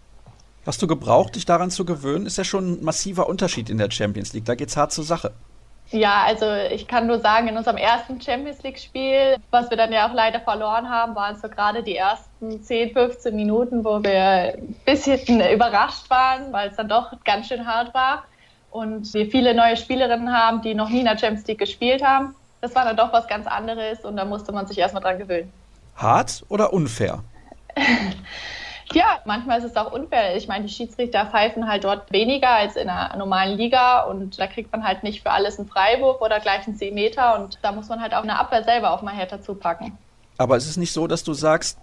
Hast 0.65 0.81
du 0.81 0.87
gebraucht, 0.87 1.35
dich 1.35 1.45
daran 1.45 1.71
zu 1.71 1.85
gewöhnen? 1.85 2.25
Ist 2.25 2.37
ja 2.37 2.43
schon 2.43 2.73
ein 2.73 2.83
massiver 2.83 3.29
Unterschied 3.29 3.69
in 3.69 3.77
der 3.77 3.89
Champions 3.89 4.33
League. 4.33 4.45
Da 4.45 4.55
geht's 4.55 4.75
hart 4.75 4.91
zur 4.91 5.03
Sache. 5.03 5.31
Ja, 5.91 6.23
also 6.25 6.45
ich 6.71 6.87
kann 6.87 7.07
nur 7.07 7.19
sagen, 7.19 7.47
in 7.47 7.57
unserem 7.57 7.77
ersten 7.77 8.21
Champions 8.21 8.63
League-Spiel, 8.63 9.37
was 9.49 9.69
wir 9.69 9.77
dann 9.77 9.91
ja 9.91 10.07
auch 10.07 10.13
leider 10.13 10.39
verloren 10.39 10.89
haben, 10.89 11.15
waren 11.15 11.35
es 11.35 11.41
so 11.41 11.49
gerade 11.49 11.83
die 11.83 11.97
ersten 11.97 12.63
10, 12.63 12.93
15 12.93 13.35
Minuten, 13.35 13.83
wo 13.83 14.01
wir 14.01 14.55
ein 14.57 14.75
bisschen 14.85 15.41
überrascht 15.53 16.09
waren, 16.09 16.53
weil 16.53 16.69
es 16.69 16.77
dann 16.77 16.87
doch 16.87 17.11
ganz 17.23 17.47
schön 17.47 17.67
hart 17.67 17.93
war 17.93 18.23
und 18.71 19.13
wir 19.13 19.29
viele 19.29 19.53
neue 19.53 19.75
Spielerinnen 19.75 20.31
haben, 20.31 20.61
die 20.61 20.73
noch 20.73 20.89
nie 20.89 20.99
in 20.99 21.05
der 21.05 21.17
Champions 21.17 21.45
League 21.47 21.59
gespielt 21.59 22.03
haben. 22.03 22.35
Das 22.61 22.75
war 22.75 22.85
dann 22.85 22.95
doch 22.95 23.11
was 23.11 23.27
ganz 23.27 23.47
anderes 23.47 24.05
und 24.05 24.15
da 24.15 24.23
musste 24.23 24.51
man 24.51 24.67
sich 24.67 24.77
erstmal 24.77 25.01
dran 25.01 25.17
gewöhnen. 25.17 25.51
Hart 25.95 26.43
oder 26.47 26.71
unfair? 26.71 27.23
ja, 28.93 29.19
manchmal 29.25 29.59
ist 29.59 29.65
es 29.65 29.75
auch 29.75 29.91
unfair. 29.91 30.37
Ich 30.37 30.47
meine, 30.47 30.65
die 30.65 30.73
Schiedsrichter 30.73 31.25
pfeifen 31.25 31.67
halt 31.67 31.83
dort 31.83 32.11
weniger 32.11 32.49
als 32.49 32.75
in 32.75 32.87
einer 32.87 33.17
normalen 33.17 33.57
Liga 33.57 34.03
und 34.03 34.39
da 34.39 34.45
kriegt 34.45 34.71
man 34.71 34.83
halt 34.83 35.01
nicht 35.01 35.23
für 35.23 35.31
alles 35.31 35.57
einen 35.57 35.67
Freiwurf 35.67 36.21
oder 36.21 36.39
gleich 36.39 36.67
einen 36.67 36.75
10 36.75 36.93
Meter 36.93 37.41
und 37.41 37.57
da 37.63 37.71
muss 37.71 37.89
man 37.89 37.99
halt 37.99 38.13
auch 38.13 38.23
eine 38.23 38.37
Abwehr 38.37 38.63
selber 38.63 38.91
auch 38.91 39.01
mal 39.01 39.13
härter 39.13 39.41
zupacken. 39.41 39.97
Aber 40.37 40.55
es 40.55 40.67
ist 40.67 40.77
nicht 40.77 40.93
so, 40.93 41.07
dass 41.07 41.23
du 41.23 41.33
sagst, 41.33 41.79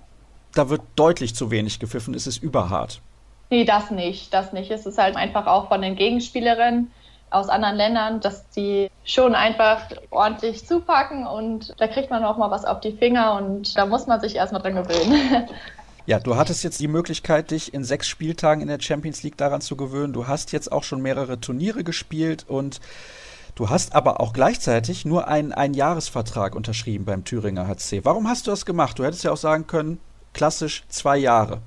da 0.55 0.69
wird 0.71 0.83
deutlich 0.97 1.35
zu 1.35 1.51
wenig 1.51 1.81
gepfiffen, 1.81 2.15
es 2.15 2.27
ist 2.27 2.43
überhart. 2.43 3.01
Nee, 3.51 3.65
das 3.65 3.91
nicht, 3.91 4.33
das 4.35 4.53
nicht. 4.53 4.71
Es 4.71 4.87
ist 4.87 4.99
halt 4.99 5.17
einfach 5.17 5.47
auch 5.47 5.69
von 5.69 5.81
den 5.81 5.97
Gegenspielerinnen 5.97 6.91
aus 7.31 7.49
anderen 7.49 7.77
Ländern, 7.77 8.21
dass 8.21 8.49
die 8.51 8.91
schon 9.05 9.35
einfach 9.35 9.83
ordentlich 10.11 10.67
zupacken 10.67 11.27
und 11.27 11.75
da 11.79 11.87
kriegt 11.87 12.11
man 12.11 12.25
auch 12.25 12.37
mal 12.37 12.51
was 12.51 12.65
auf 12.65 12.81
die 12.81 12.93
Finger 12.93 13.35
und 13.35 13.77
da 13.77 13.87
muss 13.87 14.07
man 14.07 14.21
sich 14.21 14.37
erstmal 14.37 14.63
dran 14.63 14.75
gewöhnen. 14.75 15.49
Ja, 16.09 16.19
du 16.19 16.37
hattest 16.37 16.65
jetzt 16.65 16.81
die 16.81 16.89
Möglichkeit, 16.89 17.51
dich 17.51 17.75
in 17.75 17.85
sechs 17.85 18.09
Spieltagen 18.09 18.63
in 18.63 18.69
der 18.69 18.81
Champions 18.81 19.23
League 19.23 19.37
daran 19.37 19.61
zu 19.61 19.77
gewöhnen. 19.77 20.15
Du 20.15 20.27
hast 20.27 20.53
jetzt 20.53 20.73
auch 20.73 20.83
schon 20.83 21.03
mehrere 21.03 21.39
Turniere 21.39 21.85
gespielt 21.85 22.47
und 22.49 22.81
du 23.57 23.69
hast 23.69 23.95
aber 23.95 24.19
auch 24.19 24.33
gleichzeitig 24.33 25.05
nur 25.05 25.29
einen 25.29 25.53
Einjahresvertrag 25.53 26.55
unterschrieben 26.55 27.05
beim 27.05 27.27
Thüringer 27.27 27.69
HC. 27.69 28.07
Warum 28.07 28.27
hast 28.27 28.47
du 28.47 28.53
das 28.53 28.65
gemacht? 28.65 28.99
Du 28.99 29.05
hättest 29.05 29.23
ja 29.23 29.33
auch 29.33 29.37
sagen 29.37 29.67
können, 29.67 30.01
klassisch 30.33 30.83
zwei 30.89 31.19
Jahre. 31.19 31.61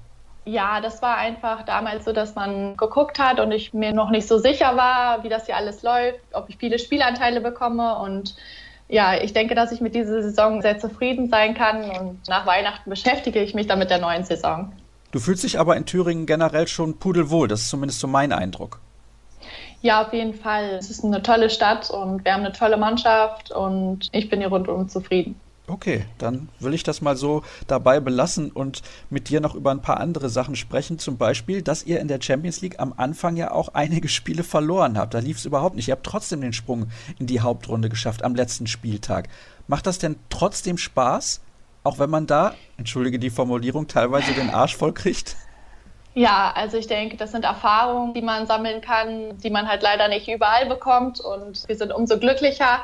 Ja, 0.51 0.81
das 0.81 1.01
war 1.01 1.15
einfach 1.15 1.63
damals 1.63 2.03
so, 2.03 2.11
dass 2.11 2.35
man 2.35 2.75
geguckt 2.75 3.19
hat 3.19 3.39
und 3.39 3.53
ich 3.53 3.73
mir 3.73 3.93
noch 3.93 4.09
nicht 4.09 4.27
so 4.27 4.37
sicher 4.37 4.75
war, 4.75 5.23
wie 5.23 5.29
das 5.29 5.45
hier 5.45 5.55
alles 5.55 5.81
läuft, 5.81 6.19
ob 6.33 6.49
ich 6.49 6.57
viele 6.57 6.77
Spielanteile 6.77 7.39
bekomme 7.39 7.97
und 7.99 8.35
ja, 8.89 9.15
ich 9.15 9.31
denke, 9.31 9.55
dass 9.55 9.71
ich 9.71 9.79
mit 9.79 9.95
dieser 9.95 10.21
Saison 10.21 10.61
sehr 10.61 10.77
zufrieden 10.77 11.29
sein 11.29 11.53
kann 11.53 11.89
und 11.91 12.27
nach 12.27 12.45
Weihnachten 12.45 12.89
beschäftige 12.89 13.41
ich 13.41 13.53
mich 13.53 13.67
dann 13.67 13.79
mit 13.79 13.89
der 13.89 13.99
neuen 13.99 14.25
Saison. 14.25 14.73
Du 15.11 15.19
fühlst 15.19 15.45
dich 15.45 15.57
aber 15.57 15.77
in 15.77 15.85
Thüringen 15.85 16.25
generell 16.25 16.67
schon 16.67 16.99
pudelwohl, 16.99 17.47
das 17.47 17.61
ist 17.61 17.69
zumindest 17.69 18.01
so 18.01 18.07
mein 18.07 18.33
Eindruck. 18.33 18.81
Ja, 19.81 20.01
auf 20.01 20.11
jeden 20.11 20.33
Fall. 20.33 20.71
Es 20.77 20.89
ist 20.89 21.05
eine 21.05 21.23
tolle 21.23 21.49
Stadt 21.49 21.89
und 21.89 22.25
wir 22.25 22.33
haben 22.33 22.43
eine 22.43 22.51
tolle 22.51 22.75
Mannschaft 22.75 23.53
und 23.53 24.09
ich 24.11 24.29
bin 24.29 24.41
hier 24.41 24.49
rundum 24.49 24.89
zufrieden. 24.89 25.39
Okay, 25.71 26.03
dann 26.17 26.49
will 26.59 26.73
ich 26.73 26.83
das 26.83 26.99
mal 26.99 27.15
so 27.15 27.43
dabei 27.65 28.01
belassen 28.01 28.51
und 28.51 28.81
mit 29.09 29.29
dir 29.29 29.39
noch 29.39 29.55
über 29.55 29.71
ein 29.71 29.81
paar 29.81 30.01
andere 30.01 30.27
Sachen 30.27 30.57
sprechen. 30.57 30.99
Zum 30.99 31.17
Beispiel, 31.17 31.61
dass 31.61 31.83
ihr 31.83 32.01
in 32.01 32.09
der 32.09 32.21
Champions 32.21 32.59
League 32.59 32.81
am 32.81 32.93
Anfang 32.97 33.37
ja 33.37 33.51
auch 33.51 33.69
einige 33.69 34.07
Spiele 34.09 34.43
verloren 34.43 34.97
habt. 34.97 35.13
Da 35.13 35.19
lief 35.19 35.37
es 35.37 35.45
überhaupt 35.45 35.77
nicht. 35.77 35.87
Ihr 35.87 35.93
habt 35.93 36.05
trotzdem 36.05 36.41
den 36.41 36.51
Sprung 36.51 36.87
in 37.19 37.27
die 37.27 37.39
Hauptrunde 37.39 37.87
geschafft 37.87 38.21
am 38.25 38.35
letzten 38.35 38.67
Spieltag. 38.67 39.29
Macht 39.67 39.87
das 39.87 39.97
denn 39.97 40.17
trotzdem 40.29 40.77
Spaß, 40.77 41.39
auch 41.85 41.99
wenn 41.99 42.09
man 42.09 42.27
da, 42.27 42.53
entschuldige 42.75 43.17
die 43.17 43.29
Formulierung, 43.29 43.87
teilweise 43.87 44.33
den 44.33 44.49
Arsch 44.49 44.75
voll 44.75 44.93
kriegt? 44.93 45.37
Ja, 46.13 46.51
also 46.53 46.75
ich 46.75 46.87
denke, 46.87 47.15
das 47.15 47.31
sind 47.31 47.45
Erfahrungen, 47.45 48.13
die 48.13 48.21
man 48.21 48.45
sammeln 48.45 48.81
kann, 48.81 49.37
die 49.37 49.49
man 49.49 49.69
halt 49.69 49.81
leider 49.81 50.09
nicht 50.09 50.27
überall 50.27 50.65
bekommt. 50.65 51.21
Und 51.21 51.65
wir 51.69 51.77
sind 51.77 51.93
umso 51.93 52.19
glücklicher, 52.19 52.81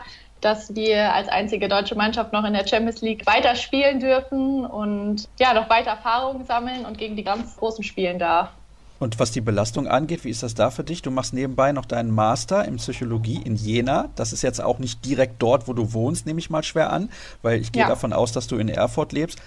dass 0.47 0.73
wir 0.73 1.13
als 1.13 1.27
einzige 1.27 1.67
deutsche 1.67 1.95
Mannschaft 1.95 2.31
noch 2.31 2.45
in 2.45 2.53
der 2.53 2.65
Champions 2.65 3.01
League 3.01 3.27
weiter 3.27 3.53
spielen 3.55 3.99
dürfen 3.99 4.65
und 4.65 5.27
ja, 5.37 5.53
noch 5.53 5.69
weiter 5.69 5.89
Erfahrungen 5.89 6.45
sammeln 6.45 6.85
und 6.85 6.97
gegen 6.97 7.17
die 7.17 7.23
ganz 7.23 7.57
Großen 7.57 7.83
spielen 7.83 8.17
darf. 8.17 8.49
Und 8.97 9.19
was 9.19 9.31
die 9.31 9.41
Belastung 9.41 9.87
angeht, 9.87 10.23
wie 10.23 10.29
ist 10.29 10.43
das 10.43 10.55
da 10.55 10.71
für 10.71 10.85
dich? 10.85 11.01
Du 11.01 11.11
machst 11.11 11.33
nebenbei 11.33 11.73
noch 11.73 11.83
deinen 11.83 12.11
Master 12.11 12.63
in 12.63 12.77
Psychologie 12.77 13.41
in 13.43 13.57
Jena. 13.57 14.09
Das 14.15 14.31
ist 14.31 14.41
jetzt 14.41 14.61
auch 14.61 14.79
nicht 14.79 15.03
direkt 15.03 15.35
dort, 15.41 15.67
wo 15.67 15.73
du 15.73 15.91
wohnst, 15.91 16.25
nehme 16.25 16.39
ich 16.39 16.49
mal 16.49 16.63
schwer 16.63 16.93
an, 16.93 17.09
weil 17.41 17.59
ich 17.59 17.73
gehe 17.73 17.83
ja. 17.83 17.89
davon 17.89 18.13
aus, 18.13 18.31
dass 18.31 18.47
du 18.47 18.55
in 18.55 18.69
Erfurt 18.69 19.11
lebst. 19.11 19.39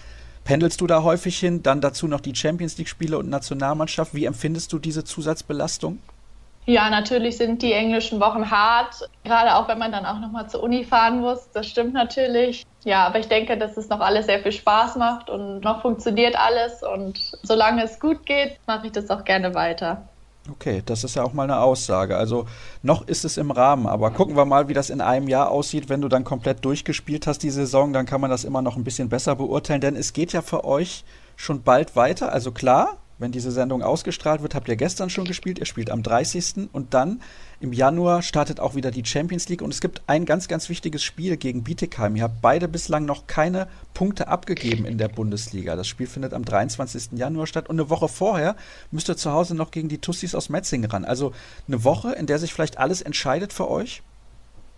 Pendelst 0.44 0.82
du 0.82 0.86
da 0.86 1.02
häufig 1.02 1.38
hin? 1.38 1.62
Dann 1.62 1.80
dazu 1.80 2.08
noch 2.08 2.20
die 2.20 2.34
Champions 2.34 2.76
League-Spiele 2.76 3.18
und 3.18 3.30
Nationalmannschaft. 3.30 4.14
Wie 4.14 4.26
empfindest 4.26 4.72
du 4.74 4.78
diese 4.78 5.02
Zusatzbelastung? 5.02 5.98
Ja, 6.66 6.90
natürlich 6.90 7.36
sind 7.36 7.62
die 7.62 7.72
englischen 7.72 8.20
Wochen 8.20 8.50
hart, 8.50 9.08
gerade 9.24 9.56
auch 9.56 9.66
wenn 9.66 9.78
man 9.78 9.92
dann 9.92 10.06
auch 10.06 10.20
nochmal 10.20 10.48
zur 10.48 10.62
Uni 10.62 10.84
fahren 10.84 11.20
muss. 11.20 11.48
Das 11.52 11.66
stimmt 11.66 11.94
natürlich. 11.94 12.64
Ja, 12.84 13.06
aber 13.06 13.18
ich 13.18 13.28
denke, 13.28 13.56
dass 13.58 13.76
es 13.76 13.88
noch 13.88 14.00
alles 14.00 14.26
sehr 14.26 14.40
viel 14.40 14.52
Spaß 14.52 14.96
macht 14.96 15.30
und 15.30 15.60
noch 15.60 15.82
funktioniert 15.82 16.36
alles. 16.38 16.82
Und 16.82 17.32
solange 17.42 17.82
es 17.82 17.98
gut 17.98 18.24
geht, 18.24 18.58
mache 18.66 18.86
ich 18.86 18.92
das 18.92 19.10
auch 19.10 19.24
gerne 19.24 19.54
weiter. 19.54 20.02
Okay, 20.50 20.82
das 20.84 21.04
ist 21.04 21.16
ja 21.16 21.22
auch 21.22 21.32
mal 21.32 21.44
eine 21.44 21.60
Aussage. 21.60 22.16
Also 22.16 22.46
noch 22.82 23.06
ist 23.06 23.24
es 23.24 23.36
im 23.36 23.50
Rahmen, 23.50 23.86
aber 23.86 24.10
gucken 24.10 24.36
wir 24.36 24.44
mal, 24.44 24.68
wie 24.68 24.74
das 24.74 24.90
in 24.90 25.00
einem 25.00 25.28
Jahr 25.28 25.50
aussieht. 25.50 25.88
Wenn 25.88 26.00
du 26.00 26.08
dann 26.08 26.24
komplett 26.24 26.64
durchgespielt 26.64 27.26
hast 27.26 27.42
die 27.42 27.50
Saison, 27.50 27.92
dann 27.92 28.06
kann 28.06 28.20
man 28.20 28.30
das 28.30 28.44
immer 28.44 28.62
noch 28.62 28.76
ein 28.76 28.84
bisschen 28.84 29.08
besser 29.08 29.36
beurteilen, 29.36 29.80
denn 29.80 29.96
es 29.96 30.12
geht 30.12 30.32
ja 30.32 30.42
für 30.42 30.64
euch 30.64 31.04
schon 31.36 31.62
bald 31.62 31.94
weiter. 31.94 32.32
Also 32.32 32.52
klar, 32.52 32.96
wenn 33.20 33.33
diese 33.33 33.52
Sendung 33.52 33.83
ausgestrahlt 33.83 34.42
wird, 34.42 34.54
habt 34.54 34.68
ihr 34.68 34.76
gestern 34.76 35.11
schon 35.11 35.26
gespielt. 35.26 35.59
Ihr 35.59 35.66
spielt 35.66 35.90
am 35.90 36.02
30. 36.02 36.70
und 36.72 36.94
dann 36.94 37.20
im 37.61 37.74
Januar 37.74 38.22
startet 38.22 38.59
auch 38.59 38.74
wieder 38.74 38.90
die 38.90 39.04
Champions 39.04 39.48
League 39.50 39.61
und 39.61 39.72
es 39.72 39.83
gibt 39.83 40.00
ein 40.06 40.24
ganz, 40.24 40.48
ganz 40.48 40.70
wichtiges 40.70 41.02
Spiel 41.02 41.37
gegen 41.37 41.62
Bietigheim. 41.62 42.16
Ihr 42.16 42.24
habt 42.24 42.40
beide 42.40 42.66
bislang 42.66 43.04
noch 43.04 43.26
keine 43.26 43.68
Punkte 43.92 44.28
abgegeben 44.28 44.87
in 44.87 44.96
der 44.96 45.09
Bundesliga. 45.09 45.76
Das 45.76 45.87
Spiel 45.87 46.06
findet 46.06 46.33
am 46.33 46.44
23. 46.44 47.18
Januar 47.18 47.46
statt 47.46 47.68
und 47.68 47.78
eine 47.78 47.90
Woche 47.90 48.09
vorher 48.09 48.56
müsst 48.90 49.11
ihr 49.11 49.16
zu 49.16 49.30
Hause 49.33 49.54
noch 49.54 49.70
gegen 49.70 49.90
die 49.90 49.98
Tussis 49.98 50.35
aus 50.35 50.48
Metzingen 50.48 50.90
ran. 50.90 51.04
Also 51.04 51.33
eine 51.68 51.85
Woche, 51.85 52.12
in 52.12 52.26
der 52.26 52.38
sich 52.38 52.54
vielleicht 52.54 52.78
alles 52.78 53.02
entscheidet 53.02 53.52
für 53.52 53.70
euch? 53.70 54.02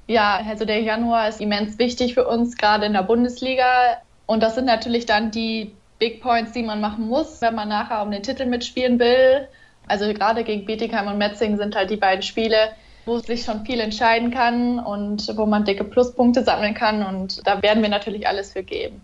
Ja, 0.09 0.41
also 0.45 0.65
der 0.65 0.81
Januar 0.81 1.29
ist 1.29 1.41
immens 1.41 1.79
wichtig 1.79 2.15
für 2.15 2.27
uns, 2.27 2.57
gerade 2.57 2.87
in 2.87 2.93
der 2.93 3.05
Bundesliga. 3.05 3.99
Und 4.27 4.43
das 4.43 4.57
sind 4.57 4.65
natürlich 4.65 5.07
dann 5.07 5.31
die 5.31 5.73
Big 6.03 6.21
Points, 6.21 6.51
die 6.51 6.65
man 6.65 6.81
machen 6.81 7.07
muss, 7.07 7.41
wenn 7.43 7.55
man 7.55 7.69
nachher 7.69 8.03
um 8.03 8.11
den 8.11 8.25
Titel 8.25 8.45
mitspielen 8.47 8.99
will. 8.99 9.47
Also 9.87 10.13
gerade 10.13 10.43
gegen 10.43 10.67
Bietigheim 10.67 11.07
und 11.07 11.17
Metzingen 11.17 11.59
sind 11.59 11.77
halt 11.77 11.91
die 11.91 11.97
beiden 11.97 12.25
Spiele, 12.25 12.73
wo 13.07 13.21
sich 13.21 13.45
schon 13.45 13.65
viel 13.65 13.79
entscheiden 13.79 14.33
kann 14.33 14.81
und 14.81 15.31
wo 15.37 15.47
man 15.47 15.65
dicke 15.65 15.85
Pluspunkte 15.85 16.43
sammeln 16.43 16.75
kann. 16.75 17.07
Und 17.07 17.47
da 17.47 17.63
werden 17.63 17.85
wir 17.85 17.89
natürlich 17.89 18.27
alles 18.27 18.53
für 18.53 18.65
geben. 18.65 19.01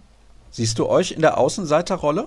Siehst 0.50 0.76
du 0.80 0.88
euch 0.88 1.12
in 1.12 1.20
der 1.20 1.38
Außenseiterrolle? 1.38 2.26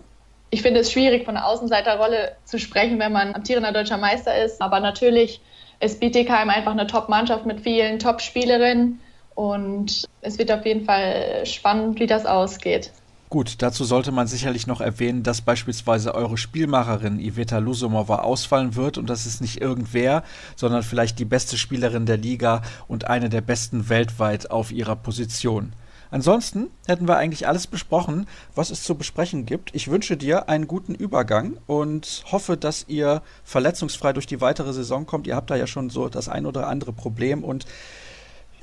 Ich 0.51 0.61
finde 0.61 0.79
es 0.79 0.89
schwierig, 0.89 1.25
von 1.25 1.35
der 1.35 1.47
Außenseiterrolle 1.47 2.37
zu 2.45 2.57
sprechen, 2.57 2.97
wenn 2.97 3.11
man 3.11 3.35
amtierender 3.35 3.73
deutscher 3.73 3.97
Meister 3.97 4.41
ist. 4.41 4.61
Aber 4.61 4.79
natürlich 4.79 5.41
ist 5.81 5.99
Bietigheim 5.99 6.49
einfach 6.49 6.71
eine 6.71 6.87
Top-Mannschaft 6.87 7.45
mit 7.45 7.59
vielen 7.59 7.99
Top-Spielerinnen. 7.99 9.01
Und 9.35 10.05
es 10.21 10.39
wird 10.39 10.49
auf 10.49 10.65
jeden 10.65 10.85
Fall 10.85 11.45
spannend, 11.45 11.99
wie 11.99 12.07
das 12.07 12.25
ausgeht. 12.25 12.91
Gut, 13.31 13.61
dazu 13.61 13.85
sollte 13.85 14.11
man 14.11 14.27
sicherlich 14.27 14.67
noch 14.67 14.81
erwähnen, 14.81 15.23
dass 15.23 15.39
beispielsweise 15.39 16.13
eure 16.15 16.37
Spielmacherin 16.37 17.17
Iveta 17.17 17.59
Lusomova 17.59 18.17
ausfallen 18.17 18.75
wird 18.75 18.97
und 18.97 19.09
das 19.09 19.25
ist 19.25 19.39
nicht 19.39 19.61
irgendwer, 19.61 20.23
sondern 20.57 20.83
vielleicht 20.83 21.17
die 21.17 21.23
beste 21.23 21.57
Spielerin 21.57 22.05
der 22.05 22.17
Liga 22.17 22.61
und 22.89 23.07
eine 23.07 23.29
der 23.29 23.39
besten 23.39 23.87
weltweit 23.87 24.51
auf 24.51 24.73
ihrer 24.73 24.97
Position. 24.97 25.71
Ansonsten 26.09 26.71
hätten 26.87 27.07
wir 27.07 27.15
eigentlich 27.15 27.47
alles 27.47 27.67
besprochen, 27.67 28.27
was 28.53 28.69
es 28.69 28.83
zu 28.83 28.95
besprechen 28.95 29.45
gibt. 29.45 29.73
Ich 29.73 29.89
wünsche 29.89 30.17
dir 30.17 30.49
einen 30.49 30.67
guten 30.67 30.93
Übergang 30.93 31.53
und 31.67 32.25
hoffe, 32.33 32.57
dass 32.57 32.83
ihr 32.89 33.21
verletzungsfrei 33.45 34.11
durch 34.11 34.27
die 34.27 34.41
weitere 34.41 34.73
Saison 34.73 35.05
kommt. 35.05 35.25
Ihr 35.25 35.37
habt 35.37 35.49
da 35.49 35.55
ja 35.55 35.67
schon 35.67 35.89
so 35.89 36.09
das 36.09 36.27
ein 36.27 36.45
oder 36.45 36.67
andere 36.67 36.91
Problem 36.91 37.45
und 37.45 37.65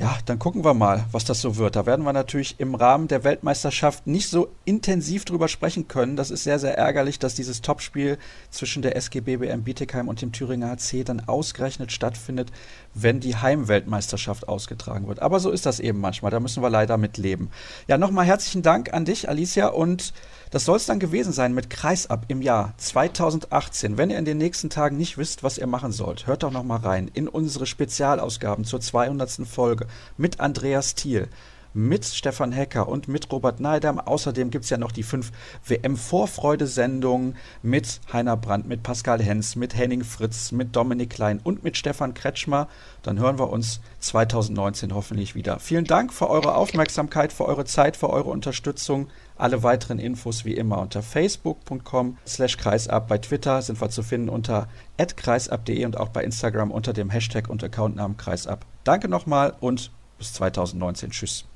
ja, 0.01 0.17
dann 0.27 0.39
gucken 0.39 0.65
wir 0.65 0.75
mal, 0.75 1.07
was 1.11 1.25
das 1.25 1.41
so 1.41 1.57
wird. 1.57 1.75
Da 1.75 1.85
werden 1.85 2.05
wir 2.05 2.13
natürlich 2.13 2.61
im 2.61 2.77
Rahmen 2.77 3.09
der 3.09 3.25
Weltmeisterschaft 3.25 4.07
nicht 4.07 4.29
so 4.29 4.49
intensiv 4.65 5.25
drüber 5.25 5.49
sprechen 5.49 5.89
können. 5.89 6.15
Das 6.15 6.31
ist 6.31 6.45
sehr, 6.45 6.61
sehr 6.61 6.79
ärgerlich, 6.79 7.19
dass 7.19 7.35
dieses 7.35 7.63
Topspiel 7.63 8.17
zwischen 8.51 8.83
der 8.83 8.95
SG 8.95 9.21
BBM 9.21 9.65
Bietigheim 9.65 10.07
und 10.07 10.23
dem 10.23 10.31
Thüringer 10.31 10.71
HC 10.71 11.03
dann 11.03 11.27
ausgerechnet 11.27 11.91
stattfindet, 11.91 12.53
wenn 12.95 13.19
die 13.19 13.35
Heimweltmeisterschaft 13.35 14.47
ausgetragen 14.47 15.09
wird. 15.09 15.21
Aber 15.21 15.41
so 15.41 15.51
ist 15.51 15.67
das 15.67 15.81
eben 15.81 15.99
manchmal. 15.99 16.31
Da 16.31 16.39
müssen 16.39 16.63
wir 16.63 16.71
leider 16.71 16.97
mit 16.97 17.19
leben. 17.19 17.51
Ja, 17.89 17.99
nochmal 17.99 18.25
herzlichen 18.25 18.63
Dank 18.63 18.95
an 18.95 19.05
dich, 19.05 19.29
Alicia, 19.29 19.67
und 19.67 20.13
das 20.51 20.65
soll 20.65 20.77
es 20.77 20.87
dann 20.87 20.99
gewesen 20.99 21.33
sein 21.33 21.55
mit 21.55 21.71
Kreisab 21.71 22.25
im 22.29 22.43
Jahr 22.43 22.75
2018. 22.79 23.99
Wenn 23.99 24.11
ihr 24.11 24.19
in 24.19 24.25
den 24.25 24.39
nächsten 24.39 24.71
Tagen 24.71 24.97
nicht 24.97 25.19
wisst, 25.19 25.43
was 25.43 25.59
ihr 25.59 25.67
machen 25.67 25.93
sollt, 25.93 26.27
hört 26.27 26.43
doch 26.43 26.51
noch 26.51 26.65
mal 26.65 26.77
rein 26.77 27.11
in 27.13 27.29
unsere 27.29 27.67
Spezialausgaben 27.67 28.65
zur 28.65 28.81
200. 28.81 29.47
Folge 29.47 29.87
mit 30.17 30.41
Andreas 30.41 30.95
Thiel 30.95 31.29
mit 31.79 32.05
Stefan 32.05 32.51
Hecker 32.53 32.89
und 32.89 33.07
mit 33.07 33.31
Robert 33.31 33.61
Neidam. 33.61 34.01
Außerdem 34.01 34.51
gibt 34.51 34.65
es 34.65 34.71
ja 34.71 34.79
noch 34.79 34.91
die 34.91 35.05
fünf 35.05 35.31
WM-Vorfreude-Sendungen 35.67 37.37
mit 37.63 38.01
Heiner 38.13 38.37
Brandt, 38.37 38.67
mit 38.67 38.83
Pascal 38.83 39.23
Hens, 39.23 39.55
mit 39.55 39.77
Henning 39.77 40.03
Fritz, 40.03 40.51
mit 40.51 40.75
Dominik 40.75 41.11
Klein 41.11 41.41
und 41.43 41.63
mit 41.63 41.77
Stefan 41.77 42.15
Kretschmer. 42.15 42.69
Dann 43.03 43.19
hören 43.21 43.39
wir 43.39 43.51
uns 43.51 43.81
2019 44.01 44.93
hoffentlich 44.93 45.35
wieder. 45.35 45.61
Vielen 45.61 45.85
Dank 45.85 46.13
für 46.13 46.29
eure 46.29 46.57
Aufmerksamkeit, 46.57 47.33
für 47.33 47.45
eure 47.45 47.65
Zeit, 47.65 47.97
für 47.97 48.11
eure 48.11 48.31
Unterstützung. 48.31 49.07
Alle 49.37 49.63
weiteren 49.63 50.01
Infos 50.01 50.45
wie 50.45 50.55
immer 50.55 50.81
unter 50.81 51.01
facebook.com 51.01 52.19
slash 52.27 52.57
kreisab. 52.57 53.07
Bei 53.07 53.19
Twitter 53.19 53.63
sind 53.63 53.81
wir 53.81 53.89
zu 53.89 54.03
finden 54.03 54.29
unter 54.29 54.67
kreisab.de 54.97 55.85
und 55.85 55.97
auch 55.97 56.09
bei 56.09 56.25
Instagram 56.25 56.73
unter 56.73 56.93
dem 56.93 57.09
Hashtag 57.09 57.49
und 57.49 57.63
Accountnamen 57.63 58.17
kreisab. 58.17 58.67
Danke 58.83 59.09
nochmal 59.09 59.55
und 59.61 59.93
bis 60.19 60.33
2019. 60.33 61.11
Tschüss. 61.11 61.48